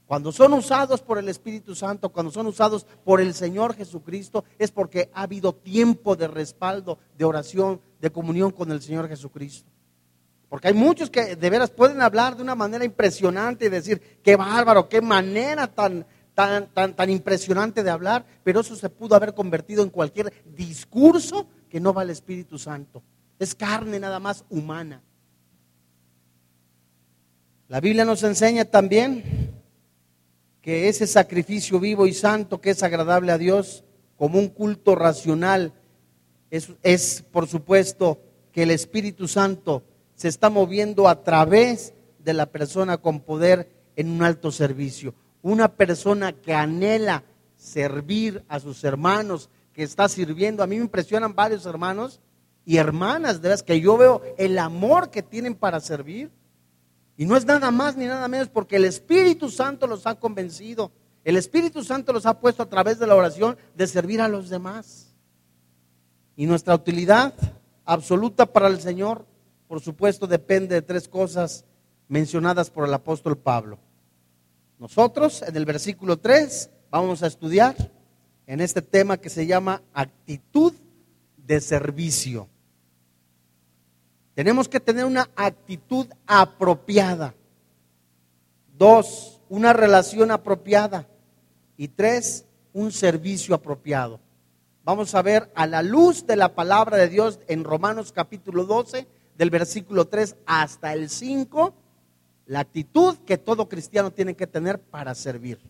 cuando 0.07 0.31
son 0.31 0.53
usados 0.53 1.01
por 1.01 1.17
el 1.17 1.31
Espíritu 1.31 1.75
Santo, 1.75 2.11
cuando 2.11 2.31
son 2.31 2.47
usados 2.47 2.85
por 3.03 3.23
el 3.23 3.33
Señor 3.33 3.75
Jesucristo, 3.75 4.45
es 4.59 4.71
porque 4.71 5.11
ha 5.15 5.23
habido 5.23 5.55
tiempo 5.55 6.17
de 6.17 6.29
respaldo, 6.29 6.99
de 7.17 7.25
oración, 7.25 7.81
de 7.99 8.11
comunión 8.11 8.51
con 8.51 8.71
el 8.71 8.83
Señor 8.83 9.09
Jesucristo. 9.09 9.71
Porque 10.49 10.69
hay 10.69 10.75
muchos 10.75 11.11
que 11.11 11.37
de 11.37 11.51
veras 11.51 11.71
pueden 11.71 12.01
hablar 12.01 12.37
de 12.37 12.43
una 12.43 12.55
manera 12.55 12.85
impresionante 12.85 13.67
y 13.67 13.69
decir, 13.69 14.01
qué 14.23 14.35
bárbaro, 14.37 14.89
qué 14.89 15.01
manera 15.03 15.67
tan, 15.67 16.07
tan, 16.35 16.69
tan, 16.69 16.95
tan 16.95 17.11
impresionante 17.11 17.83
de 17.83 17.91
hablar, 17.91 18.25
pero 18.45 18.61
eso 18.61 18.75
se 18.75 18.89
pudo 18.89 19.15
haber 19.15 19.35
convertido 19.35 19.83
en 19.83 19.91
cualquier 19.91 20.33
discurso 20.47 21.47
que 21.69 21.81
no 21.81 21.93
va 21.93 22.03
al 22.03 22.11
Espíritu 22.11 22.59
Santo. 22.59 23.03
Es 23.39 23.55
carne 23.55 24.01
nada 24.01 24.19
más 24.21 24.45
humana. 24.49 25.03
La 27.69 27.81
Biblia 27.81 28.07
nos 28.07 28.23
enseña 28.23 28.65
también 28.65 29.53
que 30.63 30.89
ese 30.89 31.07
sacrificio 31.07 31.79
vivo 31.79 32.07
y 32.07 32.15
santo 32.15 32.61
que 32.61 32.71
es 32.71 32.83
agradable 32.83 33.33
a 33.33 33.39
Dios 33.39 33.85
como 34.17 34.39
un 34.39 34.49
culto 34.49 34.95
racional 34.95 35.75
es, 36.51 36.71
es 36.83 37.23
por 37.31 37.47
supuesto 37.47 38.23
que 38.53 38.63
el 38.63 38.71
Espíritu 38.71 39.29
Santo 39.29 39.83
se 40.19 40.27
está 40.27 40.51
moviendo 40.51 41.07
a 41.07 41.23
través 41.23 41.95
de 42.19 42.33
la 42.33 42.47
persona 42.47 42.97
con 42.99 43.21
poder 43.21 43.71
en 43.95 44.11
un 44.11 44.25
alto 44.25 44.51
servicio. 44.51 45.15
Una 45.43 45.69
persona 45.69 46.33
que 46.33 46.53
anhela 46.53 47.23
servir 47.57 48.45
a 48.49 48.59
sus 48.59 48.83
hermanos, 48.83 49.49
que 49.73 49.85
está 49.85 50.09
sirviendo. 50.09 50.65
A 50.65 50.67
mí 50.67 50.75
me 50.75 50.83
impresionan 50.83 51.37
varios 51.37 51.67
hermanos 51.67 52.21
y 52.65 52.79
hermanas, 52.79 53.41
de 53.41 53.51
las 53.51 53.63
que 53.63 53.81
yo 53.81 53.97
veo 53.97 54.21
el 54.39 54.59
amor 54.59 55.11
que 55.11 55.23
tienen 55.23 55.55
para 55.55 55.79
servir. 55.79 56.33
Y 57.17 57.25
no 57.25 57.37
es 57.37 57.47
nada 57.47 57.71
más 57.71 57.97
ni 57.97 58.07
nada 58.07 58.27
menos 58.27 58.49
porque 58.49 58.75
el 58.75 58.87
Espíritu 58.87 59.49
Santo 59.49 59.87
los 59.87 60.05
ha 60.05 60.17
convencido. 60.17 60.91
El 61.23 61.37
Espíritu 61.37 61.85
Santo 61.85 62.13
los 62.13 62.27
ha 62.27 62.41
puesto 62.41 62.65
a 62.65 62.69
través 62.69 62.99
de 62.99 63.07
la 63.07 63.15
oración 63.15 63.57
de 63.77 63.87
servir 63.87 64.21
a 64.21 64.27
los 64.27 64.49
demás. 64.49 65.15
Y 66.35 66.47
nuestra 66.47 66.75
utilidad 66.75 67.35
absoluta 67.85 68.47
para 68.47 68.67
el 68.67 68.81
Señor 68.81 69.25
por 69.69 69.81
supuesto, 69.81 70.27
depende 70.27 70.75
de 70.75 70.83
tres 70.83 71.07
cosas 71.07 71.65
mencionadas 72.09 72.71
por 72.71 72.89
el 72.89 72.95
apóstol 72.95 73.37
Pablo. 73.37 73.79
Nosotros, 74.79 75.43
en 75.43 75.55
el 75.57 75.67
versículo 75.67 76.19
3, 76.19 76.71
vamos 76.91 77.23
a 77.23 77.27
estudiar 77.27 77.77
en 78.47 78.63
este 78.63 78.81
tema 78.81 79.19
que 79.19 79.29
se 79.29 79.47
llama 79.47 79.83
actitud 79.93 80.73
de 81.37 81.61
servicio. 81.61 82.49
Tenemos 84.35 84.69
que 84.69 84.81
tener 84.81 85.05
una 85.05 85.29
actitud 85.37 86.07
apropiada. 86.27 87.35
Dos, 88.79 89.43
una 89.51 89.75
relación 89.75 90.31
apropiada. 90.31 91.07
Y 91.77 91.89
tres, 91.89 92.47
un 92.73 92.91
servicio 92.91 93.55
apropiado. 93.55 94.21
Vamos 94.85 95.15
a 95.15 95.23
ver 95.23 95.51
a 95.55 95.67
la 95.67 95.83
luz 95.83 96.27
de 96.27 96.37
la 96.37 96.55
palabra 96.55 96.97
de 96.97 97.09
Dios 97.09 97.41
en 97.49 97.65
Romanos 97.65 98.13
capítulo 98.13 98.65
12 98.65 99.07
del 99.39 99.51
versículo 99.51 100.07
3 100.09 100.37
hasta 100.47 100.93
el 100.93 101.09
5, 101.09 101.73
la 102.47 102.61
actitud 102.61 103.17
que 103.19 103.39
todo 103.39 103.69
cristiano 103.69 104.11
tiene 104.11 104.35
que 104.35 104.49
tener 104.49 104.81
para 104.81 105.15
servir. 105.15 105.61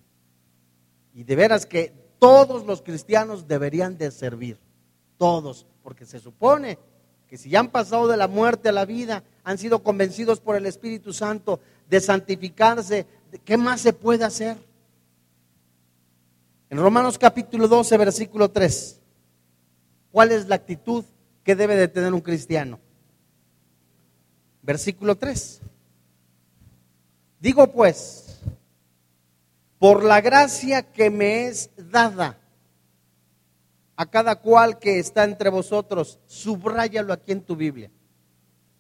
Y 1.13 1.23
de 1.25 1.37
veras 1.37 1.67
que 1.67 1.93
todos 2.19 2.65
los 2.65 2.81
cristianos 2.81 3.47
deberían 3.47 3.99
de 3.99 4.11
servir, 4.11 4.59
todos, 5.19 5.67
porque 5.83 6.07
se 6.07 6.19
supone 6.19 6.79
que 7.29 7.37
si 7.37 7.51
ya 7.51 7.61
han 7.61 7.69
pasado 7.69 8.09
de 8.09 8.17
la 8.17 8.27
muerte 8.27 8.71
a 8.71 8.73
la 8.73 8.87
vida, 8.87 9.23
han 9.45 9.59
sido 9.59 9.83
convencidos 9.83 10.41
por 10.41 10.57
el 10.57 10.65
Espíritu 10.65 11.13
Santo 11.13 11.61
de 11.91 12.01
santificarse, 12.01 13.07
¿qué 13.45 13.59
más 13.59 13.83
se 13.83 13.93
puede 13.93 14.25
hacer? 14.25 14.57
En 16.71 16.79
Romanos 16.79 17.19
capítulo 17.19 17.69
12, 17.69 17.99
versículo 17.99 18.51
3, 18.51 19.01
¿cuál 20.11 20.33
es 20.33 20.49
la 20.49 20.55
actitud 20.55 21.05
que 21.45 21.55
debe 21.55 21.77
de 21.77 21.89
tener 21.89 22.15
un 22.15 22.23
cristiano? 22.23 22.81
Versículo 24.62 25.16
3. 25.16 25.61
Digo 27.40 27.73
pues, 27.73 28.40
por 29.79 30.03
la 30.03 30.21
gracia 30.21 30.83
que 30.83 31.11
me 31.11 31.47
es 31.47 31.71
dada 31.77 32.38
a 33.97 34.07
cada 34.07 34.37
cual 34.37 34.79
que 34.79 34.99
está 34.99 35.25
entre 35.25 35.51
vosotros, 35.51 36.21
subráyalo 36.27 37.12
aquí 37.12 37.33
en 37.33 37.42
tu 37.42 37.57
Biblia. 37.57 37.90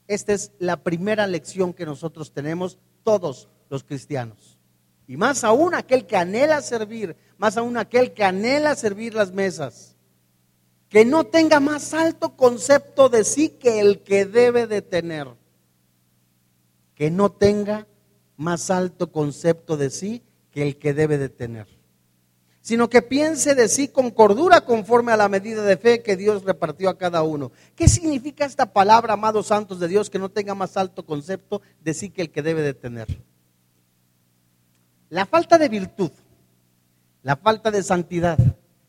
Esta 0.06 0.32
es 0.32 0.52
la 0.58 0.82
primera 0.82 1.26
lección 1.26 1.72
que 1.72 1.86
nosotros 1.86 2.32
tenemos 2.32 2.78
todos 3.02 3.48
los 3.68 3.84
cristianos. 3.84 4.58
Y 5.06 5.16
más 5.16 5.44
aún 5.44 5.74
aquel 5.74 6.06
que 6.06 6.16
anhela 6.16 6.62
servir, 6.62 7.16
más 7.36 7.56
aún 7.56 7.76
aquel 7.76 8.12
que 8.12 8.24
anhela 8.24 8.74
servir 8.74 9.14
las 9.14 9.32
mesas, 9.32 9.96
que 10.88 11.04
no 11.04 11.24
tenga 11.24 11.60
más 11.60 11.94
alto 11.94 12.36
concepto 12.36 13.08
de 13.08 13.24
sí 13.24 13.50
que 13.50 13.80
el 13.80 14.02
que 14.02 14.24
debe 14.24 14.66
de 14.66 14.82
tener 14.82 15.28
que 16.98 17.12
no 17.12 17.30
tenga 17.30 17.86
más 18.36 18.70
alto 18.70 19.12
concepto 19.12 19.76
de 19.76 19.88
sí 19.88 20.20
que 20.50 20.64
el 20.64 20.78
que 20.80 20.92
debe 20.92 21.16
de 21.16 21.28
tener, 21.28 21.68
sino 22.60 22.90
que 22.90 23.02
piense 23.02 23.54
de 23.54 23.68
sí 23.68 23.86
con 23.86 24.10
cordura 24.10 24.62
conforme 24.62 25.12
a 25.12 25.16
la 25.16 25.28
medida 25.28 25.62
de 25.62 25.76
fe 25.76 26.02
que 26.02 26.16
Dios 26.16 26.42
repartió 26.42 26.88
a 26.90 26.98
cada 26.98 27.22
uno. 27.22 27.52
¿Qué 27.76 27.86
significa 27.86 28.44
esta 28.44 28.72
palabra, 28.72 29.12
amados 29.12 29.46
santos 29.46 29.78
de 29.78 29.86
Dios, 29.86 30.10
que 30.10 30.18
no 30.18 30.28
tenga 30.28 30.56
más 30.56 30.76
alto 30.76 31.06
concepto 31.06 31.62
de 31.84 31.94
sí 31.94 32.10
que 32.10 32.22
el 32.22 32.32
que 32.32 32.42
debe 32.42 32.62
de 32.62 32.74
tener? 32.74 33.06
La 35.08 35.24
falta 35.24 35.56
de 35.56 35.68
virtud, 35.68 36.10
la 37.22 37.36
falta 37.36 37.70
de 37.70 37.84
santidad, 37.84 38.38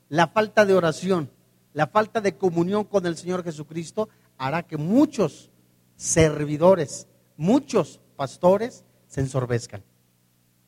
la 0.09 0.29
falta 0.29 0.65
de 0.65 0.73
oración, 0.73 1.29
la 1.73 1.85
falta 1.85 2.21
de 2.21 2.35
comunión 2.35 2.85
con 2.85 3.05
el 3.05 3.15
Señor 3.15 3.43
Jesucristo 3.43 4.09
hará 4.39 4.63
que 4.63 4.77
muchos 4.77 5.51
servidores 5.95 7.05
muchos 7.39 8.01
pastores 8.17 8.83
se 9.07 9.21
ensorbezcan. 9.21 9.81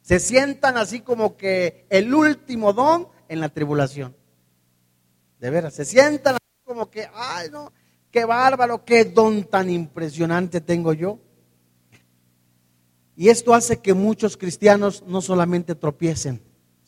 Se 0.02 0.20
sientan 0.20 0.78
así 0.78 1.02
como 1.02 1.36
que 1.36 1.86
el 1.90 2.14
último 2.14 2.72
don 2.72 3.10
en 3.28 3.42
la 3.42 3.50
tribulación. 3.50 4.16
De 5.40 5.50
veras, 5.50 5.74
se 5.74 5.84
sientan 5.84 6.36
así 6.36 6.64
como 6.64 6.90
que, 6.90 7.10
ay 7.14 7.50
no, 7.52 7.74
qué 8.10 8.24
bárbaro, 8.24 8.86
qué 8.86 9.04
don 9.04 9.44
tan 9.44 9.70
impresionante 9.70 10.62
tengo 10.62 10.94
yo. 10.94 11.20
Y 13.18 13.28
esto 13.28 13.54
hace 13.54 13.82
que 13.82 13.94
muchos 13.94 14.38
cristianos 14.38 15.04
no 15.06 15.22
solamente 15.22 15.76
tropiecen, 15.76 16.42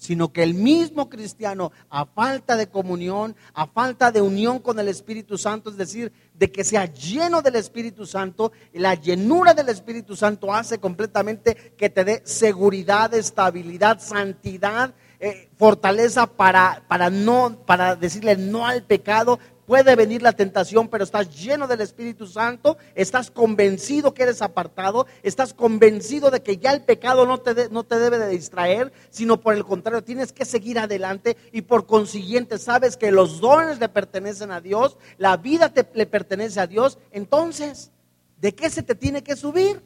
sino 0.04 0.34
que 0.34 0.44
el 0.44 0.54
mismo 0.54 1.10
cristiano, 1.10 1.72
a 1.90 2.06
falta 2.06 2.58
de 2.58 2.68
comunión, 2.68 3.38
a 3.54 3.68
falta 3.68 4.12
de 4.12 4.20
unión 4.20 4.60
con 4.60 4.78
el 4.78 4.90
Espíritu 4.90 5.38
Santo, 5.38 5.70
es 5.70 5.78
decir, 5.78 6.12
de 6.34 6.52
que 6.52 6.66
sea 6.66 6.88
lleno 6.88 7.42
del 7.42 7.56
Espíritu 7.56 8.06
Santo, 8.06 8.52
la 8.74 8.96
llenura 8.96 9.54
del 9.54 9.70
Espíritu 9.70 10.18
Santo 10.18 10.54
hace 10.54 10.78
completamente 10.78 11.56
que 11.78 11.90
te 11.90 12.04
dé 12.04 12.22
seguridad, 12.26 13.14
estabilidad, 13.14 14.02
santidad, 14.02 14.94
eh, 15.22 15.50
fortaleza 15.58 16.28
para, 16.28 16.84
para, 16.90 17.10
no, 17.10 17.64
para 17.66 17.96
decirle 17.96 18.36
no 18.36 18.68
al 18.68 18.84
pecado, 18.84 19.40
puede 19.66 19.96
venir 19.96 20.22
la 20.22 20.34
tentación, 20.34 20.88
pero 20.88 21.04
estás 21.04 21.36
lleno 21.36 21.68
del 21.68 21.82
Espíritu 21.82 22.28
Santo, 22.28 22.78
estás 22.96 23.32
convencido 23.32 24.14
que 24.14 24.24
eres 24.24 24.42
apartado, 24.42 25.08
estás 25.24 25.54
convencido 25.54 26.32
de 26.32 26.42
que 26.42 26.58
ya 26.58 26.72
el 26.72 26.84
pecado 26.84 27.26
no 27.26 27.40
te, 27.40 27.70
no 27.70 27.84
te 27.84 28.00
debe 28.00 28.20
de 28.20 28.30
distraer, 28.30 28.92
sino 29.10 29.40
por 29.40 29.54
el 29.54 29.64
contrario, 29.64 30.04
tienes 30.04 30.34
que 30.34 30.46
seguir 30.46 30.80
adelante 30.80 31.38
y 31.52 31.62
por 31.62 31.86
consiguiente 31.86 32.58
sabes 32.58 32.98
que 32.98 33.12
los 33.12 33.40
dones 33.40 33.80
le 33.80 33.90
pertenecen 33.90 34.52
a 34.52 34.62
Dios, 34.62 34.98
la 35.18 35.38
vida 35.38 35.70
te, 35.70 35.88
le 35.94 36.06
pertenece 36.06 36.60
a 36.60 36.68
Dios, 36.68 36.98
entonces, 37.12 37.92
¿de 38.38 38.54
qué 38.54 38.70
se 38.70 38.84
te 38.84 38.96
tiene 38.96 39.24
que 39.24 39.36
subir? 39.36 39.82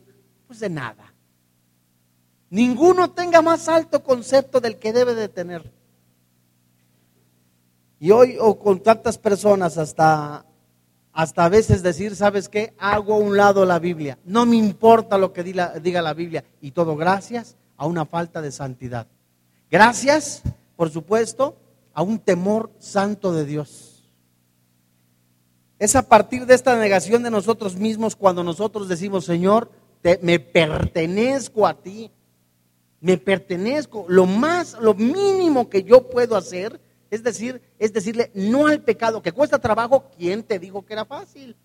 Pues 0.48 0.60
de 0.60 0.70
nada. 0.70 1.14
Ninguno 2.50 3.12
tenga 3.12 3.42
más 3.42 3.68
alto 3.68 4.04
concepto 4.04 4.62
del 4.62 4.78
que 4.78 4.94
debe 4.94 5.16
de 5.16 5.28
tener. 5.28 5.72
Y 8.00 8.12
hoy 8.12 8.38
o 8.40 8.60
con 8.60 8.82
tantas 8.82 9.18
personas 9.18 9.78
hasta, 9.78 10.46
hasta 11.14 11.46
a 11.46 11.50
veces 11.50 11.82
decir, 11.82 12.16
¿sabes 12.16 12.48
qué? 12.48 12.74
Hago 12.78 13.16
a 13.16 13.18
un 13.18 13.38
lado 13.38 13.66
la 13.66 13.80
Biblia. 13.80 14.20
No 14.24 14.46
me 14.46 14.56
importa 14.56 15.18
lo 15.18 15.34
que 15.34 15.44
diga, 15.44 15.74
diga 15.80 16.02
la 16.02 16.14
Biblia. 16.14 16.44
Y 16.62 16.72
todo 16.72 16.96
gracias 16.96 17.56
a 17.76 17.86
una 17.88 18.06
falta 18.06 18.42
de 18.42 18.52
santidad. 18.52 19.08
Gracias, 19.70 20.44
por 20.76 20.90
supuesto, 20.90 21.58
a 21.94 22.02
un 22.04 22.20
temor 22.20 22.72
santo 22.80 23.34
de 23.34 23.46
Dios. 23.46 24.10
Es 25.80 25.96
a 25.96 26.08
partir 26.08 26.46
de 26.46 26.56
esta 26.56 26.76
negación 26.76 27.24
de 27.24 27.32
nosotros 27.32 27.76
mismos 27.76 28.16
cuando 28.16 28.44
nosotros 28.44 28.88
decimos, 28.88 29.26
Señor, 29.26 29.70
me 30.22 30.40
pertenezco 30.40 31.68
a 31.68 31.74
ti, 31.76 32.12
me 33.00 33.18
pertenezco. 33.18 34.06
Lo 34.08 34.26
más, 34.26 34.78
lo 34.80 34.94
mínimo 34.94 35.70
que 35.70 35.84
yo 35.84 36.10
puedo 36.10 36.36
hacer 36.36 36.80
es 37.10 37.24
decir, 37.24 37.62
es 37.80 37.94
decirle 37.94 38.32
no 38.34 38.68
al 38.68 38.82
pecado 38.82 39.22
que 39.22 39.32
cuesta 39.32 39.60
trabajo. 39.60 40.10
¿Quién 40.18 40.44
te 40.44 40.60
dijo 40.60 40.86
que 40.86 40.94
era 40.94 41.06
fácil? 41.06 41.56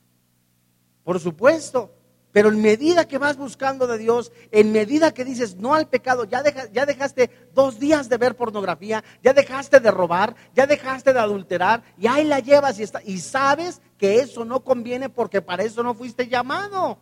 Por 1.04 1.18
supuesto. 1.20 1.90
Pero 2.32 2.48
en 2.48 2.62
medida 2.62 3.06
que 3.06 3.18
vas 3.18 3.36
buscando 3.36 3.86
de 3.86 3.98
Dios, 3.98 4.32
en 4.50 4.72
medida 4.72 5.12
que 5.12 5.24
dices 5.24 5.56
no 5.56 5.74
al 5.74 5.86
pecado, 5.86 6.24
ya, 6.24 6.42
ya 6.72 6.86
dejaste 6.86 7.30
dos 7.54 7.78
días 7.78 8.08
de 8.08 8.16
ver 8.16 8.36
pornografía, 8.36 9.04
ya 9.22 9.34
dejaste 9.34 9.80
de 9.80 9.90
robar, 9.90 10.34
ya 10.54 10.66
dejaste 10.66 11.12
de 11.12 11.18
adulterar, 11.18 11.82
y 11.98 12.06
ahí 12.06 12.24
la 12.24 12.40
llevas 12.40 12.78
y, 12.78 12.84
está, 12.84 13.02
y 13.04 13.18
sabes 13.18 13.82
que 13.98 14.20
eso 14.20 14.46
no 14.46 14.64
conviene 14.64 15.10
porque 15.10 15.42
para 15.42 15.62
eso 15.62 15.82
no 15.82 15.92
fuiste 15.92 16.26
llamado. 16.26 16.98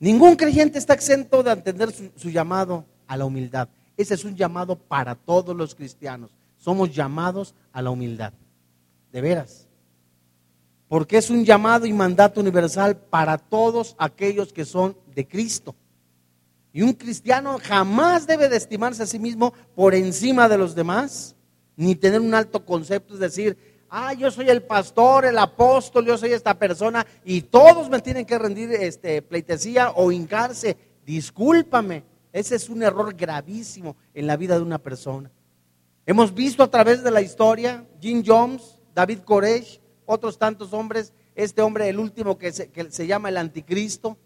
Ningún 0.00 0.34
creyente 0.34 0.80
está 0.80 0.94
exento 0.94 1.44
de 1.44 1.52
entender 1.52 1.92
su 1.92 2.28
llamado 2.28 2.84
a 3.06 3.16
la 3.16 3.24
humildad. 3.24 3.68
Ese 3.96 4.14
es 4.14 4.24
un 4.24 4.36
llamado 4.36 4.76
para 4.76 5.14
todos 5.14 5.54
los 5.56 5.74
cristianos. 5.74 6.30
Somos 6.56 6.94
llamados 6.94 7.54
a 7.72 7.82
la 7.82 7.90
humildad. 7.90 8.32
De 9.12 9.20
veras 9.20 9.68
porque 10.94 11.16
es 11.16 11.28
un 11.28 11.44
llamado 11.44 11.86
y 11.86 11.92
mandato 11.92 12.40
universal 12.40 12.96
para 12.96 13.36
todos 13.36 13.96
aquellos 13.98 14.52
que 14.52 14.64
son 14.64 14.96
de 15.14 15.26
Cristo. 15.26 15.74
Y 16.72 16.82
un 16.82 16.92
cristiano 16.92 17.58
jamás 17.60 18.28
debe 18.28 18.48
de 18.48 18.56
estimarse 18.56 19.02
a 19.02 19.06
sí 19.06 19.18
mismo 19.18 19.52
por 19.74 19.94
encima 19.94 20.48
de 20.48 20.56
los 20.56 20.74
demás, 20.74 21.34
ni 21.76 21.94
tener 21.94 22.20
un 22.20 22.34
alto 22.34 22.64
concepto, 22.64 23.14
es 23.14 23.18
decir, 23.20 23.56
ah, 23.90 24.12
yo 24.12 24.30
soy 24.30 24.48
el 24.48 24.62
pastor, 24.62 25.24
el 25.24 25.38
apóstol, 25.38 26.06
yo 26.06 26.18
soy 26.18 26.32
esta 26.32 26.54
persona 26.54 27.06
y 27.24 27.42
todos 27.42 27.90
me 27.90 28.00
tienen 28.00 28.24
que 28.24 28.38
rendir 28.38 28.70
este, 28.72 29.20
pleitesía 29.22 29.90
o 29.96 30.12
hincarse. 30.12 30.76
Discúlpame, 31.04 32.04
ese 32.34 32.56
es 32.56 32.68
un 32.68 32.82
error 32.82 33.14
gravísimo 33.14 33.94
en 34.12 34.26
la 34.26 34.36
vida 34.36 34.56
de 34.56 34.62
una 34.62 34.78
persona. 34.78 35.30
Hemos 36.04 36.34
visto 36.34 36.64
a 36.64 36.70
través 36.70 37.04
de 37.04 37.12
la 37.12 37.22
historia, 37.22 37.86
Jim 38.00 38.24
Jones, 38.26 38.82
David 38.92 39.20
Koresh, 39.20 39.80
otros 40.04 40.36
tantos 40.36 40.72
hombres, 40.72 41.12
este 41.36 41.62
hombre, 41.62 41.88
el 41.88 42.00
último 42.00 42.36
que 42.36 42.50
se, 42.52 43.06
llama 43.06 43.28
el 43.28 43.36
anticristo, 43.36 44.18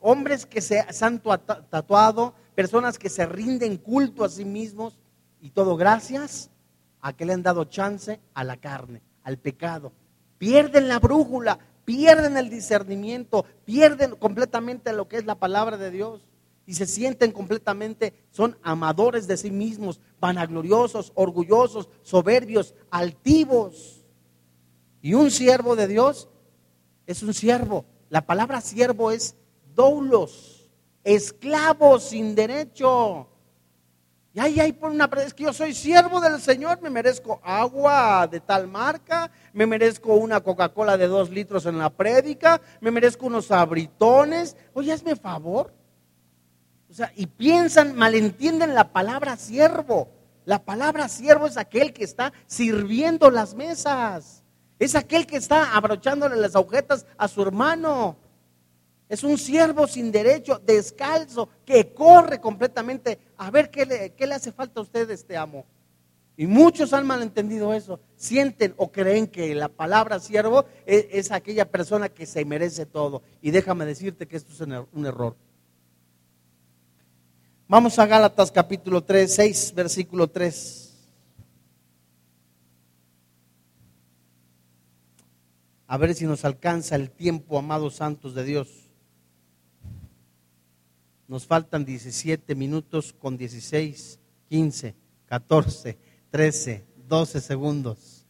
hombres 0.00 0.46
que 0.46 0.60
se, 0.60 0.84
han 1.00 1.22
tatuado, 1.70 2.34
personas 2.56 2.98
que 2.98 3.08
se 3.08 3.24
rinden 3.24 3.76
culto 3.76 4.24
a 4.24 4.28
sí 4.28 4.44
mismos 4.44 4.98
y 5.40 5.50
todo 5.50 5.76
gracias 5.76 6.50
a 7.00 7.12
que 7.12 7.24
le 7.24 7.34
han 7.34 7.42
dado 7.44 7.66
chance 7.66 8.18
a 8.34 8.42
la 8.42 8.56
carne, 8.56 9.00
al 9.22 9.38
pecado. 9.38 9.92
Pierden 10.38 10.88
la 10.88 10.98
brújula, 10.98 11.60
pierden 11.84 12.36
el 12.36 12.50
discernimiento, 12.50 13.46
pierden 13.64 14.16
completamente 14.16 14.92
lo 14.92 15.06
que 15.06 15.18
es 15.18 15.24
la 15.24 15.36
palabra 15.36 15.76
de 15.76 15.92
Dios 15.92 16.26
y 16.66 16.74
se 16.74 16.86
sienten 16.86 17.30
completamente, 17.30 18.12
son 18.30 18.58
amadores 18.62 19.28
de 19.28 19.36
sí 19.36 19.52
mismos, 19.52 20.00
vanagloriosos, 20.20 21.12
orgullosos, 21.14 21.88
soberbios, 22.02 22.74
altivos. 22.90 24.04
Y 25.00 25.14
un 25.14 25.30
siervo 25.30 25.76
de 25.76 25.86
Dios 25.86 26.28
es 27.06 27.22
un 27.22 27.32
siervo. 27.32 27.84
La 28.08 28.26
palabra 28.26 28.60
siervo 28.60 29.12
es 29.12 29.36
doulos, 29.74 30.68
esclavo 31.04 32.00
sin 32.00 32.34
derecho. 32.34 33.28
Y 34.34 34.40
ahí 34.40 34.60
hay 34.60 34.72
por 34.72 34.90
una 34.90 35.08
es 35.24 35.32
que 35.32 35.44
yo 35.44 35.52
soy 35.52 35.72
siervo 35.72 36.20
del 36.20 36.40
Señor, 36.40 36.82
me 36.82 36.90
merezco 36.90 37.40
agua 37.42 38.26
de 38.26 38.40
tal 38.40 38.68
marca, 38.68 39.30
me 39.54 39.64
merezco 39.64 40.14
una 40.14 40.42
Coca-Cola 40.42 40.98
de 40.98 41.06
dos 41.06 41.30
litros 41.30 41.64
en 41.64 41.78
la 41.78 41.88
prédica, 41.88 42.60
me 42.80 42.90
merezco 42.90 43.26
unos 43.26 43.50
abritones. 43.50 44.54
Oye, 44.74 44.92
hazme 44.92 45.16
favor. 45.16 45.72
Sea, 46.96 47.12
y 47.14 47.26
piensan, 47.26 47.94
malentienden 47.94 48.74
la 48.74 48.90
palabra 48.90 49.36
siervo. 49.36 50.08
La 50.46 50.64
palabra 50.64 51.08
siervo 51.08 51.46
es 51.46 51.58
aquel 51.58 51.92
que 51.92 52.04
está 52.04 52.32
sirviendo 52.46 53.30
las 53.30 53.54
mesas. 53.54 54.42
Es 54.78 54.94
aquel 54.94 55.26
que 55.26 55.36
está 55.36 55.76
abrochándole 55.76 56.36
las 56.36 56.56
agujetas 56.56 57.04
a 57.18 57.28
su 57.28 57.42
hermano. 57.42 58.16
Es 59.10 59.24
un 59.24 59.36
siervo 59.36 59.86
sin 59.86 60.10
derecho, 60.10 60.58
descalzo, 60.64 61.50
que 61.66 61.92
corre 61.92 62.40
completamente. 62.40 63.18
A 63.36 63.50
ver 63.50 63.70
qué 63.70 63.84
le, 63.84 64.14
qué 64.14 64.26
le 64.26 64.32
hace 64.32 64.50
falta 64.50 64.80
a 64.80 64.82
usted, 64.82 65.10
este 65.10 65.36
amo. 65.36 65.66
Y 66.34 66.46
muchos 66.46 66.94
han 66.94 67.06
malentendido 67.06 67.74
eso. 67.74 68.00
Sienten 68.16 68.72
o 68.78 68.90
creen 68.90 69.26
que 69.26 69.54
la 69.54 69.68
palabra 69.68 70.18
siervo 70.18 70.64
es, 70.86 71.08
es, 71.10 71.30
aquella 71.30 71.70
persona 71.70 72.08
que 72.08 72.24
se 72.24 72.42
merece 72.46 72.86
todo. 72.86 73.20
Y 73.42 73.50
déjame 73.50 73.84
decirte 73.84 74.26
que 74.26 74.38
esto 74.38 74.54
es 74.54 74.86
un 74.92 75.04
error. 75.04 75.36
Vamos 77.68 77.98
a 77.98 78.06
Gálatas 78.06 78.52
capítulo 78.52 79.02
3, 79.02 79.34
6, 79.34 79.72
versículo 79.74 80.28
3. 80.28 80.94
A 85.88 85.96
ver 85.96 86.14
si 86.14 86.26
nos 86.26 86.44
alcanza 86.44 86.94
el 86.94 87.10
tiempo, 87.10 87.58
amados 87.58 87.96
santos 87.96 88.36
de 88.36 88.44
Dios. 88.44 88.68
Nos 91.26 91.44
faltan 91.44 91.84
17 91.84 92.54
minutos 92.54 93.12
con 93.12 93.36
16, 93.36 94.20
15, 94.48 94.94
14, 95.26 95.98
13, 96.30 96.84
12 97.08 97.40
segundos. 97.40 98.26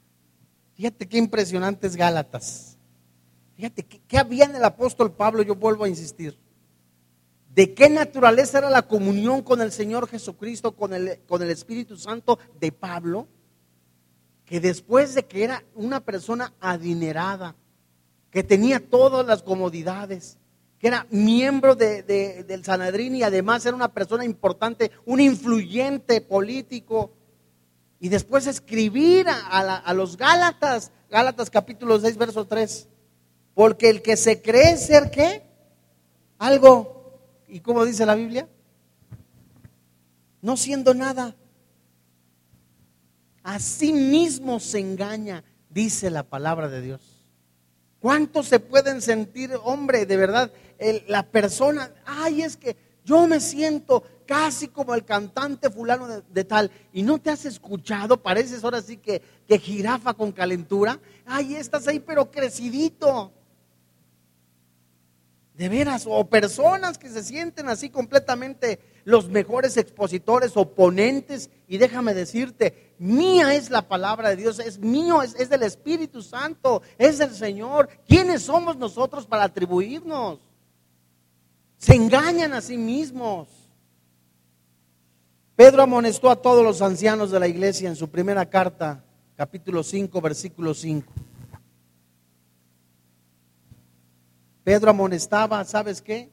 Fíjate 0.77 1.07
qué 1.07 1.19
impresionantes 1.19 1.95
Gálatas. 1.95 2.79
Fíjate 3.55 3.83
qué, 3.83 4.17
había 4.17 4.47
en 4.47 4.57
el 4.57 4.65
apóstol 4.65 5.13
Pablo, 5.13 5.43
yo 5.43 5.55
vuelvo 5.55 5.85
a 5.85 5.91
insistir. 5.91 6.46
¿De 7.57 7.75
qué 7.75 7.91
naturaleza 7.91 8.59
era 8.59 8.71
la 8.71 8.83
comunión 8.83 9.43
con 9.43 9.61
el 9.61 9.73
Señor 9.73 10.07
Jesucristo, 10.09 10.77
con 10.77 10.95
el, 10.95 11.19
con 11.27 11.43
el 11.43 11.51
Espíritu 11.51 11.97
Santo 11.97 12.39
de 12.61 12.71
Pablo? 12.71 13.27
que 14.47 14.61
después 14.61 15.15
de 15.15 15.27
que 15.27 15.45
era 15.45 15.65
una 15.75 16.01
persona 16.01 16.55
adinerada, 16.61 17.57
que 18.31 18.45
tenía 18.45 18.89
todas 18.89 19.27
las 19.27 19.43
comodidades, 19.43 20.39
que 20.79 20.87
era 20.87 21.07
miembro 21.11 21.75
del 21.75 22.65
Sanedrín 22.65 23.17
y 23.17 23.25
además 23.25 23.67
era 23.67 23.75
una 23.75 23.93
persona 23.93 24.25
importante, 24.25 24.93
un 25.05 25.21
influyente 25.21 26.21
político, 26.21 27.11
y 27.99 28.09
después 28.09 28.47
escribir 28.47 29.27
a, 29.29 29.77
a 29.79 29.95
los 29.95 30.17
Gálatas, 30.17 30.93
Gálatas 31.11 31.51
capítulo 31.51 31.99
6, 31.99 32.17
verso 32.17 32.47
3, 32.47 32.89
porque 33.55 33.89
el 33.89 34.01
que 34.01 34.17
se 34.17 34.43
cree 34.43 34.77
ser 34.77 35.11
qué? 35.11 35.43
Algo, 36.39 36.96
¿y 37.49 37.61
cómo 37.61 37.85
dice 37.85 38.07
la 38.07 38.15
Biblia? 38.15 38.49
No 40.43 40.57
siendo 40.57 40.95
nada 40.95 41.35
a 43.47 43.61
sí 43.61 43.93
mismo 43.93 44.59
se 44.59 44.81
engaña, 44.81 45.45
dice 45.71 46.11
la 46.11 46.25
palabra 46.25 46.69
de 46.69 46.83
Dios. 46.83 47.01
¿Cuántos 48.01 48.47
se 48.49 48.59
pueden 48.59 49.01
sentir, 49.01 49.53
hombre, 49.63 50.05
de 50.05 50.17
verdad, 50.17 50.53
la 51.07 51.23
persona, 51.23 51.93
ay, 52.05 52.43
es 52.43 52.57
que 52.57 52.77
yo 53.05 53.27
me 53.29 53.39
siento 53.39 54.03
casi 54.27 54.67
como 54.67 54.97
el 54.97 55.05
cantante 55.05 55.71
fulano 55.71 56.23
de, 56.23 56.45
tal, 56.45 56.73
y 56.93 57.03
no 57.03 57.19
te 57.19 57.31
has 57.31 57.45
escuchado, 57.45 58.21
pareces 58.21 58.65
ahora 58.65 58.83
sí 58.83 58.97
que, 58.97 59.23
que 59.47 59.61
jirafa 59.61 60.13
con 60.15 60.33
calentura, 60.33 60.99
ay, 61.25 61.55
estás 61.55 61.87
ahí 61.87 62.01
pero 62.01 62.29
crecidito. 62.29 63.33
De 65.57 65.69
veras, 65.71 66.05
o 66.07 66.27
personas 66.27 66.99
que 66.99 67.09
se 67.09 67.23
sienten 67.23 67.69
así 67.69 67.89
completamente 67.89 68.79
los 69.05 69.31
mejores 69.31 69.77
expositores, 69.77 70.57
oponentes, 70.57 71.49
y 71.67 71.79
déjame 71.79 72.13
decirte, 72.13 72.95
mía 72.99 73.55
es 73.55 73.71
la 73.71 73.89
palabra 73.89 74.31
de 74.31 74.37
Dios, 74.37 74.59
es 74.59 74.79
mío, 74.79 75.23
es, 75.23 75.35
es 75.37 75.49
del 75.49 75.63
Espíritu 75.63 76.21
Santo, 76.21 76.83
es 76.99 77.19
del 77.19 77.35
Señor. 77.35 77.89
¿Quiénes 78.07 78.43
somos 78.43 78.77
nosotros 78.77 79.27
para 79.27 79.45
atribuirnos? 79.45 80.41
Se 81.79 81.95
engañan 81.95 82.53
a 82.53 82.61
sí 82.61 82.77
mismos. 82.77 83.49
Pedro 85.55 85.83
amonestó 85.83 86.31
a 86.31 86.37
todos 86.37 86.63
los 86.63 86.83
ancianos 86.83 87.31
de 87.31 87.41
la 87.41 87.49
iglesia 87.49 87.89
en 87.89 87.97
su 87.97 88.11
primera 88.11 88.45
carta, 88.51 89.03
capítulo 89.37 89.83
5, 89.83 90.21
versículo 90.21 90.75
5. 90.75 91.11
Pedro 94.67 94.91
amonestaba, 94.91 95.65
¿sabes 95.65 96.03
qué? 96.03 96.29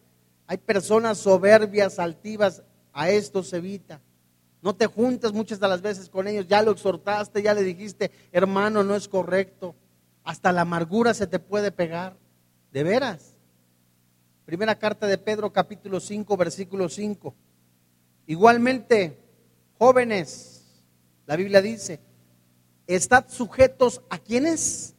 Hay 0.47 0.57
personas 0.57 1.19
soberbias, 1.19 1.99
altivas, 1.99 2.63
a 2.91 3.11
esto 3.11 3.43
se 3.43 3.57
evita. 3.57 4.01
No 4.59 4.75
te 4.75 4.87
juntes 4.87 5.31
muchas 5.31 5.59
de 5.59 5.67
las 5.67 5.83
veces 5.83 6.09
con 6.09 6.27
ellos, 6.27 6.47
ya 6.47 6.63
lo 6.63 6.71
exhortaste, 6.71 7.43
ya 7.43 7.53
le 7.53 7.61
dijiste, 7.61 8.09
hermano, 8.31 8.83
no 8.83 8.95
es 8.95 9.07
correcto. 9.07 9.75
Hasta 10.23 10.51
la 10.51 10.61
amargura 10.61 11.13
se 11.13 11.27
te 11.27 11.37
puede 11.37 11.71
pegar. 11.71 12.17
De 12.71 12.81
veras. 12.81 13.35
Primera 14.45 14.79
carta 14.79 15.05
de 15.05 15.19
Pedro, 15.19 15.53
capítulo 15.53 15.99
5, 15.99 16.35
versículo 16.35 16.89
5. 16.89 17.35
Igualmente, 18.25 19.15
jóvenes, 19.77 20.81
la 21.27 21.35
Biblia 21.35 21.61
dice, 21.61 21.99
estad 22.87 23.25
sujetos 23.29 24.01
a 24.09 24.17
quienes. 24.17 24.92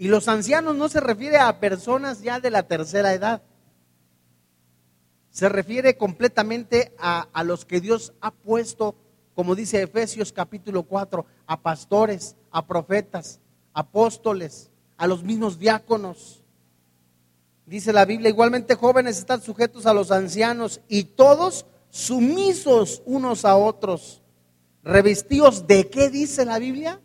Y 0.00 0.08
los 0.08 0.28
ancianos 0.28 0.76
no 0.76 0.88
se 0.88 0.98
refiere 0.98 1.36
a 1.36 1.60
personas 1.60 2.22
ya 2.22 2.40
de 2.40 2.48
la 2.48 2.62
tercera 2.62 3.12
edad. 3.12 3.42
Se 5.30 5.46
refiere 5.50 5.98
completamente 5.98 6.94
a, 6.98 7.28
a 7.34 7.44
los 7.44 7.66
que 7.66 7.82
Dios 7.82 8.14
ha 8.22 8.30
puesto, 8.30 8.94
como 9.34 9.54
dice 9.54 9.82
Efesios 9.82 10.32
capítulo 10.32 10.84
4, 10.84 11.26
a 11.46 11.60
pastores, 11.60 12.34
a 12.50 12.66
profetas, 12.66 13.40
apóstoles, 13.74 14.70
a 14.96 15.06
los 15.06 15.22
mismos 15.22 15.58
diáconos. 15.58 16.42
Dice 17.66 17.92
la 17.92 18.06
Biblia, 18.06 18.30
igualmente 18.30 18.76
jóvenes 18.76 19.18
están 19.18 19.42
sujetos 19.42 19.84
a 19.84 19.92
los 19.92 20.10
ancianos 20.10 20.80
y 20.88 21.04
todos 21.04 21.66
sumisos 21.90 23.02
unos 23.04 23.44
a 23.44 23.54
otros. 23.54 24.22
¿Revestidos 24.82 25.66
de 25.66 25.90
qué 25.90 26.08
dice 26.08 26.46
la 26.46 26.58
Biblia? 26.58 27.02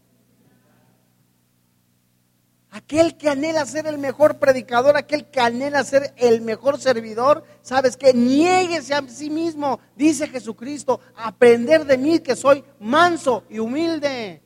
Aquel 2.75 3.15
que 3.15 3.29
anhela 3.29 3.65
ser 3.65 3.87
el 3.87 3.97
mejor 3.97 4.37
predicador, 4.37 4.97
aquel 4.97 5.27
que 5.27 5.39
anhela 5.39 5.81
ser 5.85 6.13
el 6.17 6.41
mejor 6.41 6.77
servidor, 6.77 7.45
sabes 7.61 7.95
que 7.95 8.13
niéguese 8.13 8.93
a 8.93 9.07
sí 9.07 9.29
mismo, 9.29 9.79
dice 9.95 10.27
Jesucristo, 10.27 10.99
aprender 11.15 11.85
de 11.85 11.97
mí 11.97 12.19
que 12.19 12.35
soy 12.35 12.65
manso 12.81 13.45
y 13.49 13.59
humilde. 13.59 14.41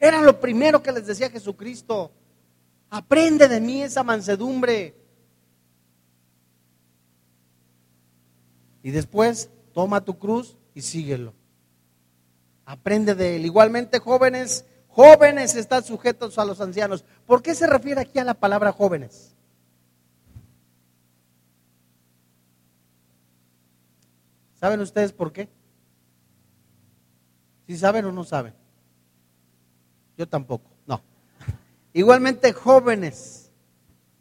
Era 0.00 0.22
lo 0.22 0.40
primero 0.40 0.82
que 0.82 0.92
les 0.92 1.06
decía 1.06 1.28
Jesucristo. 1.28 2.10
Aprende 2.88 3.48
de 3.48 3.60
mí 3.60 3.82
esa 3.82 4.02
mansedumbre. 4.02 4.96
Y 8.82 8.92
después 8.92 9.50
toma 9.74 10.02
tu 10.02 10.18
cruz 10.18 10.56
y 10.72 10.80
síguelo. 10.80 11.34
Aprende 12.64 13.14
de 13.14 13.36
él. 13.36 13.44
Igualmente, 13.44 13.98
jóvenes, 13.98 14.64
jóvenes 14.96 15.54
están 15.56 15.84
sujetos 15.84 16.38
a 16.38 16.44
los 16.46 16.58
ancianos. 16.58 17.04
¿Por 17.26 17.42
qué 17.42 17.54
se 17.54 17.66
refiere 17.66 18.00
aquí 18.00 18.18
a 18.18 18.24
la 18.24 18.32
palabra 18.32 18.72
jóvenes? 18.72 19.36
¿Saben 24.58 24.80
ustedes 24.80 25.12
por 25.12 25.32
qué? 25.34 25.50
¿Si 27.66 27.76
saben 27.76 28.06
o 28.06 28.12
no 28.12 28.24
saben? 28.24 28.54
Yo 30.16 30.26
tampoco, 30.26 30.70
no. 30.86 31.02
Igualmente 31.92 32.54
jóvenes. 32.54 33.50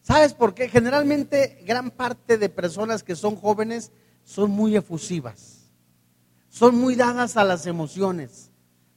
¿Sabes 0.01 0.33
por 0.33 0.53
qué? 0.53 0.67
Generalmente 0.67 1.63
gran 1.65 1.89
parte 1.89 2.37
de 2.37 2.49
personas 2.49 3.01
que 3.01 3.15
son 3.15 3.37
jóvenes 3.37 3.93
son 4.25 4.51
muy 4.51 4.75
efusivas. 4.75 5.71
Son 6.49 6.75
muy 6.75 6.95
dadas 6.95 7.37
a 7.37 7.45
las 7.45 7.65
emociones. 7.65 8.51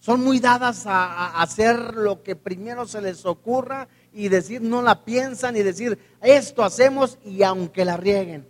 Son 0.09 0.25
muy 0.25 0.40
dadas 0.40 0.87
a, 0.87 1.38
hacer 1.38 1.94
lo 1.94 2.23
que 2.23 2.35
primero 2.35 2.87
se 2.87 3.03
les 3.03 3.27
ocurra 3.27 3.88
y 4.11 4.31
decir 4.31 4.62
no 4.62 4.81
la 4.81 5.05
piensan 5.05 5.55
y 5.55 5.62
decir 5.62 5.99
esto 6.23 6.64
hacemos 6.64 7.18
y 7.27 7.42
aunque 7.42 7.85
la 7.85 7.99
rieguen. 7.99 8.49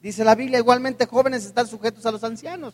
Dice 0.00 0.24
la 0.24 0.34
Biblia, 0.34 0.58
igualmente 0.58 1.04
jóvenes 1.04 1.44
están 1.44 1.66
sujetos 1.66 2.06
a 2.06 2.10
los 2.10 2.24
ancianos. 2.24 2.72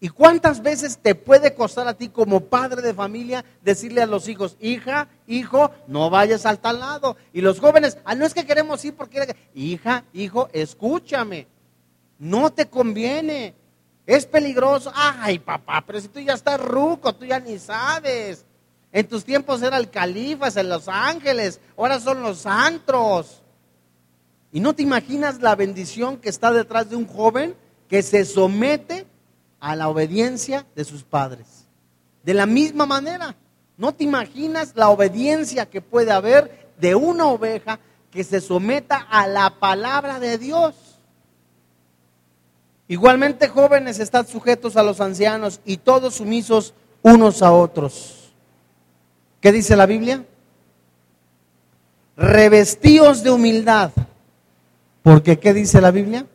¿Y 0.00 0.08
cuántas 0.08 0.64
veces 0.64 0.98
te 0.98 1.14
puede 1.14 1.54
costar 1.54 1.86
a 1.86 1.94
ti 1.94 2.08
como 2.08 2.46
padre 2.46 2.82
de 2.82 2.92
familia 2.92 3.44
decirle 3.62 4.02
a 4.02 4.06
los 4.06 4.26
hijos, 4.28 4.56
hija, 4.58 5.06
hijo, 5.28 5.70
no 5.86 6.10
vayas 6.10 6.44
al 6.44 6.58
tal 6.58 6.80
lado? 6.80 7.16
Y 7.32 7.40
los 7.40 7.60
jóvenes, 7.60 7.98
ah, 8.04 8.16
no 8.16 8.26
es 8.26 8.34
que 8.34 8.46
queremos 8.46 8.84
ir 8.84 8.94
porque, 8.94 9.36
hija, 9.54 10.02
hijo, 10.12 10.48
escúchame, 10.52 11.46
no 12.18 12.50
te 12.50 12.66
conviene, 12.66 13.54
es 14.16 14.26
peligroso. 14.26 14.90
Ay, 14.94 15.38
papá, 15.38 15.84
pero 15.86 16.00
si 16.00 16.08
tú 16.08 16.18
ya 16.18 16.34
estás 16.34 16.60
ruco, 16.60 17.14
tú 17.14 17.24
ya 17.24 17.38
ni 17.38 17.58
sabes. 17.58 18.44
En 18.90 19.06
tus 19.06 19.24
tiempos 19.24 19.62
era 19.62 19.76
el 19.76 19.88
califas 19.88 20.56
en 20.56 20.68
Los 20.68 20.88
Ángeles, 20.88 21.60
ahora 21.76 22.00
son 22.00 22.22
los 22.22 22.44
antros. 22.44 23.40
Y 24.50 24.58
no 24.58 24.74
te 24.74 24.82
imaginas 24.82 25.40
la 25.40 25.54
bendición 25.54 26.16
que 26.16 26.28
está 26.28 26.50
detrás 26.50 26.90
de 26.90 26.96
un 26.96 27.06
joven 27.06 27.54
que 27.88 28.02
se 28.02 28.24
somete 28.24 29.06
a 29.60 29.76
la 29.76 29.88
obediencia 29.88 30.66
de 30.74 30.84
sus 30.84 31.04
padres. 31.04 31.68
De 32.24 32.34
la 32.34 32.46
misma 32.46 32.86
manera, 32.86 33.36
no 33.76 33.94
te 33.94 34.02
imaginas 34.02 34.72
la 34.74 34.88
obediencia 34.88 35.66
que 35.66 35.80
puede 35.80 36.10
haber 36.10 36.72
de 36.80 36.96
una 36.96 37.26
oveja 37.26 37.78
que 38.10 38.24
se 38.24 38.40
someta 38.40 38.96
a 38.96 39.28
la 39.28 39.60
palabra 39.60 40.18
de 40.18 40.36
Dios. 40.36 40.74
Igualmente 42.90 43.46
jóvenes 43.46 44.00
están 44.00 44.26
sujetos 44.26 44.76
a 44.76 44.82
los 44.82 45.00
ancianos 45.00 45.60
y 45.64 45.76
todos 45.76 46.16
sumisos 46.16 46.74
unos 47.02 47.40
a 47.40 47.52
otros. 47.52 48.32
¿Qué 49.40 49.52
dice 49.52 49.76
la 49.76 49.86
Biblia? 49.86 50.24
Revestíos 52.16 53.22
de 53.22 53.30
humildad. 53.30 53.92
Porque 55.04 55.38
¿qué 55.38 55.54
dice 55.54 55.80
la 55.80 55.92
Biblia? 55.92 56.26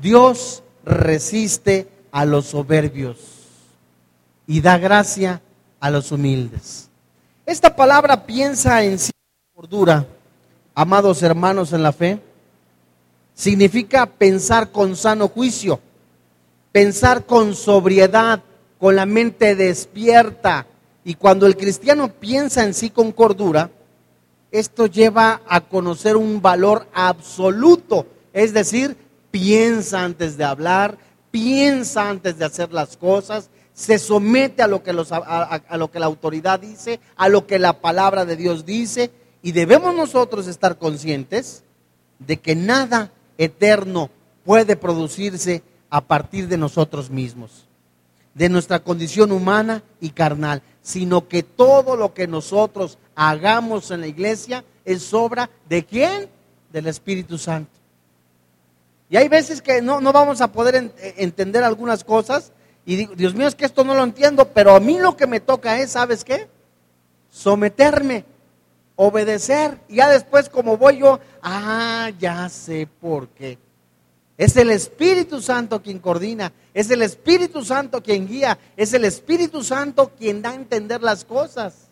Dios 0.00 0.64
resiste 0.84 1.88
a 2.10 2.24
los 2.24 2.46
soberbios 2.46 3.18
y 4.48 4.60
da 4.60 4.76
gracia 4.76 5.40
a 5.78 5.88
los 5.88 6.10
humildes. 6.10 6.88
Esta 7.46 7.76
palabra 7.76 8.26
piensa 8.26 8.82
en 8.82 8.98
sí 8.98 9.12
cordura, 9.54 10.04
amados 10.74 11.22
hermanos 11.22 11.72
en 11.72 11.84
la 11.84 11.92
fe, 11.92 12.20
significa 13.34 14.06
pensar 14.06 14.70
con 14.70 14.96
sano 14.96 15.28
juicio, 15.28 15.80
pensar 16.70 17.26
con 17.26 17.54
sobriedad, 17.54 18.42
con 18.78 18.96
la 18.96 19.06
mente 19.06 19.54
despierta. 19.54 20.66
Y 21.04 21.14
cuando 21.14 21.46
el 21.46 21.56
cristiano 21.56 22.12
piensa 22.12 22.64
en 22.64 22.74
sí 22.74 22.90
con 22.90 23.12
cordura, 23.12 23.70
esto 24.50 24.86
lleva 24.86 25.40
a 25.48 25.62
conocer 25.62 26.16
un 26.16 26.42
valor 26.42 26.86
absoluto, 26.92 28.06
es 28.32 28.52
decir, 28.52 28.96
piensa 29.30 30.04
antes 30.04 30.36
de 30.36 30.44
hablar, 30.44 30.98
piensa 31.30 32.08
antes 32.08 32.38
de 32.38 32.44
hacer 32.44 32.72
las 32.72 32.96
cosas, 32.98 33.48
se 33.72 33.98
somete 33.98 34.62
a 34.62 34.66
lo, 34.66 34.82
que 34.82 34.90
a, 34.90 35.76
lo 35.78 35.90
que 35.90 35.98
la 35.98 36.06
autoridad 36.06 36.60
dice, 36.60 37.00
a 37.16 37.28
lo 37.28 37.46
que 37.46 37.58
la 37.58 37.80
palabra 37.80 38.24
de 38.26 38.36
Dios 38.36 38.66
dice, 38.66 39.10
y 39.42 39.52
debemos 39.52 39.94
nosotros 39.94 40.46
estar 40.46 40.78
conscientes 40.78 41.64
de 42.18 42.36
que 42.36 42.54
nada 42.54 43.10
eterno 43.44 44.10
puede 44.44 44.76
producirse 44.76 45.62
a 45.90 46.00
partir 46.00 46.48
de 46.48 46.56
nosotros 46.56 47.10
mismos, 47.10 47.66
de 48.34 48.48
nuestra 48.48 48.80
condición 48.80 49.32
humana 49.32 49.82
y 50.00 50.10
carnal, 50.10 50.62
sino 50.80 51.28
que 51.28 51.42
todo 51.42 51.96
lo 51.96 52.14
que 52.14 52.26
nosotros 52.26 52.98
hagamos 53.14 53.90
en 53.90 54.00
la 54.00 54.06
iglesia 54.06 54.64
es 54.84 55.12
obra 55.12 55.50
de 55.68 55.84
quién? 55.84 56.28
Del 56.72 56.86
Espíritu 56.86 57.38
Santo. 57.38 57.70
Y 59.10 59.16
hay 59.16 59.28
veces 59.28 59.60
que 59.60 59.82
no, 59.82 60.00
vamos 60.00 60.40
a 60.40 60.50
poder 60.50 60.74
eh, 60.76 61.14
entender 61.18 61.62
algunas 61.62 62.02
cosas 62.02 62.52
y 62.84 63.06
Dios 63.06 63.34
mío, 63.34 63.46
es 63.46 63.54
que 63.54 63.64
esto 63.64 63.84
no 63.84 63.94
lo 63.94 64.02
entiendo, 64.02 64.48
pero 64.48 64.74
a 64.74 64.80
mí 64.80 64.98
lo 64.98 65.16
que 65.16 65.26
me 65.26 65.40
toca 65.40 65.78
es, 65.78 65.92
¿sabes 65.92 66.24
qué? 66.24 66.48
Someterme, 67.30 68.24
obedecer. 68.96 69.78
Ya 69.88 70.08
después 70.08 70.48
como 70.48 70.76
voy 70.76 70.98
yo, 70.98 71.20
ah, 71.42 72.10
ya 72.18 72.48
sé 72.48 72.88
por 73.00 73.28
qué. 73.28 73.58
Es 74.38 74.56
el 74.56 74.70
Espíritu 74.70 75.40
Santo 75.40 75.82
quien 75.82 75.98
coordina, 75.98 76.52
es 76.74 76.90
el 76.90 77.02
Espíritu 77.02 77.64
Santo 77.64 78.02
quien 78.02 78.26
guía, 78.26 78.58
es 78.76 78.92
el 78.94 79.04
Espíritu 79.04 79.62
Santo 79.62 80.10
quien 80.18 80.42
da 80.42 80.50
a 80.50 80.54
entender 80.54 81.02
las 81.02 81.24
cosas. 81.24 81.88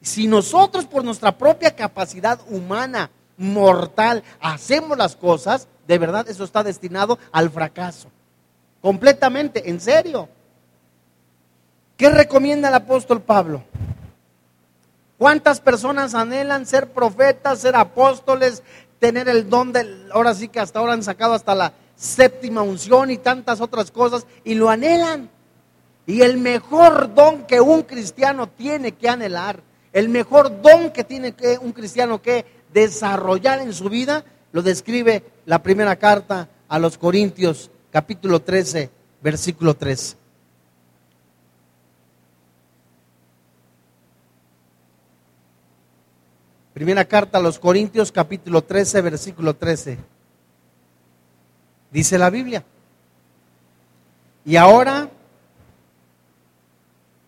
Si 0.00 0.26
nosotros 0.26 0.86
por 0.86 1.04
nuestra 1.04 1.36
propia 1.36 1.74
capacidad 1.74 2.40
humana, 2.48 3.10
mortal, 3.36 4.22
hacemos 4.40 4.96
las 4.96 5.16
cosas, 5.16 5.68
de 5.86 5.98
verdad 5.98 6.28
eso 6.28 6.44
está 6.44 6.62
destinado 6.62 7.18
al 7.32 7.50
fracaso. 7.50 8.08
Completamente, 8.80 9.68
en 9.68 9.80
serio. 9.80 10.28
¿Qué 11.96 12.10
recomienda 12.10 12.68
el 12.68 12.74
apóstol 12.74 13.22
Pablo? 13.22 13.62
¿Cuántas 15.18 15.60
personas 15.60 16.14
anhelan 16.14 16.66
ser 16.66 16.90
profetas, 16.92 17.60
ser 17.60 17.74
apóstoles, 17.74 18.62
tener 18.98 19.28
el 19.28 19.48
don 19.48 19.72
del, 19.72 20.10
ahora 20.12 20.34
sí 20.34 20.48
que 20.48 20.60
hasta 20.60 20.78
ahora 20.78 20.92
han 20.92 21.02
sacado 21.02 21.32
hasta 21.32 21.54
la 21.54 21.72
séptima 21.96 22.60
unción 22.62 23.10
y 23.10 23.16
tantas 23.16 23.60
otras 23.60 23.90
cosas 23.90 24.26
y 24.44 24.54
lo 24.54 24.68
anhelan? 24.68 25.30
Y 26.06 26.20
el 26.20 26.36
mejor 26.36 27.14
don 27.14 27.46
que 27.46 27.60
un 27.60 27.82
cristiano 27.82 28.48
tiene 28.48 28.92
que 28.92 29.08
anhelar, 29.08 29.62
el 29.92 30.10
mejor 30.10 30.60
don 30.60 30.90
que 30.90 31.02
tiene 31.02 31.32
que 31.32 31.58
un 31.58 31.72
cristiano 31.72 32.20
que 32.20 32.44
desarrollar 32.72 33.60
en 33.60 33.72
su 33.72 33.88
vida 33.88 34.24
lo 34.52 34.62
describe 34.62 35.24
la 35.46 35.62
primera 35.62 35.96
carta 35.96 36.48
a 36.68 36.78
los 36.78 36.98
Corintios, 36.98 37.70
capítulo 37.90 38.42
13, 38.42 38.90
versículo 39.22 39.74
3. 39.74 40.16
Primera 46.76 47.06
carta 47.06 47.38
a 47.38 47.40
los 47.40 47.58
Corintios, 47.58 48.12
capítulo 48.12 48.62
13, 48.62 49.00
versículo 49.00 49.56
13. 49.56 49.96
Dice 51.90 52.18
la 52.18 52.28
Biblia. 52.28 52.62
Y 54.44 54.56
ahora, 54.56 55.08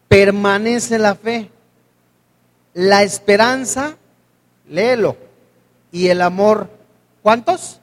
permanece 0.06 0.98
la 0.98 1.14
fe, 1.14 1.50
la 2.74 3.02
esperanza, 3.02 3.96
léelo, 4.68 5.16
y 5.92 6.08
el 6.08 6.20
amor. 6.20 6.68
¿Cuántos? 7.22 7.80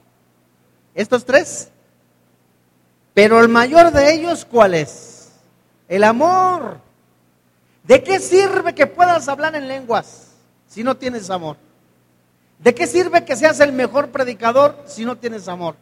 ¿Estos 0.94 1.24
tres? 1.24 1.70
Pero 3.12 3.40
el 3.40 3.48
mayor 3.48 3.90
de 3.90 4.14
ellos, 4.14 4.44
¿cuál 4.44 4.74
es? 4.74 5.32
El 5.88 6.04
amor. 6.04 6.78
¿De 7.82 8.04
qué 8.04 8.20
sirve 8.20 8.72
que 8.72 8.86
puedas 8.86 9.26
hablar 9.28 9.56
en 9.56 9.66
lenguas 9.66 10.25
si 10.68 10.82
no 10.82 10.96
tienes 10.96 11.30
amor? 11.30 11.56
¿De 12.58 12.74
qué 12.74 12.86
sirve 12.86 13.24
que 13.24 13.36
seas 13.36 13.60
el 13.60 13.72
mejor 13.72 14.10
predicador 14.10 14.76
si 14.86 15.04
no 15.04 15.16
tienes 15.16 15.46
amor? 15.48 15.76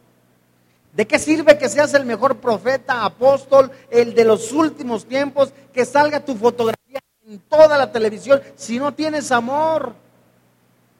¿De 0.93 1.05
qué 1.05 1.19
sirve 1.19 1.57
que 1.57 1.69
seas 1.69 1.93
el 1.93 2.05
mejor 2.05 2.37
profeta, 2.37 3.03
apóstol, 3.03 3.69
el 3.89 4.15
de 4.15 4.23
los 4.23 4.51
últimos 4.51 5.05
tiempos, 5.05 5.51
que 5.73 5.85
salga 5.85 6.23
tu 6.23 6.35
fotografía 6.35 6.99
en 7.27 7.39
toda 7.39 7.77
la 7.77 7.91
televisión 7.91 8.41
si 8.55 8.79
no 8.79 8.93
tienes 8.93 9.31
amor? 9.31 9.93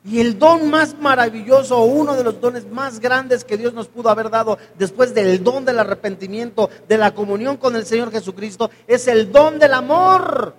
Y 0.04 0.20
el 0.20 0.38
don 0.38 0.70
más 0.70 0.96
maravilloso, 1.00 1.82
uno 1.82 2.16
de 2.16 2.24
los 2.24 2.40
dones 2.40 2.70
más 2.70 3.00
grandes 3.00 3.44
que 3.44 3.58
Dios 3.58 3.74
nos 3.74 3.88
pudo 3.88 4.10
haber 4.10 4.30
dado 4.30 4.60
después 4.78 5.16
del 5.16 5.44
don 5.44 5.66
del 5.66 5.80
arrepentimiento, 5.80 6.70
de 6.88 6.98
la 6.98 7.16
comunión 7.16 7.58
con 7.58 7.76
el 7.76 7.88
Señor 7.88 8.12
Jesucristo, 8.12 8.70
es 8.88 9.08
el 9.08 9.32
don 9.32 9.58
del 9.58 9.74
amor. 9.74 10.54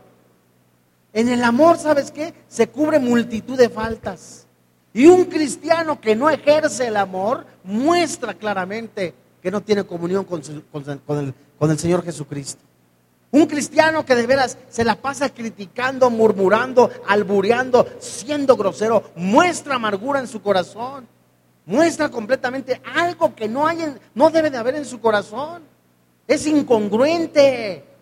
En 1.16 1.30
el 1.30 1.42
amor, 1.44 1.78
¿sabes 1.78 2.10
qué? 2.10 2.34
Se 2.46 2.68
cubre 2.68 2.98
multitud 2.98 3.56
de 3.56 3.70
faltas. 3.70 4.46
Y 4.92 5.06
un 5.06 5.24
cristiano 5.24 5.98
que 5.98 6.14
no 6.14 6.28
ejerce 6.28 6.88
el 6.88 6.96
amor 6.98 7.46
muestra 7.64 8.34
claramente 8.34 9.14
que 9.40 9.50
no 9.50 9.62
tiene 9.62 9.84
comunión 9.84 10.26
con, 10.26 10.42
el, 10.42 11.78
Señor 11.78 12.04
Jesucristo. 12.04 12.60
Un 13.30 13.46
cristiano 13.46 14.04
que 14.04 14.14
de 14.14 14.26
veras 14.26 14.58
se 14.68 14.84
la 14.84 14.96
pasa 14.96 15.30
criticando, 15.30 16.10
murmurando, 16.10 16.90
albureando, 17.08 17.86
siendo 17.98 18.54
grosero, 18.54 19.12
muestra 19.16 19.76
amargura 19.76 20.20
en 20.20 20.28
su 20.28 20.42
corazón. 20.42 21.08
Muestra 21.64 22.10
completamente 22.10 22.78
algo 22.94 23.34
que 23.34 23.48
no, 23.48 23.66
hay 23.66 23.78
no 24.14 24.28
debe 24.28 24.50
de 24.50 24.58
haber 24.58 24.74
en 24.74 24.84
su 24.84 25.00
corazón. 25.00 25.62
Es 26.28 26.46
incongruente. 26.46 27.95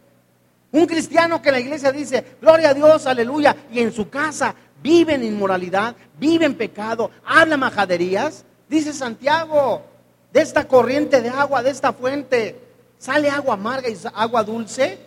Un 0.75 0.87
cristiano 0.87 1.41
que 1.41 1.53
la 1.53 1.61
iglesia 1.61 1.93
dice, 1.93 2.37
gloria 2.41 2.71
a 2.71 2.75
Dios, 2.75 3.07
aleluya, 3.07 3.55
y 3.71 3.79
en 3.79 3.93
su 3.93 4.11
casa 4.11 4.57
vive 4.83 5.15
en 5.15 5.23
inmoralidad, 5.23 5.95
vive 6.19 6.47
en 6.47 6.57
pecado, 6.57 7.13
habla 7.25 7.57
majaderías, 7.57 8.45
dice 8.69 8.93
Santiago, 8.93 9.83
de 10.33 10.41
esta 10.41 10.67
corriente 10.67 11.23
de 11.23 11.29
agua, 11.29 11.63
de 11.63 11.71
esta 11.71 11.93
fuente, 11.93 12.59
sale 12.99 13.31
agua 13.31 13.55
amarga 13.55 13.89
y 13.89 13.97
agua 14.15 14.43
dulce. 14.43 14.99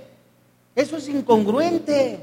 Eso 0.73 0.95
es 0.95 1.09
incongruente. 1.09 2.21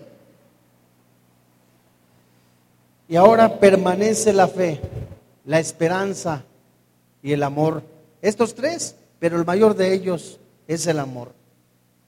Y 3.09 3.16
ahora 3.16 3.59
permanece 3.61 4.32
la 4.32 4.49
fe, 4.49 4.80
la 5.45 5.61
esperanza 5.61 6.45
y 7.22 7.34
el 7.34 7.42
amor. 7.42 7.82
Estos 8.22 8.55
tres, 8.55 8.97
pero 9.18 9.36
el 9.36 9.45
mayor 9.45 9.74
de 9.74 9.92
ellos 9.92 10.40
es 10.66 10.86
el 10.86 10.99
amor. 10.99 11.43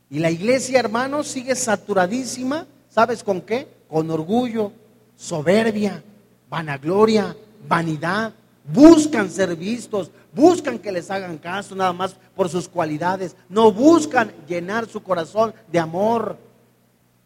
Y 0.08 0.18
la 0.18 0.30
iglesia, 0.30 0.78
hermanos, 0.78 1.28
sigue 1.28 1.54
saturadísima. 1.54 2.66
¿Sabes 2.88 3.22
con 3.22 3.40
qué? 3.40 3.68
Con 3.88 4.10
orgullo, 4.10 4.72
soberbia, 5.16 6.02
vanagloria, 6.48 7.36
vanidad. 7.68 8.32
Buscan 8.64 9.30
ser 9.30 9.54
vistos, 9.54 10.10
buscan 10.32 10.78
que 10.78 10.90
les 10.90 11.10
hagan 11.10 11.38
caso 11.38 11.74
nada 11.74 11.92
más 11.92 12.16
por 12.34 12.48
sus 12.48 12.68
cualidades. 12.68 13.36
No 13.48 13.72
buscan 13.72 14.32
llenar 14.48 14.86
su 14.86 15.02
corazón 15.02 15.54
de 15.70 15.78
amor. 15.78 16.38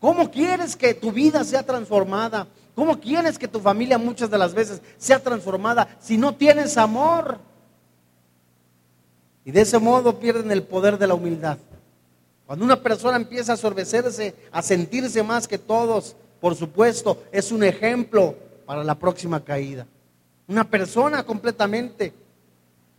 ¿Cómo 0.00 0.30
quieres 0.30 0.76
que 0.76 0.94
tu 0.94 1.12
vida 1.12 1.44
sea 1.44 1.62
transformada? 1.62 2.46
¿Cómo 2.74 2.98
quieres 2.98 3.38
que 3.38 3.48
tu 3.48 3.60
familia 3.60 3.98
muchas 3.98 4.30
de 4.30 4.38
las 4.38 4.54
veces 4.54 4.80
sea 4.96 5.22
transformada 5.22 5.96
si 6.00 6.16
no 6.16 6.34
tienes 6.34 6.78
amor? 6.78 7.38
Y 9.44 9.50
de 9.50 9.60
ese 9.60 9.78
modo 9.78 10.18
pierden 10.18 10.50
el 10.50 10.62
poder 10.62 10.96
de 10.96 11.06
la 11.06 11.14
humildad. 11.14 11.58
Cuando 12.50 12.64
una 12.64 12.82
persona 12.82 13.16
empieza 13.16 13.52
a 13.52 13.56
sorbecerse, 13.56 14.34
a 14.50 14.60
sentirse 14.60 15.22
más 15.22 15.46
que 15.46 15.56
todos, 15.56 16.16
por 16.40 16.56
supuesto, 16.56 17.22
es 17.30 17.52
un 17.52 17.62
ejemplo 17.62 18.34
para 18.66 18.82
la 18.82 18.96
próxima 18.96 19.44
caída. 19.44 19.86
Una 20.48 20.68
persona 20.68 21.22
completamente 21.22 22.12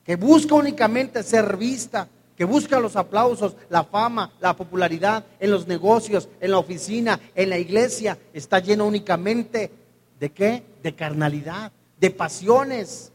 que 0.06 0.16
busca 0.16 0.56
únicamente 0.56 1.22
ser 1.22 1.58
vista, 1.58 2.08
que 2.38 2.46
busca 2.46 2.80
los 2.80 2.96
aplausos, 2.96 3.58
la 3.70 3.84
fama, 3.84 4.32
la 4.40 4.56
popularidad 4.56 5.26
en 5.38 5.52
los 5.52 5.68
negocios, 5.68 6.30
en 6.40 6.52
la 6.52 6.58
oficina, 6.58 7.20
en 7.36 7.50
la 7.50 7.58
iglesia, 7.58 8.18
está 8.32 8.60
lleno 8.60 8.88
únicamente 8.88 9.70
de 10.18 10.32
qué? 10.32 10.64
De 10.82 10.96
carnalidad, 10.96 11.74
de 12.00 12.10
pasiones. 12.10 13.12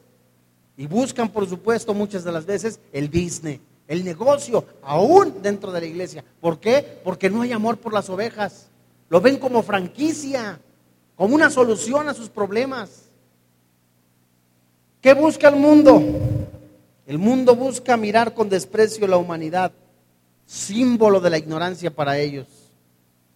Y 0.76 0.86
buscan, 0.86 1.30
por 1.30 1.48
supuesto, 1.48 1.94
muchas 1.94 2.24
de 2.24 2.32
las 2.32 2.44
veces 2.44 2.78
el 2.92 3.08
business, 3.08 3.60
el 3.88 4.04
negocio, 4.04 4.64
aún 4.82 5.42
dentro 5.42 5.72
de 5.72 5.80
la 5.80 5.86
iglesia. 5.86 6.24
¿Por 6.40 6.58
qué? 6.58 7.00
Porque 7.04 7.30
no 7.30 7.42
hay 7.42 7.52
amor 7.52 7.78
por 7.78 7.92
las 7.92 8.10
ovejas. 8.10 8.68
Lo 9.08 9.20
ven 9.20 9.38
como 9.38 9.62
franquicia, 9.62 10.58
como 11.14 11.34
una 11.34 11.50
solución 11.50 12.08
a 12.08 12.14
sus 12.14 12.28
problemas. 12.28 13.04
¿Qué 15.00 15.14
busca 15.14 15.48
el 15.48 15.56
mundo? 15.56 16.02
El 17.06 17.18
mundo 17.18 17.54
busca 17.54 17.96
mirar 17.96 18.34
con 18.34 18.48
desprecio 18.48 19.06
la 19.06 19.16
humanidad, 19.16 19.70
símbolo 20.44 21.20
de 21.20 21.30
la 21.30 21.38
ignorancia 21.38 21.90
para 21.90 22.18
ellos. 22.18 22.46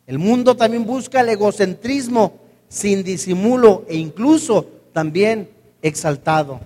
El 0.06 0.18
mundo 0.18 0.56
también 0.56 0.84
busca 0.84 1.20
el 1.20 1.28
egocentrismo 1.28 2.34
sin 2.68 3.04
disimulo 3.04 3.84
e 3.88 3.96
incluso 3.96 4.66
también 4.92 5.48
exaltado. 5.82 6.60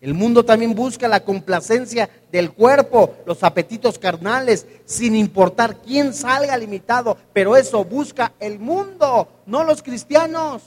El 0.00 0.14
mundo 0.14 0.44
también 0.44 0.74
busca 0.74 1.06
la 1.06 1.24
complacencia 1.24 2.08
del 2.30 2.52
cuerpo, 2.52 3.14
los 3.26 3.42
apetitos 3.42 3.98
carnales, 3.98 4.66
sin 4.84 5.14
importar 5.16 5.76
quién 5.76 6.12
salga 6.12 6.56
limitado, 6.56 7.16
pero 7.32 7.56
eso 7.56 7.84
busca 7.84 8.32
el 8.38 8.58
mundo, 8.58 9.28
no 9.46 9.64
los 9.64 9.82
cristianos. 9.82 10.62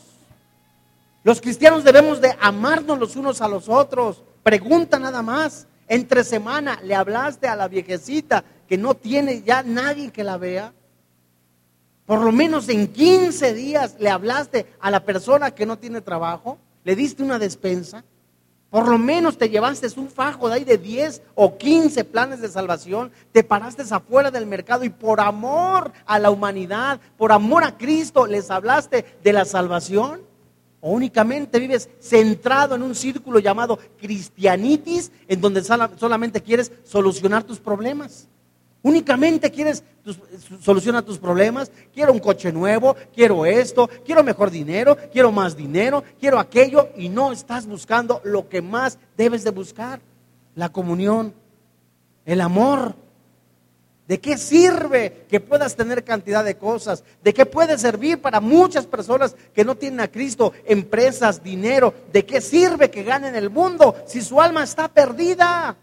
Los 1.23 1.39
cristianos 1.39 1.83
debemos 1.83 2.19
de 2.19 2.35
amarnos 2.39 2.97
los 2.97 3.15
unos 3.15 3.41
a 3.41 3.47
los 3.47 3.69
otros. 3.69 4.23
Pregunta 4.41 4.97
nada 4.97 5.21
más, 5.21 5.67
entre 5.87 6.23
semana 6.23 6.79
le 6.83 6.95
hablaste 6.95 7.47
a 7.47 7.55
la 7.55 7.67
viejecita 7.67 8.43
que 8.67 8.77
no 8.77 8.95
tiene 8.95 9.43
ya 9.43 9.61
nadie 9.61 10.11
que 10.11 10.23
la 10.23 10.37
vea. 10.37 10.73
Por 12.05 12.21
lo 12.21 12.31
menos 12.31 12.69
en 12.69 12.87
15 12.87 13.53
días 13.53 13.95
le 13.99 14.09
hablaste 14.09 14.65
a 14.79 14.89
la 14.89 15.03
persona 15.03 15.51
que 15.51 15.65
no 15.65 15.77
tiene 15.77 16.01
trabajo, 16.01 16.57
le 16.83 16.95
diste 16.95 17.21
una 17.21 17.37
despensa. 17.37 18.03
Por 18.71 18.87
lo 18.87 18.97
menos 18.97 19.37
te 19.37 19.49
llevaste 19.49 19.87
un 19.99 20.09
fajo 20.09 20.47
de 20.47 20.55
ahí 20.55 20.63
de 20.63 20.77
10 20.77 21.21
o 21.35 21.57
15 21.57 22.05
planes 22.05 22.39
de 22.39 22.47
salvación, 22.47 23.11
te 23.33 23.43
paraste 23.43 23.83
afuera 23.91 24.31
del 24.31 24.45
mercado 24.45 24.85
y 24.85 24.89
por 24.89 25.19
amor 25.19 25.91
a 26.05 26.17
la 26.17 26.31
humanidad, 26.31 27.01
por 27.17 27.33
amor 27.33 27.65
a 27.65 27.77
Cristo, 27.77 28.25
les 28.25 28.49
hablaste 28.49 29.03
de 29.21 29.33
la 29.33 29.43
salvación. 29.43 30.21
O 30.79 30.91
únicamente 30.93 31.59
vives 31.59 31.89
centrado 31.99 32.73
en 32.73 32.81
un 32.81 32.95
círculo 32.95 33.39
llamado 33.39 33.77
cristianitis, 33.99 35.11
en 35.27 35.41
donde 35.41 35.63
solamente 35.63 36.41
quieres 36.41 36.71
solucionar 36.83 37.43
tus 37.43 37.59
problemas. 37.59 38.29
Únicamente 38.83 39.51
quieres 39.51 39.83
solucionar 40.61 41.03
tus 41.03 41.19
problemas. 41.19 41.71
Quiero 41.93 42.11
un 42.11 42.19
coche 42.19 42.51
nuevo, 42.51 42.95
quiero 43.13 43.45
esto, 43.45 43.89
quiero 44.05 44.23
mejor 44.23 44.49
dinero, 44.49 44.97
quiero 45.11 45.31
más 45.31 45.55
dinero, 45.55 46.03
quiero 46.19 46.39
aquello 46.39 46.89
y 46.97 47.09
no 47.09 47.31
estás 47.31 47.67
buscando 47.67 48.21
lo 48.23 48.49
que 48.49 48.61
más 48.61 48.97
debes 49.15 49.43
de 49.43 49.51
buscar, 49.51 50.01
la 50.55 50.69
comunión, 50.69 51.33
el 52.25 52.41
amor. 52.41 52.95
¿De 54.07 54.19
qué 54.19 54.37
sirve 54.37 55.25
que 55.29 55.39
puedas 55.39 55.75
tener 55.75 56.03
cantidad 56.03 56.43
de 56.43 56.57
cosas? 56.57 57.03
¿De 57.23 57.33
qué 57.33 57.45
puede 57.45 57.77
servir 57.77 58.19
para 58.19 58.41
muchas 58.41 58.85
personas 58.85 59.35
que 59.53 59.63
no 59.63 59.75
tienen 59.75 60.01
a 60.01 60.09
Cristo, 60.09 60.51
empresas, 60.65 61.41
dinero? 61.41 61.93
¿De 62.11 62.25
qué 62.25 62.41
sirve 62.41 62.89
que 62.89 63.03
ganen 63.03 63.35
el 63.35 63.49
mundo 63.49 63.95
si 64.07 64.21
su 64.21 64.41
alma 64.41 64.63
está 64.63 64.87
perdida? 64.87 65.77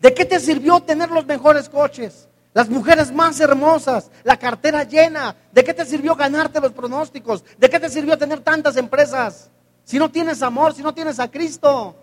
¿De 0.00 0.12
qué 0.14 0.24
te 0.24 0.40
sirvió 0.40 0.80
tener 0.80 1.10
los 1.10 1.26
mejores 1.26 1.68
coches? 1.68 2.28
Las 2.52 2.70
mujeres 2.70 3.12
más 3.12 3.38
hermosas, 3.40 4.10
la 4.24 4.38
cartera 4.38 4.84
llena. 4.84 5.36
¿De 5.52 5.62
qué 5.62 5.74
te 5.74 5.84
sirvió 5.84 6.14
ganarte 6.16 6.60
los 6.60 6.72
pronósticos? 6.72 7.44
¿De 7.58 7.68
qué 7.68 7.78
te 7.78 7.90
sirvió 7.90 8.16
tener 8.16 8.40
tantas 8.40 8.76
empresas? 8.76 9.50
Si 9.84 9.98
no 9.98 10.10
tienes 10.10 10.42
amor, 10.42 10.74
si 10.74 10.82
no 10.82 10.94
tienes 10.94 11.20
a 11.20 11.30
Cristo. 11.30 11.94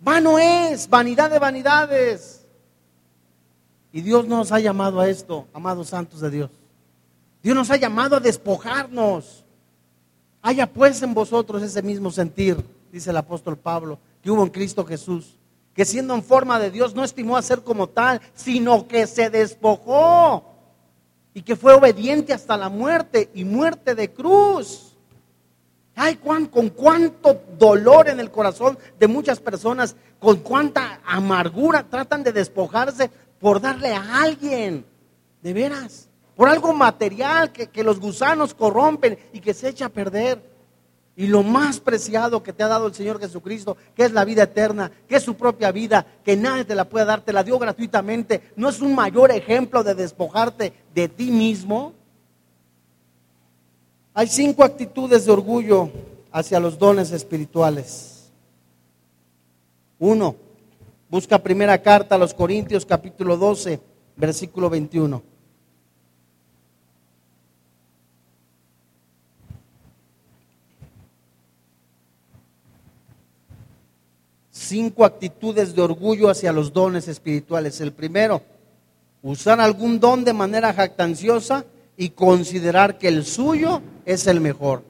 Vano 0.00 0.38
es, 0.38 0.88
vanidad 0.88 1.30
de 1.30 1.38
vanidades. 1.38 2.46
Y 3.92 4.00
Dios 4.00 4.26
nos 4.26 4.52
ha 4.52 4.58
llamado 4.58 5.00
a 5.00 5.08
esto, 5.08 5.46
amados 5.52 5.88
santos 5.88 6.20
de 6.20 6.30
Dios. 6.30 6.50
Dios 7.42 7.54
nos 7.54 7.70
ha 7.70 7.76
llamado 7.76 8.16
a 8.16 8.20
despojarnos. 8.20 9.44
Haya 10.40 10.66
pues 10.66 11.02
en 11.02 11.14
vosotros 11.14 11.62
ese 11.62 11.82
mismo 11.82 12.10
sentir, 12.10 12.64
dice 12.90 13.10
el 13.10 13.16
apóstol 13.16 13.56
Pablo, 13.56 13.98
que 14.22 14.30
hubo 14.30 14.42
en 14.42 14.50
Cristo 14.50 14.84
Jesús 14.84 15.36
que 15.74 15.84
siendo 15.84 16.14
en 16.14 16.22
forma 16.22 16.58
de 16.58 16.70
Dios 16.70 16.94
no 16.94 17.04
estimó 17.04 17.36
a 17.36 17.42
ser 17.42 17.62
como 17.62 17.88
tal, 17.88 18.20
sino 18.34 18.86
que 18.86 19.06
se 19.06 19.30
despojó. 19.30 20.48
y 21.34 21.40
que 21.40 21.56
fue 21.56 21.72
obediente 21.72 22.34
hasta 22.34 22.58
la 22.58 22.68
muerte 22.68 23.30
y 23.32 23.46
muerte 23.46 23.94
de 23.94 24.12
cruz. 24.12 24.98
Ay, 25.94 26.16
con 26.16 26.68
cuánto 26.68 27.40
dolor 27.58 28.10
en 28.10 28.20
el 28.20 28.30
corazón 28.30 28.78
de 28.98 29.08
muchas 29.08 29.40
personas, 29.40 29.96
con 30.18 30.36
cuánta 30.40 31.00
amargura 31.06 31.84
tratan 31.88 32.22
de 32.22 32.32
despojarse 32.32 33.10
por 33.40 33.62
darle 33.62 33.94
a 33.94 34.22
alguien, 34.22 34.84
de 35.42 35.52
veras, 35.52 36.08
por 36.36 36.48
algo 36.48 36.72
material 36.72 37.50
que, 37.50 37.68
que 37.68 37.82
los 37.82 37.98
gusanos 37.98 38.54
corrompen 38.54 39.18
y 39.32 39.40
que 39.40 39.54
se 39.54 39.68
echa 39.68 39.86
a 39.86 39.88
perder. 39.88 40.51
Y 41.14 41.26
lo 41.26 41.42
más 41.42 41.78
preciado 41.78 42.42
que 42.42 42.52
te 42.52 42.62
ha 42.62 42.68
dado 42.68 42.86
el 42.86 42.94
Señor 42.94 43.20
Jesucristo, 43.20 43.76
que 43.94 44.04
es 44.04 44.12
la 44.12 44.24
vida 44.24 44.44
eterna, 44.44 44.90
que 45.06 45.16
es 45.16 45.22
su 45.22 45.34
propia 45.34 45.70
vida, 45.70 46.06
que 46.24 46.36
nadie 46.36 46.64
te 46.64 46.74
la 46.74 46.88
puede 46.88 47.04
dar, 47.04 47.20
te 47.20 47.34
la 47.34 47.44
dio 47.44 47.58
gratuitamente, 47.58 48.50
¿no 48.56 48.70
es 48.70 48.80
un 48.80 48.94
mayor 48.94 49.30
ejemplo 49.30 49.84
de 49.84 49.94
despojarte 49.94 50.72
de 50.94 51.08
ti 51.08 51.30
mismo? 51.30 51.92
Hay 54.14 54.26
cinco 54.26 54.64
actitudes 54.64 55.26
de 55.26 55.32
orgullo 55.32 55.90
hacia 56.30 56.60
los 56.60 56.78
dones 56.78 57.12
espirituales. 57.12 58.32
Uno, 59.98 60.34
busca 61.10 61.38
primera 61.38 61.80
carta 61.80 62.14
a 62.14 62.18
los 62.18 62.32
Corintios 62.32 62.86
capítulo 62.86 63.36
12, 63.36 63.80
versículo 64.16 64.70
21. 64.70 65.31
Cinco 74.72 75.04
actitudes 75.04 75.74
de 75.74 75.82
orgullo 75.82 76.30
hacia 76.30 76.50
los 76.50 76.72
dones 76.72 77.06
espirituales. 77.06 77.78
El 77.82 77.92
primero, 77.92 78.40
usar 79.20 79.60
algún 79.60 80.00
don 80.00 80.24
de 80.24 80.32
manera 80.32 80.72
jactanciosa 80.72 81.66
y 81.94 82.08
considerar 82.08 82.96
que 82.96 83.08
el 83.08 83.26
suyo 83.26 83.82
es 84.06 84.26
el 84.26 84.40
mejor. 84.40 84.82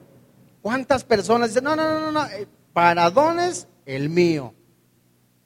¿Cuántas 0.61 1.03
personas 1.03 1.49
dicen, 1.49 1.65
no, 1.65 1.75
no, 1.75 1.99
no, 1.99 2.11
no, 2.13 2.25
eh, 2.27 2.47
para 2.71 3.09
dones, 3.09 3.67
el 3.85 4.07
mío? 4.07 4.53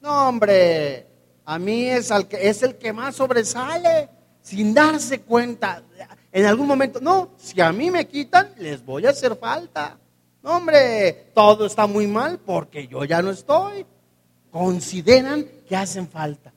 No, 0.00 0.28
hombre, 0.28 1.04
a 1.44 1.58
mí 1.58 1.88
es, 1.88 2.12
el 2.12 2.28
que, 2.28 2.48
es 2.48 2.62
el 2.62 2.76
que 2.76 2.92
más 2.92 3.16
sobresale, 3.16 4.08
sin 4.40 4.72
darse 4.72 5.20
cuenta. 5.22 5.82
En 6.30 6.46
algún 6.46 6.68
momento, 6.68 7.00
no, 7.00 7.30
si 7.36 7.60
a 7.60 7.72
mí 7.72 7.90
me 7.90 8.06
quitan, 8.06 8.52
les 8.58 8.84
voy 8.84 9.04
a 9.04 9.10
hacer 9.10 9.34
falta. 9.34 9.98
No, 10.44 10.58
hombre, 10.58 11.32
todo 11.34 11.66
está 11.66 11.88
muy 11.88 12.06
mal 12.06 12.38
porque 12.38 12.86
yo 12.86 13.04
ya 13.04 13.20
no 13.20 13.32
estoy 13.32 13.84
consideran 14.50 15.46
que 15.68 15.76
hacen 15.76 16.08
falta. 16.08 16.52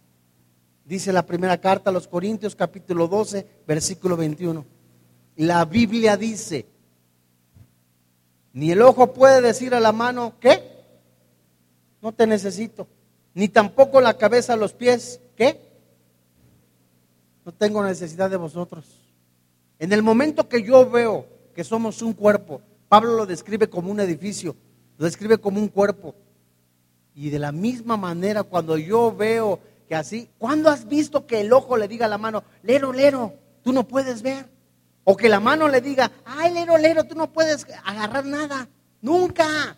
Dice 0.86 1.14
la 1.14 1.26
primera 1.26 1.60
carta 1.60 1.90
a 1.90 1.94
los 1.94 2.08
Corintios 2.08 2.56
capítulo 2.56 3.08
12, 3.08 3.46
versículo 3.68 4.18
21. 4.18 4.66
La 5.38 5.64
Biblia 5.66 6.18
dice, 6.18 6.66
ni 8.54 8.72
el 8.72 8.82
ojo 8.82 9.14
puede 9.14 9.42
decir 9.42 9.74
a 9.74 9.80
la 9.80 9.92
mano, 9.92 10.34
¿qué? 10.40 10.62
No 12.02 12.12
te 12.12 12.28
necesito. 12.28 12.88
Ni 13.34 13.48
tampoco 13.48 14.02
la 14.02 14.18
cabeza 14.18 14.54
a 14.54 14.58
los 14.58 14.74
pies, 14.74 15.22
¿qué? 15.36 15.60
No 17.46 17.54
tengo 17.54 17.84
necesidad 17.84 18.30
de 18.30 18.38
vosotros. 18.38 18.86
En 19.80 19.94
el 19.94 20.04
momento 20.04 20.50
que 20.50 20.62
yo 20.64 20.90
veo 20.90 21.26
que 21.56 21.64
somos 21.64 22.02
un 22.02 22.14
cuerpo, 22.14 22.62
Pablo 22.90 23.16
lo 23.16 23.26
describe 23.26 23.70
como 23.70 23.90
un 23.90 24.00
edificio, 24.00 24.56
lo 24.98 25.06
describe 25.06 25.38
como 25.38 25.60
un 25.60 25.70
cuerpo. 25.70 26.14
Y 27.22 27.30
de 27.30 27.38
la 27.38 27.52
misma 27.52 27.98
manera, 27.98 28.42
cuando 28.42 28.80
yo 28.80 29.16
veo 29.16 29.60
que 29.88 29.94
así, 29.94 30.28
¿cuándo 30.40 30.72
has 30.72 30.88
visto 30.88 31.28
que 31.28 31.42
el 31.42 31.54
ojo 31.54 31.78
le 31.78 31.88
diga 31.88 32.08
a 32.08 32.10
la 32.10 32.18
mano, 32.18 32.44
lero, 32.64 32.92
lero, 32.92 33.36
tú 33.62 33.72
no 33.72 33.88
puedes 33.88 34.24
ver? 34.24 34.50
O 35.04 35.16
que 35.16 35.30
la 35.30 35.40
mano 35.40 35.68
le 35.68 35.82
diga, 35.82 36.12
ay, 36.26 36.52
lero, 36.52 36.80
lero, 36.80 37.04
tú 37.04 37.14
no 37.14 37.32
puedes 37.32 37.68
agarrar 37.86 38.26
nada. 38.26 38.68
Nunca. 39.04 39.78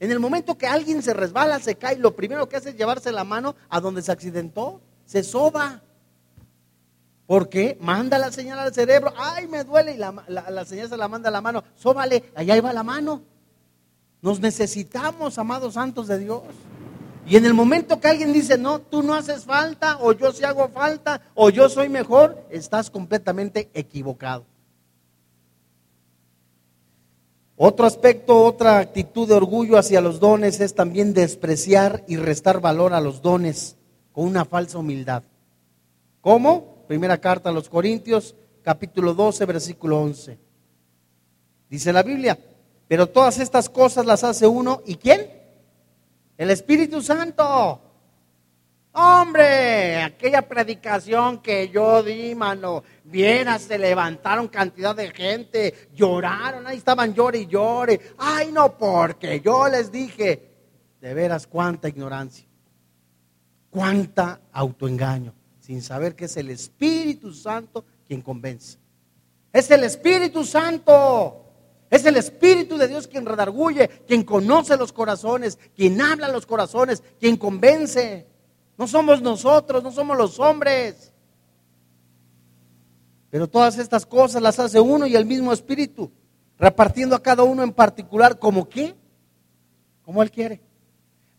En 0.00 0.10
el 0.10 0.20
momento 0.20 0.58
que 0.58 0.66
alguien 0.66 1.02
se 1.02 1.14
resbala, 1.14 1.60
se 1.60 1.76
cae, 1.76 1.96
lo 1.96 2.14
primero 2.14 2.46
que 2.46 2.56
hace 2.56 2.68
es 2.68 2.76
llevarse 2.76 3.10
la 3.10 3.24
mano 3.24 3.56
a 3.70 3.80
donde 3.80 4.02
se 4.02 4.12
accidentó, 4.12 4.82
se 5.06 5.22
soba. 5.22 5.80
¿Por 7.24 7.48
qué? 7.48 7.78
Manda 7.80 8.18
la 8.18 8.30
señal 8.30 8.58
al 8.58 8.74
cerebro, 8.74 9.14
ay, 9.16 9.48
me 9.48 9.64
duele, 9.64 9.94
y 9.94 9.96
la, 9.96 10.64
señal 10.66 10.90
se 10.90 10.98
la 10.98 11.08
manda 11.08 11.30
a 11.30 11.32
la 11.32 11.40
mano, 11.40 11.64
sóbale, 11.74 12.24
allá 12.34 12.60
va 12.60 12.74
la 12.74 12.82
mano. 12.82 13.22
Nos 14.20 14.40
necesitamos, 14.40 15.38
amados 15.38 15.72
santos 15.72 16.06
de 16.06 16.18
Dios. 16.18 16.42
Y 17.26 17.36
en 17.36 17.46
el 17.46 17.54
momento 17.54 18.00
que 18.00 18.08
alguien 18.08 18.32
dice, 18.32 18.58
no, 18.58 18.80
tú 18.80 19.02
no 19.02 19.14
haces 19.14 19.44
falta, 19.44 19.98
o 20.00 20.12
yo 20.12 20.32
sí 20.32 20.44
hago 20.44 20.68
falta, 20.68 21.20
o 21.34 21.50
yo 21.50 21.68
soy 21.68 21.88
mejor, 21.88 22.44
estás 22.50 22.90
completamente 22.90 23.70
equivocado. 23.74 24.44
Otro 27.56 27.86
aspecto, 27.86 28.42
otra 28.42 28.78
actitud 28.78 29.28
de 29.28 29.34
orgullo 29.34 29.78
hacia 29.78 30.00
los 30.00 30.18
dones 30.18 30.58
es 30.60 30.74
también 30.74 31.14
despreciar 31.14 32.02
y 32.08 32.16
restar 32.16 32.60
valor 32.60 32.92
a 32.92 33.00
los 33.00 33.22
dones 33.22 33.76
con 34.12 34.24
una 34.24 34.44
falsa 34.44 34.78
humildad. 34.78 35.22
¿Cómo? 36.20 36.84
Primera 36.88 37.18
carta 37.18 37.50
a 37.50 37.52
los 37.52 37.68
Corintios, 37.68 38.34
capítulo 38.62 39.14
12, 39.14 39.46
versículo 39.46 40.00
11. 40.00 40.38
Dice 41.70 41.92
la 41.92 42.02
Biblia, 42.02 42.38
pero 42.88 43.06
todas 43.06 43.38
estas 43.38 43.68
cosas 43.68 44.06
las 44.06 44.24
hace 44.24 44.46
uno, 44.46 44.82
¿y 44.84 44.96
quién? 44.96 45.41
El 46.36 46.50
Espíritu 46.50 47.02
Santo. 47.02 47.80
Hombre, 48.94 50.02
aquella 50.02 50.42
predicación 50.42 51.38
que 51.40 51.70
yo 51.70 52.02
di, 52.02 52.34
mano, 52.34 52.84
vieras, 53.04 53.62
se 53.62 53.78
levantaron 53.78 54.48
cantidad 54.48 54.94
de 54.94 55.10
gente, 55.10 55.88
lloraron, 55.94 56.66
ahí 56.66 56.76
estaban 56.76 57.14
llore 57.14 57.38
y 57.38 57.46
llore. 57.46 57.98
Ay, 58.18 58.52
no, 58.52 58.76
porque 58.76 59.40
yo 59.40 59.66
les 59.68 59.90
dije, 59.90 60.50
de 61.00 61.14
veras, 61.14 61.46
cuánta 61.46 61.88
ignorancia, 61.88 62.46
cuánta 63.70 64.42
autoengaño, 64.52 65.32
sin 65.58 65.80
saber 65.80 66.14
que 66.14 66.26
es 66.26 66.36
el 66.36 66.50
Espíritu 66.50 67.32
Santo 67.32 67.86
quien 68.06 68.20
convence. 68.20 68.78
Es 69.52 69.70
el 69.70 69.84
Espíritu 69.84 70.44
Santo. 70.44 71.51
Es 71.92 72.06
el 72.06 72.16
Espíritu 72.16 72.78
de 72.78 72.88
Dios 72.88 73.06
quien 73.06 73.26
redarguye, 73.26 73.86
quien 74.08 74.22
conoce 74.22 74.78
los 74.78 74.94
corazones, 74.94 75.58
quien 75.76 76.00
habla 76.00 76.26
los 76.28 76.46
corazones, 76.46 77.02
quien 77.20 77.36
convence. 77.36 78.26
No 78.78 78.88
somos 78.88 79.20
nosotros, 79.20 79.82
no 79.82 79.92
somos 79.92 80.16
los 80.16 80.40
hombres. 80.40 81.12
Pero 83.28 83.46
todas 83.46 83.76
estas 83.76 84.06
cosas 84.06 84.40
las 84.40 84.58
hace 84.58 84.80
uno 84.80 85.06
y 85.06 85.14
el 85.16 85.26
mismo 85.26 85.52
Espíritu, 85.52 86.10
repartiendo 86.58 87.14
a 87.14 87.22
cada 87.22 87.42
uno 87.42 87.62
en 87.62 87.72
particular 87.72 88.38
como 88.38 88.70
qué, 88.70 88.94
como 90.02 90.22
Él 90.22 90.30
quiere. 90.30 90.62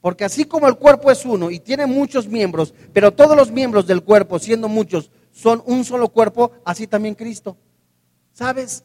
Porque 0.01 0.23
así 0.23 0.45
como 0.45 0.67
el 0.67 0.75
cuerpo 0.75 1.09
es 1.09 1.25
uno 1.25 1.49
y 1.49 1.59
tiene 1.61 1.87
muchos 1.87 2.27
miembros, 2.27 2.75
pero 2.93 3.11
todos 3.11 3.35
los 3.35 3.49
miembros 3.49 3.87
del 3.87 4.03
cuerpo, 4.03 4.37
siendo 4.37 4.67
muchos, 4.67 5.09
son 5.31 5.63
un 5.65 5.83
solo 5.83 6.09
cuerpo, 6.09 6.51
así 6.63 6.85
también 6.85 7.15
Cristo. 7.15 7.57
¿Sabes? 8.33 8.83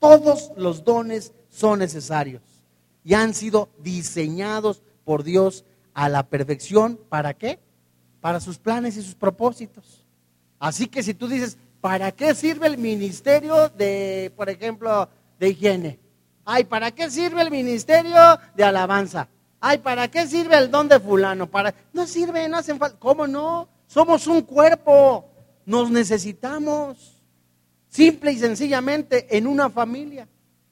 Todos 0.00 0.50
los 0.56 0.82
dones 0.82 1.32
son 1.48 1.78
necesarios 1.78 2.42
y 3.04 3.14
han 3.14 3.34
sido 3.34 3.68
diseñados 3.78 4.82
por 5.04 5.22
Dios 5.22 5.64
a 5.94 6.08
la 6.08 6.24
perfección. 6.24 6.98
¿Para 7.08 7.34
qué? 7.34 7.60
Para 8.20 8.40
sus 8.40 8.58
planes 8.58 8.96
y 8.96 9.02
sus 9.02 9.14
propósitos. 9.14 10.06
Así 10.58 10.86
que 10.86 11.02
si 11.02 11.14
tú 11.14 11.28
dices, 11.28 11.58
¿para 11.80 12.12
qué 12.12 12.34
sirve 12.34 12.66
el 12.66 12.78
ministerio 12.78 13.68
de, 13.68 14.32
por 14.36 14.48
ejemplo, 14.48 15.08
de 15.38 15.50
higiene? 15.50 16.00
Ay, 16.44 16.64
¿para 16.64 16.90
qué 16.90 17.10
sirve 17.10 17.42
el 17.42 17.50
ministerio 17.50 18.38
de 18.56 18.64
alabanza? 18.64 19.28
Ay, 19.60 19.78
¿para 19.78 20.08
qué 20.08 20.26
sirve 20.26 20.56
el 20.56 20.70
don 20.70 20.88
de 20.88 20.98
fulano? 20.98 21.46
Para... 21.46 21.74
No 21.92 22.06
sirve, 22.06 22.48
no 22.48 22.56
hacen 22.56 22.78
falta. 22.78 22.98
¿Cómo 22.98 23.26
no? 23.26 23.68
Somos 23.86 24.26
un 24.26 24.42
cuerpo. 24.42 25.26
Nos 25.66 25.90
necesitamos. 25.90 27.19
Simple 27.90 28.32
y 28.32 28.38
sencillamente 28.38 29.36
en 29.36 29.46
una 29.46 29.68
familia. 29.68 30.28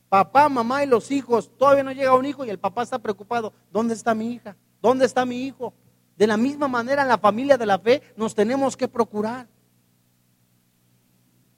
Papá, 0.08 0.48
mamá 0.48 0.84
y 0.84 0.86
los 0.86 1.10
hijos. 1.10 1.50
Todavía 1.58 1.82
no 1.82 1.92
llega 1.92 2.14
un 2.14 2.24
hijo 2.24 2.44
y 2.44 2.50
el 2.50 2.58
papá 2.58 2.84
está 2.84 2.98
preocupado. 2.98 3.52
¿Dónde 3.70 3.92
está 3.92 4.14
mi 4.14 4.32
hija? 4.32 4.56
¿Dónde 4.80 5.04
está 5.04 5.26
mi 5.26 5.42
hijo? 5.42 5.74
De 6.16 6.26
la 6.26 6.36
misma 6.36 6.68
manera 6.68 7.02
en 7.02 7.08
la 7.08 7.18
familia 7.18 7.58
de 7.58 7.66
la 7.66 7.78
fe 7.80 8.02
nos 8.16 8.34
tenemos 8.34 8.76
que 8.76 8.88
procurar. 8.88 9.48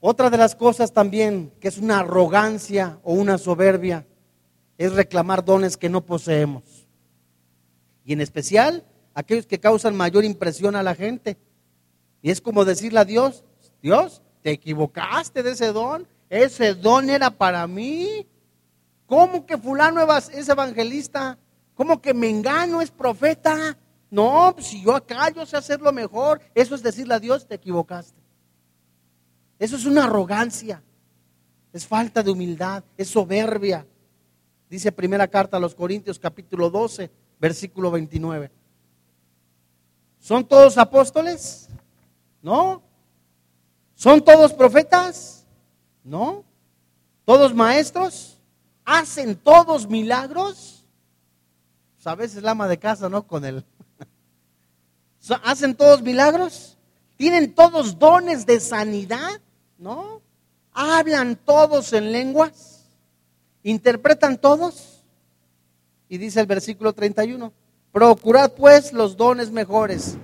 Otra 0.00 0.30
de 0.30 0.38
las 0.38 0.56
cosas 0.56 0.92
también 0.92 1.52
que 1.60 1.68
es 1.68 1.76
una 1.76 2.00
arrogancia 2.00 2.98
o 3.02 3.12
una 3.12 3.36
soberbia 3.36 4.06
es 4.78 4.94
reclamar 4.94 5.44
dones 5.44 5.76
que 5.76 5.90
no 5.90 6.00
poseemos. 6.06 6.88
Y 8.06 8.14
en 8.14 8.22
especial 8.22 8.82
aquellos 9.12 9.46
que 9.46 9.60
causan 9.60 9.94
mayor 9.94 10.24
impresión 10.24 10.74
a 10.74 10.82
la 10.82 10.94
gente. 10.94 11.36
Y 12.22 12.30
es 12.30 12.40
como 12.40 12.64
decirle 12.64 13.00
a 13.00 13.04
Dios, 13.04 13.44
Dios, 13.82 14.22
te 14.42 14.52
equivocaste 14.52 15.42
de 15.42 15.52
ese 15.52 15.72
don. 15.72 16.06
Ese 16.28 16.74
don 16.74 17.10
era 17.10 17.30
para 17.30 17.66
mí. 17.66 18.26
¿Cómo 19.06 19.44
que 19.44 19.58
fulano 19.58 20.00
es 20.16 20.48
evangelista? 20.48 21.38
¿Cómo 21.74 22.00
que 22.00 22.14
Mengano 22.14 22.80
es 22.80 22.90
profeta? 22.90 23.76
No, 24.10 24.52
pues 24.54 24.68
si 24.68 24.82
yo 24.82 24.94
acá 24.94 25.30
yo 25.30 25.44
sé 25.46 25.56
hacerlo 25.56 25.92
mejor. 25.92 26.40
Eso 26.54 26.74
es 26.74 26.82
decirle 26.82 27.14
a 27.14 27.20
Dios, 27.20 27.46
te 27.46 27.56
equivocaste. 27.56 28.20
Eso 29.58 29.76
es 29.76 29.86
una 29.86 30.04
arrogancia. 30.04 30.82
es 31.72 31.86
falta 31.86 32.22
de 32.22 32.30
humildad, 32.30 32.82
es 32.96 33.08
soberbia. 33.08 33.86
Dice 34.68 34.92
primera 34.92 35.28
carta 35.28 35.56
a 35.56 35.60
los 35.60 35.74
Corintios 35.74 36.18
capítulo 36.18 36.70
12, 36.70 37.10
versículo 37.40 37.90
29. 37.90 38.50
¿Son 40.18 40.44
todos 40.46 40.78
apóstoles? 40.78 41.68
No. 42.42 42.82
¿Son 44.00 44.24
todos 44.24 44.54
profetas? 44.54 45.44
No. 46.02 46.42
¿Todos 47.26 47.54
maestros? 47.54 48.38
¿Hacen 48.82 49.36
todos 49.36 49.86
milagros? 49.90 50.86
Pues 51.96 52.06
a 52.06 52.14
veces 52.14 52.42
la 52.42 52.52
ama 52.52 52.66
de 52.66 52.78
casa, 52.78 53.10
¿no? 53.10 53.26
Con 53.26 53.44
él. 53.44 53.62
¿Hacen 55.44 55.74
todos 55.74 56.00
milagros? 56.00 56.78
¿Tienen 57.18 57.54
todos 57.54 57.98
dones 57.98 58.46
de 58.46 58.58
sanidad? 58.60 59.38
¿No? 59.76 60.22
¿Hablan 60.72 61.36
todos 61.36 61.92
en 61.92 62.10
lenguas? 62.10 62.86
¿Interpretan 63.62 64.38
todos? 64.38 65.04
Y 66.08 66.16
dice 66.16 66.40
el 66.40 66.46
versículo 66.46 66.94
31, 66.94 67.52
procurad 67.92 68.52
pues 68.52 68.94
los 68.94 69.18
dones 69.18 69.50
mejores, 69.50 70.16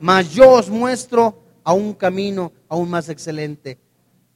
mas 0.00 0.30
yo 0.30 0.52
os 0.52 0.70
muestro 0.70 1.47
a 1.68 1.74
un 1.74 1.92
camino 1.92 2.50
aún 2.66 2.88
más 2.88 3.10
excelente. 3.10 3.78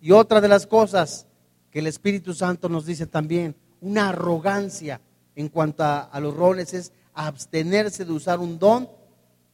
Y 0.03 0.13
otra 0.13 0.39
de 0.43 0.49
las 0.49 0.67
cosas 0.67 1.27
que 1.71 1.79
el 1.79 1.87
Espíritu 1.87 2.35
Santo 2.35 2.69
nos 2.69 2.85
dice 2.85 3.07
también, 3.07 3.57
una 3.81 4.11
arrogancia 4.11 5.01
en 5.35 5.49
cuanto 5.49 5.83
a, 5.83 6.21
los 6.21 6.37
roles 6.37 6.75
es 6.75 6.93
abstenerse 7.15 8.05
de 8.05 8.13
usar 8.13 8.39
un 8.39 8.59
don 8.59 8.87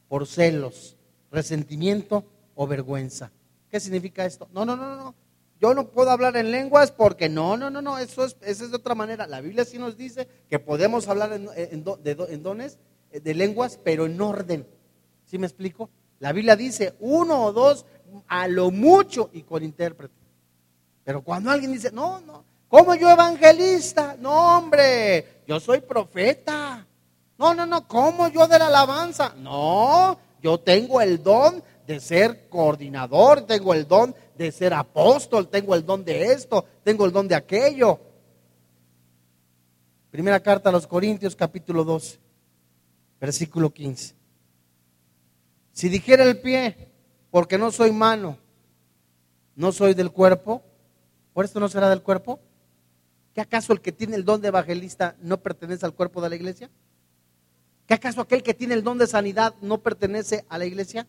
por 0.09 0.27
celos, 0.27 0.97
resentimiento 1.31 2.25
o 2.53 2.67
vergüenza. 2.67 3.31
¿Qué 3.71 3.79
significa 3.79 4.25
esto? 4.25 4.49
No, 4.51 4.65
no, 4.65 4.75
no, 4.75 4.97
no. 4.97 5.15
Yo 5.61 5.73
no 5.73 5.87
puedo 5.87 6.11
hablar 6.11 6.35
en 6.35 6.51
lenguas 6.51 6.91
porque 6.91 7.29
no, 7.29 7.55
no, 7.55 7.69
no, 7.69 7.81
no, 7.81 7.97
eso 7.97 8.25
es, 8.25 8.35
es 8.41 8.59
de 8.59 8.75
otra 8.75 8.93
manera. 8.93 9.25
La 9.25 9.39
Biblia 9.39 9.63
sí 9.63 9.79
nos 9.79 9.95
dice 9.95 10.27
que 10.49 10.59
podemos 10.59 11.07
hablar 11.07 11.31
en, 11.31 11.47
en 11.55 12.43
dones 12.43 12.77
eh, 13.13 13.21
de 13.21 13.33
lenguas, 13.33 13.79
pero 13.81 14.05
en 14.05 14.19
orden. 14.19 14.67
¿Sí 15.23 15.37
me 15.37 15.47
explico? 15.47 15.89
La 16.19 16.33
Biblia 16.33 16.55
dice 16.55 16.95
uno 16.99 17.45
o 17.45 17.53
dos 17.53 17.85
a 18.27 18.47
lo 18.47 18.71
mucho 18.71 19.29
y 19.33 19.43
con 19.43 19.63
intérprete. 19.63 20.13
Pero 21.03 21.23
cuando 21.23 21.49
alguien 21.49 21.71
dice, 21.71 21.91
no, 21.91 22.19
no, 22.21 22.43
¿cómo 22.67 22.93
yo 22.95 23.09
evangelista? 23.09 24.15
No, 24.19 24.57
hombre, 24.57 25.43
yo 25.47 25.59
soy 25.59 25.79
profeta. 25.81 26.85
No, 27.37 27.53
no, 27.53 27.65
no, 27.65 27.87
¿cómo 27.87 28.27
yo 28.27 28.47
de 28.47 28.59
la 28.59 28.67
alabanza? 28.67 29.33
No, 29.37 30.19
yo 30.41 30.59
tengo 30.59 31.01
el 31.01 31.23
don 31.23 31.63
de 31.87 31.99
ser 31.99 32.49
coordinador, 32.49 33.41
tengo 33.41 33.73
el 33.73 33.87
don 33.87 34.13
de 34.37 34.51
ser 34.51 34.73
apóstol, 34.73 35.47
tengo 35.47 35.73
el 35.73 35.85
don 35.85 36.03
de 36.03 36.33
esto, 36.33 36.65
tengo 36.83 37.05
el 37.05 37.11
don 37.11 37.27
de 37.27 37.35
aquello. 37.35 37.99
Primera 40.11 40.39
carta 40.39 40.69
a 40.69 40.71
los 40.71 40.85
Corintios 40.85 41.35
capítulo 41.35 41.83
12, 41.83 42.19
versículo 43.19 43.71
15. 43.71 44.18
Si 45.79 45.87
dijera 45.87 46.25
el 46.25 46.41
pie, 46.41 46.89
porque 47.31 47.57
no 47.57 47.71
soy 47.71 47.93
mano, 47.93 48.37
no 49.55 49.71
soy 49.71 49.93
del 49.93 50.11
cuerpo, 50.11 50.61
¿por 51.31 51.45
esto 51.45 51.61
no 51.61 51.69
será 51.69 51.89
del 51.89 52.01
cuerpo? 52.01 52.41
¿Qué 53.33 53.39
acaso 53.39 53.71
el 53.71 53.79
que 53.79 53.93
tiene 53.93 54.17
el 54.17 54.25
don 54.25 54.41
de 54.41 54.49
evangelista 54.49 55.15
no 55.21 55.37
pertenece 55.37 55.85
al 55.85 55.93
cuerpo 55.93 56.19
de 56.19 56.31
la 56.31 56.35
iglesia? 56.35 56.69
¿Qué 57.87 57.93
acaso 57.93 58.19
aquel 58.19 58.43
que 58.43 58.53
tiene 58.53 58.73
el 58.73 58.83
don 58.83 58.97
de 58.97 59.07
sanidad 59.07 59.55
no 59.61 59.77
pertenece 59.77 60.43
a 60.49 60.57
la 60.57 60.65
iglesia? 60.65 61.07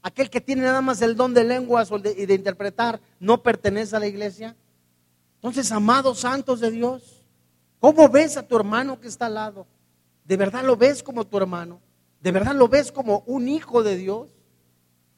¿Aquel 0.00 0.30
que 0.30 0.40
tiene 0.40 0.62
nada 0.62 0.80
más 0.80 1.02
el 1.02 1.14
don 1.14 1.34
de 1.34 1.44
lenguas 1.44 1.90
y 2.16 2.24
de 2.24 2.34
interpretar 2.34 3.02
no 3.18 3.42
pertenece 3.42 3.96
a 3.96 4.00
la 4.00 4.06
iglesia? 4.06 4.56
Entonces, 5.34 5.70
amados 5.72 6.20
santos 6.20 6.60
de 6.60 6.70
Dios, 6.70 7.22
¿cómo 7.78 8.08
ves 8.08 8.38
a 8.38 8.48
tu 8.48 8.56
hermano 8.56 8.98
que 8.98 9.08
está 9.08 9.26
al 9.26 9.34
lado? 9.34 9.66
¿De 10.24 10.38
verdad 10.38 10.64
lo 10.64 10.74
ves 10.74 11.02
como 11.02 11.26
tu 11.26 11.36
hermano? 11.36 11.82
¿De 12.20 12.32
verdad 12.32 12.54
lo 12.54 12.68
ves 12.68 12.92
como 12.92 13.22
un 13.26 13.48
hijo 13.48 13.82
de 13.82 13.96
Dios? 13.96 14.30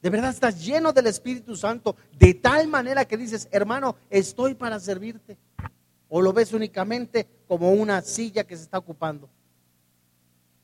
¿De 0.01 0.09
verdad 0.09 0.31
estás 0.31 0.63
lleno 0.63 0.91
del 0.93 1.07
Espíritu 1.07 1.55
Santo 1.55 1.95
de 2.17 2.33
tal 2.33 2.67
manera 2.67 3.05
que 3.05 3.17
dices, 3.17 3.47
hermano, 3.51 3.95
estoy 4.09 4.53
para 4.53 4.79
servirte? 4.79 5.37
¿O 6.09 6.21
lo 6.21 6.33
ves 6.33 6.53
únicamente 6.53 7.27
como 7.47 7.71
una 7.71 8.01
silla 8.01 8.43
que 8.43 8.55
se 8.55 8.63
está 8.63 8.77
ocupando? 8.77 9.29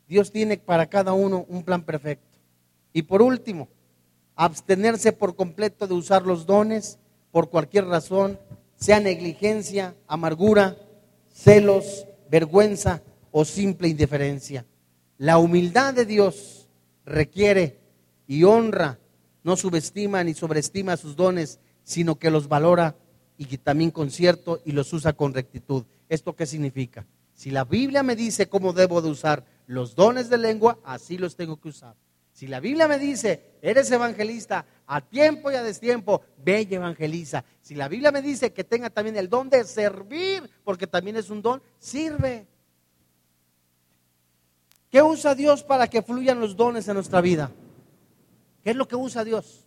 Dios 0.08 0.32
tiene 0.32 0.58
para 0.58 0.88
cada 0.88 1.14
uno 1.14 1.46
un 1.50 1.64
plan 1.64 1.84
perfecto. 1.84 2.38
Y 2.94 3.04
por 3.04 3.22
último, 3.22 3.70
abstenerse 4.36 5.12
por 5.12 5.36
completo 5.36 5.88
de 5.88 5.94
usar 5.94 6.26
los 6.26 6.46
dones 6.46 6.98
por 7.32 7.50
cualquier 7.50 7.86
razón, 7.86 8.40
sea 8.76 9.00
negligencia, 9.00 9.96
amargura, 10.08 10.78
celos, 11.32 12.08
vergüenza 12.30 13.02
o 13.32 13.46
simple 13.46 13.88
indiferencia. 13.88 14.66
La 15.20 15.38
humildad 15.38 15.94
de 15.94 16.06
Dios 16.06 16.70
requiere 17.06 17.78
y 18.26 18.46
honra, 18.46 19.00
no 19.44 19.58
subestima 19.58 20.24
ni 20.24 20.34
sobreestima 20.34 20.96
sus 20.96 21.18
dones, 21.18 21.60
sino 21.84 22.18
que 22.18 22.32
los 22.32 22.48
valora 22.48 22.96
y 23.38 23.44
que 23.44 23.58
también 23.58 23.92
concierto 23.92 24.62
y 24.64 24.72
los 24.72 24.94
usa 24.94 25.12
con 25.12 25.34
rectitud. 25.34 25.84
¿Esto 26.08 26.38
qué 26.38 26.46
significa? 26.46 27.06
Si 27.34 27.52
la 27.52 27.66
Biblia 27.66 28.02
me 28.02 28.16
dice 28.16 28.48
cómo 28.48 28.72
debo 28.72 29.02
de 29.02 29.10
usar 29.10 29.44
los 29.68 29.94
dones 29.94 30.30
de 30.30 30.38
lengua, 30.38 30.80
así 30.86 31.18
los 31.18 31.36
tengo 31.36 31.60
que 31.60 31.68
usar. 31.68 31.96
Si 32.32 32.48
la 32.48 32.62
Biblia 32.62 32.88
me 32.88 32.98
dice, 32.98 33.58
eres 33.62 33.92
evangelista, 33.92 34.66
a 34.88 35.02
tiempo 35.02 35.52
y 35.52 35.56
a 35.56 35.64
destiempo, 35.64 36.22
ve 36.38 36.66
y 36.70 36.76
evangeliza. 36.76 37.44
Si 37.60 37.76
la 37.76 37.90
Biblia 37.90 38.14
me 38.14 38.22
dice 38.22 38.54
que 38.54 38.64
tenga 38.64 38.90
también 38.90 39.18
el 39.18 39.28
don 39.28 39.50
de 39.50 39.66
servir, 39.66 40.50
porque 40.64 40.88
también 40.88 41.18
es 41.18 41.30
un 41.30 41.42
don, 41.42 41.62
sirve. 41.78 42.48
¿Qué 44.90 45.02
usa 45.02 45.36
Dios 45.36 45.64
para 45.64 45.88
que 45.88 46.02
fluyan 46.02 46.40
los 46.40 46.56
dones 46.56 46.88
en 46.88 46.96
nuestra 46.96 47.22
vida? 47.22 47.52
¿Qué 48.64 48.72
es 48.72 48.76
lo 48.76 48.88
que 48.88 48.96
usa 48.96 49.24
Dios? 49.24 49.66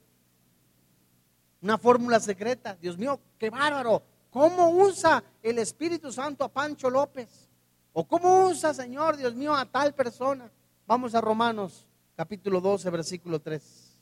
Una 1.60 1.78
fórmula 1.78 2.18
secreta. 2.18 2.76
Dios 2.80 2.98
mío, 2.98 3.20
qué 3.38 3.48
bárbaro. 3.48 4.02
¿Cómo 4.30 4.70
usa 4.70 5.22
el 5.42 5.58
Espíritu 5.58 6.10
Santo 6.10 6.44
a 6.44 6.48
Pancho 6.48 6.90
López? 6.90 7.48
¿O 7.92 8.04
cómo 8.04 8.46
usa, 8.46 8.72
Señor, 8.72 9.16
Dios 9.16 9.34
mío, 9.34 9.54
a 9.54 9.64
tal 9.66 9.94
persona? 9.94 10.50
Vamos 10.86 11.14
a 11.14 11.20
Romanos, 11.20 11.86
capítulo 12.16 12.60
12, 12.60 12.90
versículo 12.90 13.40
3. 13.40 13.92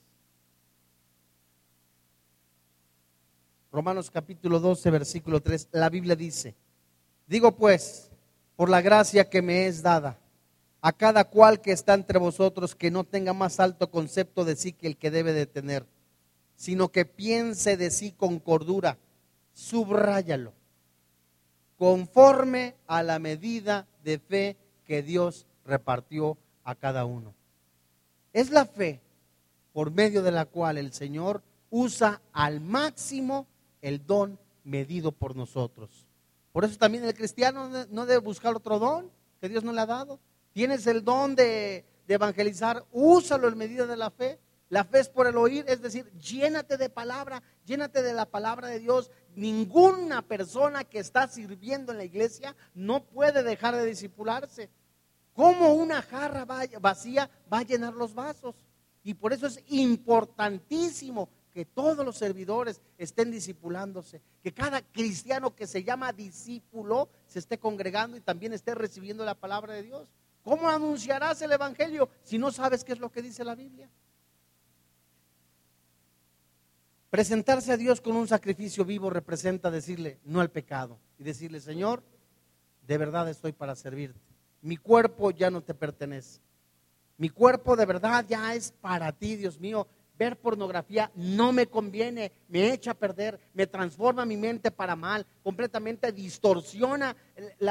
Romanos 3.73 4.11
capítulo 4.11 4.59
12, 4.59 4.91
versículo 4.91 5.41
3. 5.41 5.69
La 5.73 5.89
Biblia 5.89 6.17
dice, 6.17 6.55
digo 7.27 7.53
pues, 7.53 8.11
por 8.57 8.69
la 8.69 8.81
gracia 8.81 9.29
que 9.29 9.43
me 9.43 9.67
es 9.67 9.83
dada, 9.83 10.19
a 10.83 10.93
cada 10.93 11.25
cual 11.25 11.61
que 11.61 11.73
está 11.73 11.95
entre 11.95 12.19
vosotros 12.19 12.75
que 12.75 12.91
no 12.91 13.05
tenga 13.05 13.33
más 13.33 13.61
alto 13.61 13.91
concepto 13.91 14.45
de 14.45 14.57
sí 14.57 14.73
que 14.73 14.87
el 14.87 14.97
que 14.97 15.11
debe 15.11 15.33
de 15.33 15.47
tener, 15.47 15.87
sino 16.57 16.89
que 16.89 17.05
piense 17.05 17.77
de 17.77 17.91
sí 17.91 18.13
con 18.13 18.39
cordura, 18.39 18.99
subráyalo 19.53 20.53
conforme 21.81 22.77
a 22.87 23.03
la 23.03 23.19
medida 23.19 23.87
de 24.05 24.19
fe 24.19 24.57
que 24.85 25.03
Dios 25.03 25.47
repartió 25.65 26.37
a 26.63 26.75
cada 26.75 27.07
uno. 27.07 27.33
Es 28.35 28.51
la 28.51 28.67
fe 28.67 29.01
por 29.73 29.91
medio 29.91 30.23
de 30.23 30.31
la 30.31 30.45
cual 30.45 30.77
el 30.77 30.93
Señor 30.93 31.43
usa 31.71 32.21
al 32.33 32.61
máximo 32.61 33.47
el 33.81 34.05
don 34.05 34.39
medido 34.63 35.11
por 35.11 35.37
nosotros. 35.37 36.07
Por 36.53 36.65
eso 36.65 36.77
también 36.77 37.05
el 37.05 37.15
cristiano 37.15 37.71
no 37.91 38.05
debe 38.05 38.21
buscar 38.21 38.55
otro 38.55 38.79
don 38.79 39.11
que 39.41 39.49
Dios 39.49 39.65
no 39.65 39.73
le 39.73 39.81
ha 39.81 39.87
dado. 39.87 40.19
Tienes 40.61 40.87
el 40.87 41.03
don 41.03 41.35
de, 41.37 41.87
evangelizar, 42.07 42.85
úsalo 42.93 43.49
en 43.49 43.57
medida 43.57 43.87
de 43.87 43.97
la 43.97 44.11
fe. 44.11 44.39
La 44.69 44.85
fe 44.85 45.01
es 45.01 45.09
por 45.09 45.27
el 45.27 45.39
oír, 45.39 45.65
es 45.67 45.81
decir, 45.81 46.13
llénate 46.19 46.77
de 46.77 46.91
palabra, 46.91 47.43
llénate 47.65 48.03
de 48.03 48.13
la 48.13 48.27
palabra 48.27 48.69
de 48.69 48.79
Dios. 48.79 49.11
Ninguna 49.35 50.21
persona 50.21 50.85
que 50.85 50.99
está 50.99 51.29
sirviendo 51.29 51.93
en 51.93 51.97
la 51.97 52.05
iglesia 52.05 52.55
no 52.75 53.03
puede 53.03 53.43
dejar 53.43 53.75
de 53.75 53.87
disipularse. 53.87 54.69
¿Cómo 55.33 55.73
una 55.73 56.03
jarra 56.03 56.45
vacía 56.45 57.31
va 57.51 57.61
a 57.61 57.63
llenar 57.63 57.95
los 57.95 58.13
vasos? 58.15 58.55
Y 59.03 59.15
por 59.15 59.33
eso 59.33 59.47
es 59.47 59.65
importantísimo 59.69 61.31
que 61.55 61.65
todos 61.65 62.05
los 62.05 62.19
servidores 62.19 62.83
estén 62.99 63.31
disipulándose, 63.31 64.21
que 64.43 64.53
cada 64.53 64.83
cristiano 64.83 65.57
que 65.57 65.67
se 65.67 65.85
llama 65.85 66.13
discípulo 66.13 67.09
se 67.27 67.39
esté 67.39 67.59
congregando 67.59 68.19
y 68.19 68.21
también 68.21 68.53
esté 68.53 68.75
recibiendo 68.75 69.25
la 69.25 69.35
palabra 69.35 69.73
de 69.73 69.85
Dios. 69.85 70.20
¿Cómo 70.43 70.69
anunciarás 70.69 71.41
el 71.43 71.53
Evangelio 71.53 72.09
si 72.25 72.39
no 72.39 72.51
sabes 72.51 72.85
qué 72.85 72.93
es 72.93 72.99
lo 72.99 73.11
que 73.11 73.23
dice 73.23 73.45
la 73.45 73.55
Biblia? 73.55 73.91
Presentarse 77.11 77.73
a 77.73 77.77
Dios 77.77 78.01
con 78.01 78.17
un 78.17 78.29
sacrificio 78.29 78.85
vivo 78.85 79.11
representa 79.11 79.71
decirle 79.71 80.21
no 80.25 80.41
al 80.41 80.51
pecado 80.51 80.99
y 81.19 81.25
decirle, 81.25 81.61
Señor, 81.61 82.03
de 82.87 82.99
verdad 82.99 83.29
estoy 83.29 83.53
para 83.53 83.75
servirte. 83.75 84.21
Mi 84.63 84.77
cuerpo 84.77 85.31
ya 85.31 85.51
no 85.51 85.63
te 85.63 85.75
pertenece. 85.75 86.41
Mi 87.17 87.29
cuerpo 87.29 87.77
de 87.77 87.85
verdad 87.85 88.25
ya 88.29 88.55
es 88.55 88.73
para 88.73 89.13
ti, 89.13 89.37
Dios 89.37 89.59
mío. 89.59 89.87
Ver 90.21 90.39
pornografía 90.39 91.11
no 91.15 91.51
me 91.51 91.67
conviene, 91.67 92.31
me 92.49 92.75
echa 92.75 92.91
a 92.91 92.95
perder, 92.95 93.41
me 93.55 93.67
transforma 93.67 94.27
mi 94.27 94.37
mente 94.37 94.71
para 94.71 94.95
mal, 94.95 95.27
completamente 95.43 96.13
distorsiona 96.13 97.17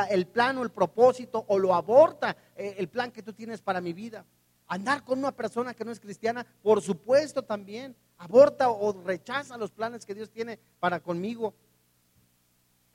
el, 0.10 0.26
plan 0.26 0.58
o 0.58 0.64
el 0.64 0.72
propósito 0.72 1.46
o 1.48 1.60
lo 1.60 1.76
aborta 1.76 2.36
eh, 2.56 2.74
el 2.80 2.90
plan 2.90 3.12
que 3.12 3.22
tú 3.22 3.34
tienes 3.34 3.62
para 3.62 3.82
mi 3.82 3.94
vida. 3.94 4.26
Andar 4.66 5.04
con 5.04 5.20
una 5.20 5.32
persona 5.32 5.76
que 5.76 5.86
no 5.86 5.92
es 5.92 6.00
cristiana, 6.00 6.44
por 6.64 6.82
supuesto 6.82 7.44
también, 7.44 7.96
aborta 8.18 8.72
o 8.72 8.94
rechaza 9.04 9.56
los 9.56 9.70
planes 9.70 10.04
que 10.04 10.16
Dios 10.16 10.32
tiene 10.32 10.58
para 10.80 11.02
conmigo. 11.02 11.54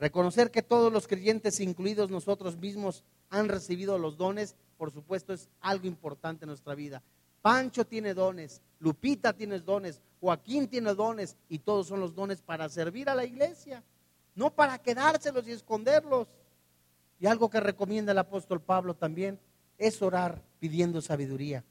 Reconocer 0.01 0.51
que 0.51 0.63
todos 0.63 0.93
los 0.93 1.07
creyentes, 1.07 1.61
incluidos 1.61 2.11
nosotros 2.11 2.57
mismos, 2.57 3.05
han 3.31 3.49
recibido 3.49 3.99
los 3.99 4.17
dones, 4.17 4.57
por 4.77 4.91
supuesto, 4.91 5.33
es 5.33 5.49
algo 5.61 5.87
importante 5.87 6.45
en 6.45 6.49
nuestra 6.49 6.75
vida. 6.75 7.05
Pancho 7.45 7.87
tiene 7.87 8.15
dones, 8.15 8.63
Lupita 8.85 9.33
tiene 9.33 9.59
dones, 9.61 10.03
Joaquín 10.21 10.69
tiene 10.69 10.93
dones 10.93 11.39
y 11.49 11.59
todos 11.59 11.87
son 11.87 12.01
los 12.01 12.15
dones 12.15 12.43
para 12.43 12.69
servir 12.69 13.09
a 13.09 13.15
la 13.15 13.25
iglesia, 13.25 13.83
no 14.35 14.51
para 14.51 14.77
quedárselos 14.77 15.49
y 15.49 15.53
esconderlos. 15.53 16.29
Y 17.19 17.25
algo 17.25 17.49
que 17.49 17.61
recomienda 17.61 18.13
el 18.13 18.19
apóstol 18.19 18.61
Pablo 18.61 18.93
también 18.93 19.41
es 19.79 20.03
orar 20.03 20.43
pidiendo 20.61 21.01
sabiduría. 21.01 21.65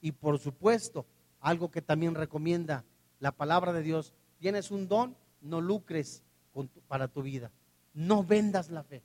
Y 0.00 0.12
por 0.12 0.38
supuesto, 0.38 1.04
algo 1.40 1.70
que 1.70 1.82
también 1.82 2.14
recomienda 2.14 2.84
la 3.20 3.32
palabra 3.32 3.74
de 3.74 3.82
Dios, 3.82 4.14
tienes 4.38 4.70
un 4.70 4.88
don, 4.88 5.14
no 5.42 5.60
lucres 5.60 6.22
para 6.88 7.06
tu 7.06 7.20
vida, 7.20 7.50
no 7.92 8.24
vendas 8.24 8.70
la 8.70 8.82
fe. 8.82 9.02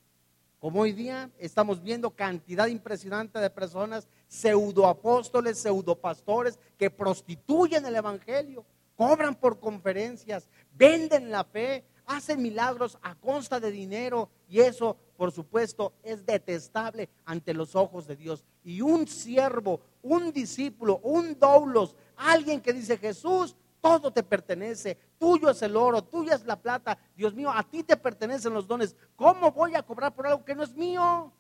Como 0.61 0.79
hoy 0.79 0.93
día 0.93 1.29
estamos 1.37 1.83
viendo 1.83 2.11
cantidad 2.11 2.67
impresionante 2.67 3.39
de 3.39 3.49
personas, 3.49 4.07
pseudoapóstoles, 4.31 5.57
pseudopastores, 5.57 6.57
que 6.77 6.89
prostituyen 6.89 7.85
el 7.85 7.97
Evangelio, 7.97 8.65
cobran 8.95 9.35
por 9.35 9.59
conferencias, 9.59 10.47
venden 10.73 11.29
la 11.31 11.43
fe, 11.43 11.83
hacen 12.05 12.41
milagros 12.41 12.97
a 13.01 13.13
consta 13.15 13.59
de 13.59 13.71
dinero 13.71 14.29
y 14.47 14.61
eso, 14.61 14.95
por 15.17 15.33
supuesto, 15.33 15.91
es 16.01 16.25
detestable 16.25 17.09
ante 17.25 17.53
los 17.53 17.75
ojos 17.75 18.07
de 18.07 18.15
Dios. 18.15 18.45
Y 18.63 18.79
un 18.79 19.05
siervo, 19.05 19.81
un 20.01 20.31
discípulo, 20.31 21.01
un 21.03 21.37
doulos, 21.37 21.97
alguien 22.15 22.61
que 22.61 22.71
dice 22.71 22.97
Jesús, 22.97 23.57
todo 23.81 24.11
te 24.11 24.23
pertenece. 24.23 24.97
Tuyo 25.19 25.49
es 25.49 25.61
el 25.61 25.75
oro, 25.75 26.03
tuya 26.03 26.35
es 26.35 26.45
la 26.45 26.55
plata. 26.55 26.97
Dios 27.17 27.33
mío, 27.33 27.51
a 27.53 27.63
ti 27.63 27.83
te 27.83 27.97
pertenecen 27.97 28.53
los 28.53 28.65
dones. 28.65 28.95
¿Cómo 29.17 29.51
voy 29.51 29.75
a 29.75 29.83
cobrar 29.83 30.15
por 30.15 30.25
algo 30.25 30.45
que 30.45 30.55
no 30.55 30.63
es 30.63 30.73
mío? 30.73 31.33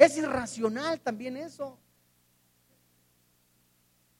Es 0.00 0.16
irracional 0.16 0.98
también 0.98 1.36
eso. 1.36 1.76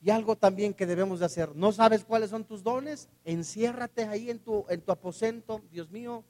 Y 0.03 0.11
algo 0.11 0.37
también 0.37 0.75
que 0.75 0.85
debemos 0.85 1.21
de 1.21 1.25
hacer. 1.25 1.57
¿No 1.57 1.73
sabes 1.73 2.05
cuáles 2.05 2.29
son 2.29 2.45
tus 2.45 2.63
dones? 2.63 3.09
Enciérrate 3.25 4.05
ahí 4.05 4.29
en 4.29 4.41
tu, 4.41 4.67
en 4.69 4.83
tu 4.83 4.93
aposento. 4.93 5.63
Dios 5.71 5.91
mío, 5.91 6.23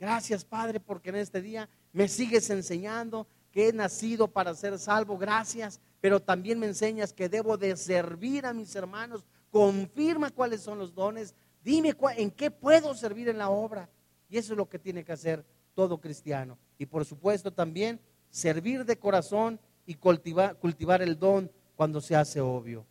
gracias 0.00 0.44
Padre 0.44 0.80
porque 0.80 1.10
en 1.10 1.14
este 1.14 1.40
día 1.40 1.68
me 1.92 2.08
sigues 2.08 2.50
enseñando 2.50 3.28
que 3.52 3.68
he 3.68 3.72
nacido 3.72 4.26
para 4.26 4.52
ser 4.56 4.76
salvo. 4.80 5.16
Gracias. 5.16 5.80
Pero 6.00 6.18
también 6.18 6.58
me 6.58 6.66
enseñas 6.66 7.12
que 7.12 7.28
debo 7.28 7.56
de 7.56 7.76
servir 7.76 8.46
a 8.46 8.52
mis 8.52 8.74
hermanos 8.74 9.24
confirma 9.52 10.32
cuáles 10.32 10.60
son 10.60 10.80
los 10.80 10.92
dones, 10.92 11.36
dime 11.62 11.96
en 12.16 12.32
qué 12.32 12.50
puedo 12.50 12.94
servir 12.94 13.28
en 13.28 13.38
la 13.38 13.48
obra. 13.48 13.88
Y 14.28 14.38
eso 14.38 14.54
es 14.54 14.56
lo 14.56 14.68
que 14.68 14.80
tiene 14.80 15.04
que 15.04 15.12
hacer 15.12 15.44
todo 15.74 16.00
cristiano. 16.00 16.58
Y 16.78 16.86
por 16.86 17.04
supuesto 17.04 17.52
también 17.52 18.00
servir 18.30 18.84
de 18.84 18.98
corazón 18.98 19.60
y 19.86 19.94
cultivar, 19.94 20.56
cultivar 20.56 21.02
el 21.02 21.18
don 21.18 21.50
cuando 21.76 22.00
se 22.00 22.16
hace 22.16 22.40
obvio. 22.40 22.86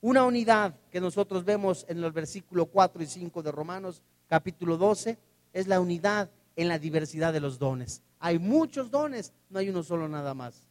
Una 0.00 0.24
unidad 0.24 0.74
que 0.90 1.00
nosotros 1.00 1.44
vemos 1.44 1.86
en 1.88 2.00
los 2.00 2.12
versículos 2.12 2.68
4 2.72 3.02
y 3.02 3.06
5 3.06 3.42
de 3.42 3.52
Romanos 3.52 4.02
capítulo 4.28 4.76
12 4.76 5.18
es 5.52 5.66
la 5.66 5.80
unidad 5.80 6.30
en 6.54 6.68
la 6.68 6.78
diversidad 6.78 7.32
de 7.32 7.40
los 7.40 7.58
dones. 7.58 8.02
Hay 8.18 8.38
muchos 8.38 8.90
dones, 8.90 9.32
no 9.50 9.58
hay 9.58 9.68
uno 9.68 9.82
solo 9.82 10.08
nada 10.08 10.34
más. 10.34 10.68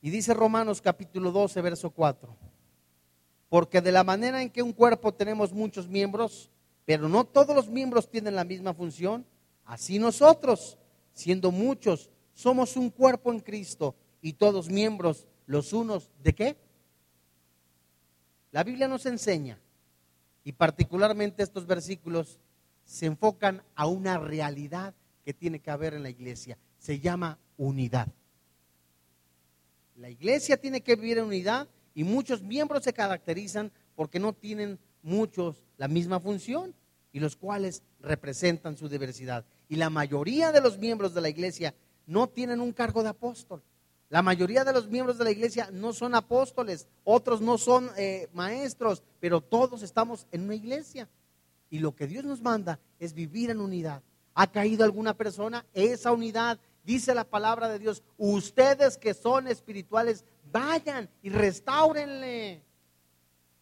Y 0.00 0.10
dice 0.10 0.34
Romanos 0.34 0.80
capítulo 0.80 1.30
12, 1.30 1.60
verso 1.60 1.90
4. 1.90 2.36
Porque 3.48 3.80
de 3.80 3.92
la 3.92 4.02
manera 4.02 4.42
en 4.42 4.50
que 4.50 4.62
un 4.62 4.72
cuerpo 4.72 5.14
tenemos 5.14 5.52
muchos 5.52 5.88
miembros, 5.88 6.50
pero 6.84 7.08
no 7.08 7.24
todos 7.24 7.54
los 7.54 7.68
miembros 7.68 8.10
tienen 8.10 8.34
la 8.34 8.44
misma 8.44 8.74
función, 8.74 9.24
así 9.64 9.98
nosotros, 9.98 10.78
siendo 11.12 11.50
muchos, 11.50 12.10
somos 12.34 12.76
un 12.76 12.90
cuerpo 12.90 13.32
en 13.32 13.40
Cristo 13.40 13.94
y 14.20 14.34
todos 14.34 14.68
miembros 14.68 15.26
los 15.46 15.72
unos 15.72 16.10
de 16.22 16.34
qué? 16.34 16.56
La 18.50 18.64
Biblia 18.64 18.86
nos 18.86 19.06
enseña, 19.06 19.58
y 20.44 20.52
particularmente 20.52 21.42
estos 21.42 21.66
versículos 21.66 22.38
se 22.84 23.06
enfocan 23.06 23.62
a 23.74 23.86
una 23.86 24.18
realidad 24.18 24.94
que 25.24 25.32
tiene 25.32 25.60
que 25.60 25.70
haber 25.70 25.94
en 25.94 26.02
la 26.02 26.10
iglesia. 26.10 26.58
Se 26.78 26.98
llama 26.98 27.38
unidad. 27.56 28.08
La 29.96 30.10
iglesia 30.10 30.56
tiene 30.56 30.80
que 30.80 30.96
vivir 30.96 31.18
en 31.18 31.24
unidad 31.24 31.68
y 31.94 32.04
muchos 32.04 32.42
miembros 32.42 32.82
se 32.82 32.92
caracterizan 32.92 33.70
porque 33.94 34.18
no 34.18 34.32
tienen 34.32 34.78
muchos 35.02 35.62
la 35.76 35.86
misma 35.86 36.18
función 36.18 36.74
y 37.12 37.20
los 37.20 37.36
cuales 37.36 37.82
representan 38.00 38.76
su 38.76 38.88
diversidad. 38.88 39.44
Y 39.68 39.76
la 39.76 39.90
mayoría 39.90 40.52
de 40.52 40.60
los 40.60 40.78
miembros 40.78 41.14
de 41.14 41.20
la 41.20 41.28
iglesia 41.28 41.74
no 42.06 42.28
tienen 42.28 42.60
un 42.60 42.72
cargo 42.72 43.02
de 43.02 43.10
apóstol. 43.10 43.62
La 44.08 44.22
mayoría 44.22 44.64
de 44.64 44.72
los 44.72 44.88
miembros 44.88 45.16
de 45.16 45.24
la 45.24 45.30
iglesia 45.30 45.70
no 45.72 45.92
son 45.92 46.14
apóstoles, 46.14 46.86
otros 47.02 47.40
no 47.40 47.56
son 47.56 47.90
eh, 47.96 48.28
maestros, 48.34 49.02
pero 49.20 49.40
todos 49.40 49.82
estamos 49.82 50.26
en 50.32 50.42
una 50.42 50.54
iglesia. 50.54 51.08
Y 51.70 51.78
lo 51.78 51.96
que 51.96 52.06
Dios 52.06 52.24
nos 52.24 52.42
manda 52.42 52.78
es 52.98 53.14
vivir 53.14 53.48
en 53.48 53.60
unidad. 53.60 54.02
¿Ha 54.34 54.46
caído 54.50 54.84
alguna 54.84 55.14
persona? 55.14 55.64
Esa 55.72 56.12
unidad, 56.12 56.58
dice 56.84 57.14
la 57.14 57.24
palabra 57.24 57.68
de 57.70 57.78
Dios, 57.78 58.02
ustedes 58.18 58.98
que 58.98 59.14
son 59.14 59.48
espirituales, 59.48 60.24
Vayan 60.52 61.08
y 61.22 61.30
restáurenle. 61.30 62.62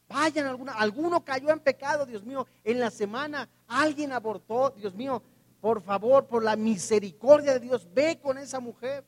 Vayan, 0.09 0.47
alguna, 0.47 0.73
alguno 0.73 1.25
cayó 1.25 1.51
en 1.51 1.61
pecado, 1.61 2.05
Dios 2.05 2.25
mío, 2.25 2.49
en 2.65 2.81
la 2.81 2.91
semana 2.91 3.49
alguien 3.69 4.11
abortó, 4.11 4.71
Dios 4.77 4.93
mío, 4.95 5.23
por 5.61 5.83
favor, 5.83 6.27
por 6.27 6.43
la 6.43 6.57
misericordia 6.57 7.53
de 7.53 7.61
Dios, 7.61 7.87
ve 7.93 8.19
con 8.21 8.39
esa 8.39 8.61
mujer. 8.61 9.05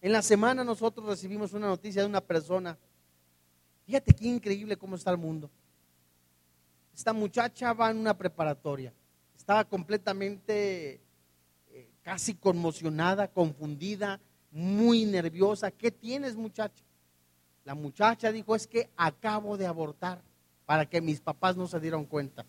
En 0.00 0.12
la 0.12 0.22
semana 0.22 0.64
nosotros 0.64 1.06
recibimos 1.06 1.52
una 1.52 1.66
noticia 1.66 2.02
de 2.02 2.08
una 2.08 2.20
persona. 2.20 2.78
Fíjate 3.84 4.12
qué 4.12 4.26
increíble 4.26 4.76
cómo 4.76 4.96
está 4.96 5.10
el 5.10 5.18
mundo. 5.18 5.50
Esta 6.94 7.12
muchacha 7.12 7.72
va 7.72 7.90
en 7.90 7.98
una 7.98 8.16
preparatoria. 8.16 8.92
Estaba 9.36 9.64
completamente 9.64 11.00
eh, 11.70 11.90
casi 12.02 12.34
conmocionada, 12.34 13.28
confundida, 13.28 14.20
muy 14.50 15.04
nerviosa. 15.04 15.70
¿Qué 15.70 15.90
tienes, 15.90 16.36
muchacha? 16.36 16.84
La 17.64 17.74
muchacha 17.74 18.30
dijo, 18.30 18.54
es 18.54 18.66
que 18.66 18.90
acabo 18.96 19.56
de 19.56 19.66
abortar 19.66 20.22
para 20.64 20.86
que 20.86 21.00
mis 21.00 21.20
papás 21.20 21.56
no 21.56 21.66
se 21.66 21.80
dieran 21.80 22.04
cuenta. 22.04 22.44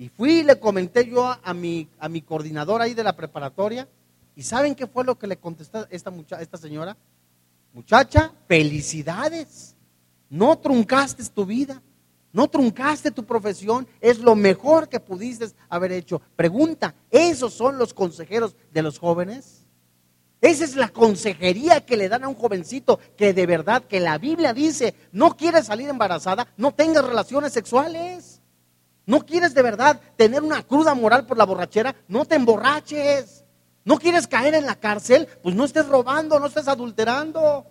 Y 0.00 0.08
fui 0.08 0.38
y 0.38 0.42
le 0.42 0.58
comenté 0.58 1.06
yo 1.06 1.26
a 1.26 1.52
mi, 1.52 1.86
a 1.98 2.08
mi 2.08 2.22
coordinador 2.22 2.80
ahí 2.80 2.94
de 2.94 3.04
la 3.04 3.14
preparatoria. 3.14 3.86
¿Y 4.34 4.42
saben 4.42 4.74
qué 4.74 4.86
fue 4.86 5.04
lo 5.04 5.18
que 5.18 5.26
le 5.26 5.36
contestó 5.36 5.86
esta, 5.90 6.10
mucha, 6.10 6.40
esta 6.40 6.56
señora? 6.56 6.96
Muchacha, 7.74 8.32
felicidades. 8.48 9.76
No 10.30 10.56
truncaste 10.56 11.22
tu 11.24 11.44
vida. 11.44 11.82
No 12.32 12.48
truncaste 12.48 13.10
tu 13.10 13.26
profesión. 13.26 13.86
Es 14.00 14.20
lo 14.20 14.34
mejor 14.34 14.88
que 14.88 15.00
pudiste 15.00 15.50
haber 15.68 15.92
hecho. 15.92 16.22
Pregunta, 16.34 16.94
¿esos 17.10 17.52
son 17.52 17.76
los 17.76 17.92
consejeros 17.92 18.56
de 18.72 18.80
los 18.80 18.98
jóvenes? 18.98 19.66
Esa 20.40 20.64
es 20.64 20.76
la 20.76 20.88
consejería 20.88 21.84
que 21.84 21.98
le 21.98 22.08
dan 22.08 22.24
a 22.24 22.28
un 22.28 22.36
jovencito 22.36 22.98
que 23.18 23.34
de 23.34 23.44
verdad, 23.44 23.84
que 23.84 24.00
la 24.00 24.16
Biblia 24.16 24.54
dice, 24.54 24.94
no 25.12 25.36
quieres 25.36 25.66
salir 25.66 25.90
embarazada, 25.90 26.48
no 26.56 26.72
tengas 26.72 27.04
relaciones 27.04 27.52
sexuales. 27.52 28.39
No 29.10 29.26
quieres 29.26 29.54
de 29.54 29.62
verdad 29.62 30.00
tener 30.14 30.40
una 30.40 30.62
cruda 30.62 30.94
moral 30.94 31.26
por 31.26 31.36
la 31.36 31.44
borrachera, 31.44 31.96
no 32.06 32.24
te 32.24 32.36
emborraches. 32.36 33.44
No 33.84 33.98
quieres 33.98 34.28
caer 34.28 34.54
en 34.54 34.66
la 34.66 34.76
cárcel, 34.76 35.26
pues 35.42 35.56
no 35.56 35.64
estés 35.64 35.88
robando, 35.88 36.38
no 36.38 36.46
estés 36.46 36.68
adulterando. 36.68 37.66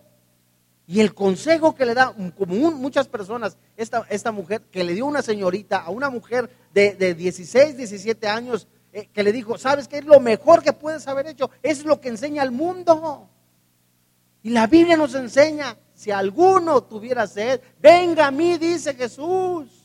Y 0.86 1.00
el 1.00 1.14
consejo 1.14 1.74
que 1.76 1.86
le 1.86 1.94
da, 1.94 2.14
como 2.38 2.72
muchas 2.72 3.08
personas, 3.08 3.58
esta, 3.78 4.06
esta 4.10 4.34
mujer, 4.34 4.64
que 4.70 4.84
le 4.84 4.94
dio 4.94 5.06
una 5.06 5.22
señorita 5.22 5.78
a 5.78 5.92
una 5.92 6.10
mujer 6.10 6.50
de, 6.74 6.94
de 6.96 7.14
16, 7.14 7.78
17 7.78 8.28
años, 8.28 8.68
eh, 8.92 9.08
que 9.14 9.24
le 9.24 9.32
dijo, 9.32 9.58
¿sabes 9.58 9.88
qué 9.88 10.00
es 10.00 10.06
lo 10.06 10.20
mejor 10.20 10.62
que 10.62 10.74
puedes 10.74 11.08
haber 11.08 11.28
hecho? 11.28 11.50
Es 11.64 11.86
lo 11.86 12.02
que 12.02 12.10
enseña 12.10 12.42
al 12.42 12.52
mundo. 12.52 13.30
Y 14.44 14.50
la 14.50 14.68
Biblia 14.68 14.98
nos 14.98 15.16
enseña, 15.16 15.78
si 15.94 16.12
alguno 16.12 16.84
tuviera 16.84 17.26
sed, 17.28 17.62
venga 17.80 18.28
a 18.28 18.32
mí, 18.32 18.58
dice 18.58 18.94
Jesús, 18.94 19.79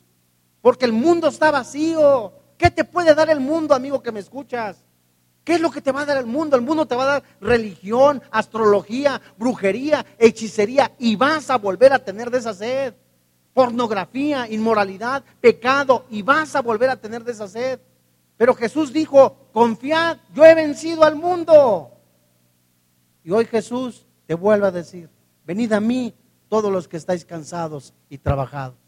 porque 0.64 0.86
el 0.86 0.94
mundo 0.94 1.28
está 1.28 1.50
vacío. 1.50 2.32
¿Qué 2.56 2.70
te 2.70 2.84
puede 2.84 3.14
dar 3.14 3.28
el 3.28 3.38
mundo, 3.38 3.74
amigo 3.74 4.02
que 4.02 4.10
me 4.10 4.20
escuchas? 4.20 4.82
¿Qué 5.44 5.56
es 5.56 5.60
lo 5.60 5.70
que 5.70 5.82
te 5.82 5.92
va 5.92 6.00
a 6.00 6.06
dar 6.06 6.16
el 6.16 6.24
mundo? 6.24 6.56
El 6.56 6.62
mundo 6.62 6.86
te 6.86 6.96
va 6.96 7.02
a 7.02 7.06
dar 7.06 7.22
religión, 7.38 8.22
astrología, 8.30 9.20
brujería, 9.36 10.06
hechicería 10.18 10.92
y 10.98 11.16
vas 11.16 11.50
a 11.50 11.58
volver 11.58 11.92
a 11.92 11.98
tener 11.98 12.30
de 12.30 12.38
esa 12.38 12.54
sed. 12.54 12.94
pornografía, 13.52 14.48
inmoralidad, 14.48 15.22
pecado, 15.38 16.06
y 16.08 16.22
vas 16.22 16.56
a 16.56 16.62
volver 16.62 16.88
a 16.88 16.96
tener 16.96 17.24
de 17.24 17.32
esa 17.32 17.46
sed. 17.46 17.78
Pero 18.38 18.54
Jesús 18.54 18.90
dijo, 18.90 19.50
confiad, 19.52 20.16
yo 20.34 20.46
he 20.46 20.54
vencido 20.54 21.04
al 21.04 21.16
mundo. 21.16 21.90
Y 23.22 23.32
hoy 23.32 23.44
Jesús 23.44 24.06
te 24.26 24.32
vuelve 24.32 24.68
a 24.68 24.70
decir, 24.70 25.10
venid 25.44 25.74
a 25.74 25.80
mí 25.80 26.14
todos 26.48 26.72
los 26.72 26.88
que 26.88 26.96
estáis 26.96 27.26
cansados 27.26 27.92
y 28.08 28.16
trabajados. 28.16 28.84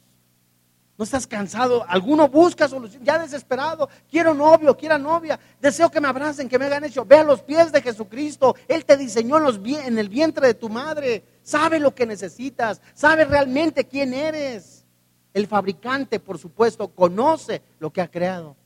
¿No 0.99 1.05
estás 1.05 1.27
cansado? 1.27 1.85
Alguno 1.89 2.29
busca 2.29 2.69
solución, 2.69 3.05
ya 3.05 3.19
desesperado. 3.19 3.89
Quiero 4.11 4.33
novio, 4.33 4.75
quiero 4.77 4.99
novia. 4.99 5.39
Deseo 5.61 5.91
que 5.91 6.01
me 6.01 6.09
abracen, 6.09 6.49
que 6.49 6.59
me 6.59 6.65
hagan 6.65 6.85
hecho. 6.85 7.05
Ve 7.05 7.19
a 7.19 7.25
los 7.25 7.43
pies 7.43 7.71
de 7.71 7.83
Jesucristo. 7.83 8.57
Él 8.67 8.85
te 8.87 8.97
diseñó 8.97 9.37
en 9.39 9.99
el 9.99 10.09
vientre 10.09 10.47
de 10.47 10.55
tu 10.55 10.71
madre. 10.71 11.23
Sabe 11.43 11.81
lo 11.81 11.95
que 11.95 12.07
necesitas. 12.07 12.81
Sabe 12.95 13.27
realmente 13.27 13.85
quién 13.85 14.15
eres. 14.15 14.87
El 15.35 15.47
fabricante, 15.47 16.19
por 16.19 16.39
supuesto, 16.39 16.89
conoce 16.89 17.61
lo 17.79 17.93
que 17.93 18.01
ha 18.01 18.11
creado. 18.11 18.57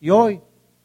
Y 0.00 0.10
hoy 0.10 0.40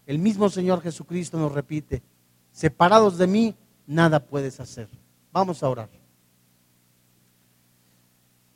el 0.05 0.19
mismo 0.19 0.49
Señor 0.49 0.81
Jesucristo 0.81 1.37
nos 1.37 1.51
repite, 1.51 2.03
separados 2.51 3.17
de 3.17 3.25
mí, 3.25 3.55
nada 3.87 4.19
puedes 4.19 4.59
hacer. 4.59 4.87
Vamos 5.31 5.63
a 5.63 5.69
orar. 5.69 6.02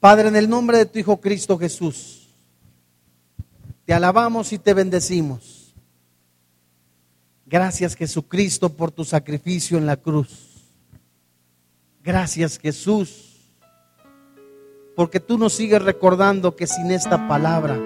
Padre, 0.08 0.30
en 0.30 0.38
el 0.38 0.50
nombre 0.50 0.78
de 0.78 0.86
tu 0.86 1.00
Hijo 1.00 1.20
Cristo 1.20 1.58
Jesús, 1.58 2.30
te 3.84 3.94
alabamos 3.94 4.54
y 4.54 4.58
te 4.58 4.74
bendecimos. 4.74 5.76
Gracias 7.46 7.94
Jesucristo 7.94 8.70
por 8.70 8.90
tu 8.90 9.04
sacrificio 9.04 9.78
en 9.78 9.86
la 9.86 9.98
cruz. 9.98 10.64
Gracias 12.02 12.58
Jesús, 12.58 13.52
porque 14.96 15.20
tú 15.20 15.38
nos 15.38 15.52
sigues 15.52 15.82
recordando 15.82 16.56
que 16.56 16.68
sin 16.68 16.90
esta 16.92 17.28
palabra, 17.28 17.78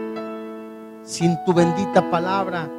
sin 1.04 1.44
tu 1.44 1.56
bendita 1.56 2.12
palabra, 2.12 2.70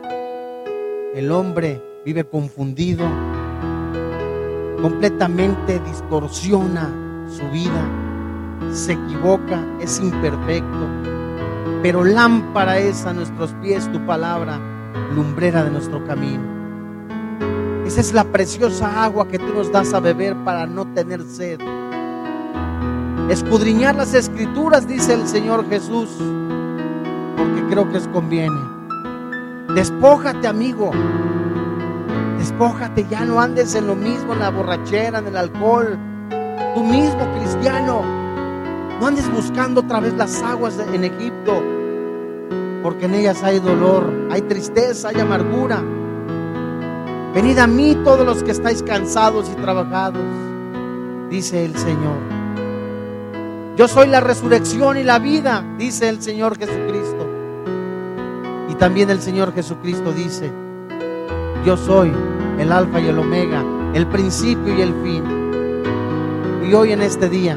el 1.17 1.33
hombre 1.33 1.83
vive 2.05 2.23
confundido, 2.23 3.05
completamente 4.81 5.81
distorsiona 5.81 7.27
su 7.29 7.51
vida 7.51 8.02
se 8.71 8.93
equivoca, 8.93 9.65
es 9.81 10.01
imperfecto, 10.01 10.89
pero 11.83 12.05
lámpara 12.05 12.79
es 12.79 13.05
a 13.07 13.13
nuestros 13.13 13.53
pies 13.63 13.91
tu 13.93 14.05
palabra, 14.07 14.59
lumbrera 15.15 15.65
de 15.65 15.71
nuestro 15.71 16.05
camino. 16.07 16.43
Esa 17.87 18.01
es 18.01 18.13
la 18.15 18.25
preciosa 18.25 19.05
agua 19.05 19.29
que 19.29 19.39
tú 19.39 19.53
nos 19.55 19.71
das 19.73 19.93
a 19.93 20.01
beber 20.01 20.37
para 20.45 20.67
no 20.67 20.87
tener 20.95 21.23
sed. 21.23 21.61
Escudriñar 23.29 23.97
las 23.97 24.15
escrituras, 24.15 24.87
dice 24.87 25.15
el 25.15 25.27
Señor 25.27 25.69
Jesús, 25.69 26.09
porque 27.37 27.67
creo 27.69 27.91
que 27.91 27.99
es 27.99 28.09
conviene. 28.09 28.61
Despójate, 29.75 30.47
amigo. 30.47 30.91
Despójate, 32.39 33.07
ya 33.09 33.25
no 33.25 33.41
andes 33.41 33.75
en 33.75 33.87
lo 33.87 33.95
mismo, 33.95 34.33
en 34.35 34.41
la 34.41 34.51
borrachera, 34.51 35.19
en 35.19 35.27
el 35.29 35.37
alcohol. 35.37 35.99
Tú 36.75 36.85
mismo, 36.85 37.27
cristiano, 37.39 38.22
no 39.03 39.09
andes 39.09 39.29
buscando 39.33 39.81
otra 39.81 39.99
vez 39.99 40.15
las 40.15 40.41
aguas 40.45 40.79
en 40.79 41.03
Egipto, 41.03 41.61
porque 42.85 43.07
en 43.07 43.17
ellas 43.17 43.43
hay 43.43 43.59
dolor, 43.59 44.29
hay 44.31 44.43
tristeza, 44.43 45.09
hay 45.09 45.19
amargura. 45.19 45.83
Venid 47.35 47.59
a 47.59 47.67
mí 47.67 47.99
todos 48.05 48.25
los 48.25 48.45
que 48.45 48.53
estáis 48.53 48.81
cansados 48.81 49.51
y 49.51 49.61
trabajados, 49.61 50.23
dice 51.31 51.65
el 51.65 51.77
Señor. 51.77 52.17
Yo 53.77 53.89
soy 53.89 54.07
la 54.07 54.21
resurrección 54.21 54.97
y 54.97 55.03
la 55.03 55.19
vida, 55.19 55.65
dice 55.79 56.09
el 56.09 56.23
Señor 56.23 56.57
Jesucristo. 56.57 57.27
Y 58.69 58.77
también 58.77 59.11
el 59.11 59.21
Señor 59.21 59.53
Jesucristo 59.53 60.13
dice, 60.13 60.53
yo 61.67 61.77
soy 61.77 62.13
el 62.57 62.71
alfa 62.71 63.01
y 63.01 63.09
el 63.09 63.19
omega, 63.19 63.65
el 63.95 64.07
principio 64.07 64.79
y 64.79 64.81
el 64.81 64.95
fin. 65.03 65.25
Y 66.71 66.73
hoy 66.73 66.93
en 66.93 67.03
este 67.03 67.29
día 67.29 67.57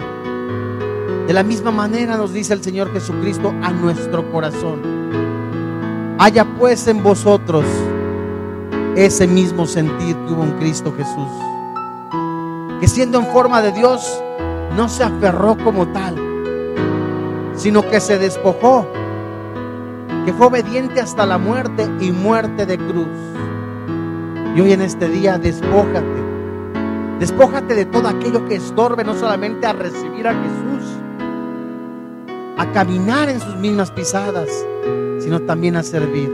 de 1.28 1.34
la 1.34 1.44
misma 1.44 1.72
manera 1.72 2.18
nos 2.18 2.34
dice 2.34 2.54
el 2.54 2.64
Señor 2.64 2.94
Jesucristo 2.94 3.54
a 3.64 3.72
nuestro 3.72 4.32
corazón. 4.32 4.96
Haya 6.20 6.46
pues 6.46 6.88
en 6.88 7.02
vosotros 7.02 7.66
ese 8.96 9.28
mismo 9.28 9.66
sentir 9.66 10.16
que 10.16 10.34
hubo 10.34 10.44
en 10.44 10.52
Cristo 10.60 10.94
Jesús. 10.96 11.28
Que 12.80 12.88
siendo 12.88 13.20
en 13.20 13.26
forma 13.28 13.62
de 13.62 13.72
Dios, 13.72 14.22
no 14.76 14.88
se 14.88 15.04
aferró 15.04 15.58
como 15.58 15.88
tal, 15.88 16.16
sino 17.56 17.82
que 17.90 18.00
se 18.00 18.20
despojó, 18.20 18.88
que 20.26 20.34
fue 20.34 20.48
obediente 20.48 21.02
hasta 21.02 21.26
la 21.26 21.38
muerte 21.38 21.90
y 22.00 22.12
muerte 22.12 22.66
de 22.66 22.78
cruz. 22.78 23.08
Y 24.56 24.62
hoy 24.62 24.74
en 24.74 24.82
este 24.82 25.10
día, 25.10 25.38
despójate. 25.38 26.24
Despójate 27.20 27.74
de 27.74 27.86
todo 27.86 28.08
aquello 28.08 28.46
que 28.46 28.56
estorbe 28.56 29.04
no 29.04 29.16
solamente 29.16 29.66
a 29.66 29.74
recibir 29.74 30.28
a 30.28 30.34
Jesús, 30.34 30.98
a 32.58 32.72
caminar 32.72 33.30
en 33.30 33.40
sus 33.40 33.56
mismas 33.56 33.92
pisadas, 33.92 34.50
sino 35.20 35.42
también 35.42 35.76
a 35.76 35.84
servir. 35.84 36.32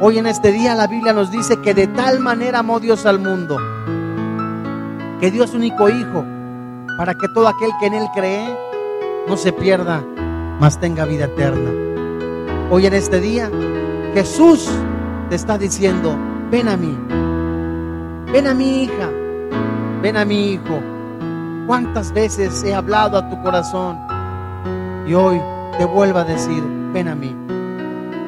Hoy 0.00 0.18
en 0.18 0.26
este 0.26 0.50
día 0.50 0.74
la 0.74 0.86
Biblia 0.86 1.12
nos 1.12 1.30
dice 1.30 1.60
que 1.60 1.74
de 1.74 1.86
tal 1.86 2.20
manera 2.20 2.60
amó 2.60 2.80
Dios 2.80 3.06
al 3.06 3.18
mundo, 3.18 3.56
que 5.20 5.30
dio 5.30 5.46
su 5.46 5.56
único 5.56 5.88
Hijo, 5.88 6.24
para 6.96 7.14
que 7.14 7.28
todo 7.34 7.48
aquel 7.48 7.70
que 7.80 7.86
en 7.86 7.94
Él 7.94 8.06
cree 8.14 8.56
no 9.28 9.36
se 9.36 9.52
pierda, 9.52 10.04
mas 10.58 10.80
tenga 10.80 11.04
vida 11.04 11.26
eterna. 11.26 11.70
Hoy 12.70 12.86
en 12.86 12.94
este 12.94 13.20
día 13.20 13.50
Jesús 14.14 14.68
te 15.28 15.36
está 15.36 15.58
diciendo, 15.58 16.16
ven 16.50 16.68
a 16.68 16.76
mí, 16.76 16.96
ven 18.32 18.46
a 18.46 18.54
mi 18.54 18.82
hija, 18.82 19.10
ven 20.02 20.16
a 20.16 20.24
mi 20.24 20.52
hijo. 20.52 20.80
¿Cuántas 21.66 22.12
veces 22.12 22.64
he 22.64 22.74
hablado 22.74 23.18
a 23.18 23.30
tu 23.30 23.40
corazón? 23.42 24.11
Y 25.06 25.14
hoy 25.14 25.40
te 25.78 25.84
vuelva 25.84 26.20
a 26.20 26.24
decir, 26.24 26.62
ven 26.92 27.08
a 27.08 27.14
mí. 27.14 27.34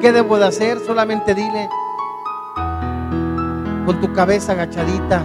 ¿Qué 0.01 0.11
debo 0.11 0.37
de 0.37 0.45
hacer? 0.45 0.79
Solamente 0.79 1.33
dile 1.33 1.69
con 3.85 4.01
tu 4.01 4.11
cabeza 4.13 4.53
agachadita 4.53 5.23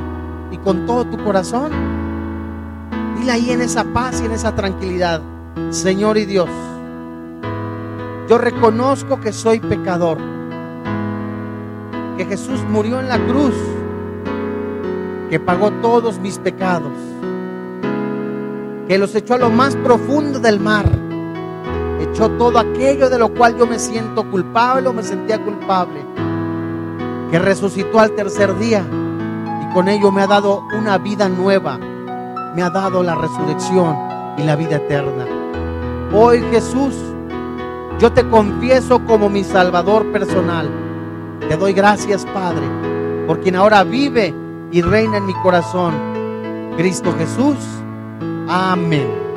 y 0.51 0.59
con 0.59 0.87
todo 0.87 1.05
tu 1.05 1.23
corazón. 1.25 1.73
Dile 3.17 3.33
ahí 3.33 3.51
en 3.51 3.63
esa 3.63 3.85
paz 3.85 4.21
y 4.21 4.27
en 4.27 4.33
esa 4.33 4.55
tranquilidad, 4.55 5.21
Señor 5.71 6.17
y 6.19 6.25
Dios, 6.25 6.49
yo 8.29 8.39
reconozco 8.39 9.21
que 9.21 9.33
soy 9.33 9.59
pecador, 9.59 10.19
que 12.17 12.25
Jesús 12.25 12.63
murió 12.69 13.01
en 13.01 13.09
la 13.09 13.19
cruz, 13.19 13.55
que 15.29 15.41
pagó 15.41 15.73
todos 15.83 16.19
mis 16.21 16.39
pecados, 16.39 16.93
que 18.87 18.99
los 18.99 19.15
echó 19.15 19.35
a 19.35 19.39
lo 19.39 19.51
más 19.51 19.75
profundo 19.77 20.39
del 20.39 20.61
mar 20.61 21.10
echó 22.05 22.31
todo 22.31 22.59
aquello 22.59 23.11
de 23.11 23.19
lo 23.19 23.33
cual 23.35 23.57
yo 23.57 23.67
me 23.67 23.79
siento 23.79 24.29
culpable 24.31 24.89
o 24.89 24.93
me 24.93 25.03
sentía 25.03 25.43
culpable, 25.43 26.05
que 27.31 27.39
resucitó 27.39 28.01
al 28.01 28.13
tercer 28.13 28.57
día 28.59 28.85
y 29.63 29.75
con 29.75 29.89
ello 29.89 30.11
me 30.11 30.23
ha 30.23 30.27
dado 30.27 30.63
una 30.79 30.99
vida 30.99 31.29
nueva, 31.29 31.79
me 32.55 32.63
ha 32.63 32.71
dado 32.71 33.03
la 33.03 33.15
resurrección 33.15 33.97
y 34.37 34.43
la 34.43 34.57
vida 34.57 34.77
eterna. 34.77 35.27
Hoy 36.13 36.43
Jesús, 36.51 36.95
yo 37.99 38.13
te 38.13 38.29
confieso 38.29 39.05
como 39.07 39.29
mi 39.29 39.45
Salvador 39.45 40.11
personal. 40.11 40.69
Te 41.49 41.57
doy 41.57 41.73
gracias, 41.73 42.25
Padre, 42.27 42.67
por 43.27 43.41
quien 43.41 43.57
ahora 43.57 43.85
vive 43.85 44.35
y 44.73 44.83
reina 44.83 45.19
en 45.19 45.27
mi 45.27 45.35
corazón. 45.35 45.95
Cristo 46.77 47.15
Jesús. 47.17 47.57
Amén. 48.49 49.30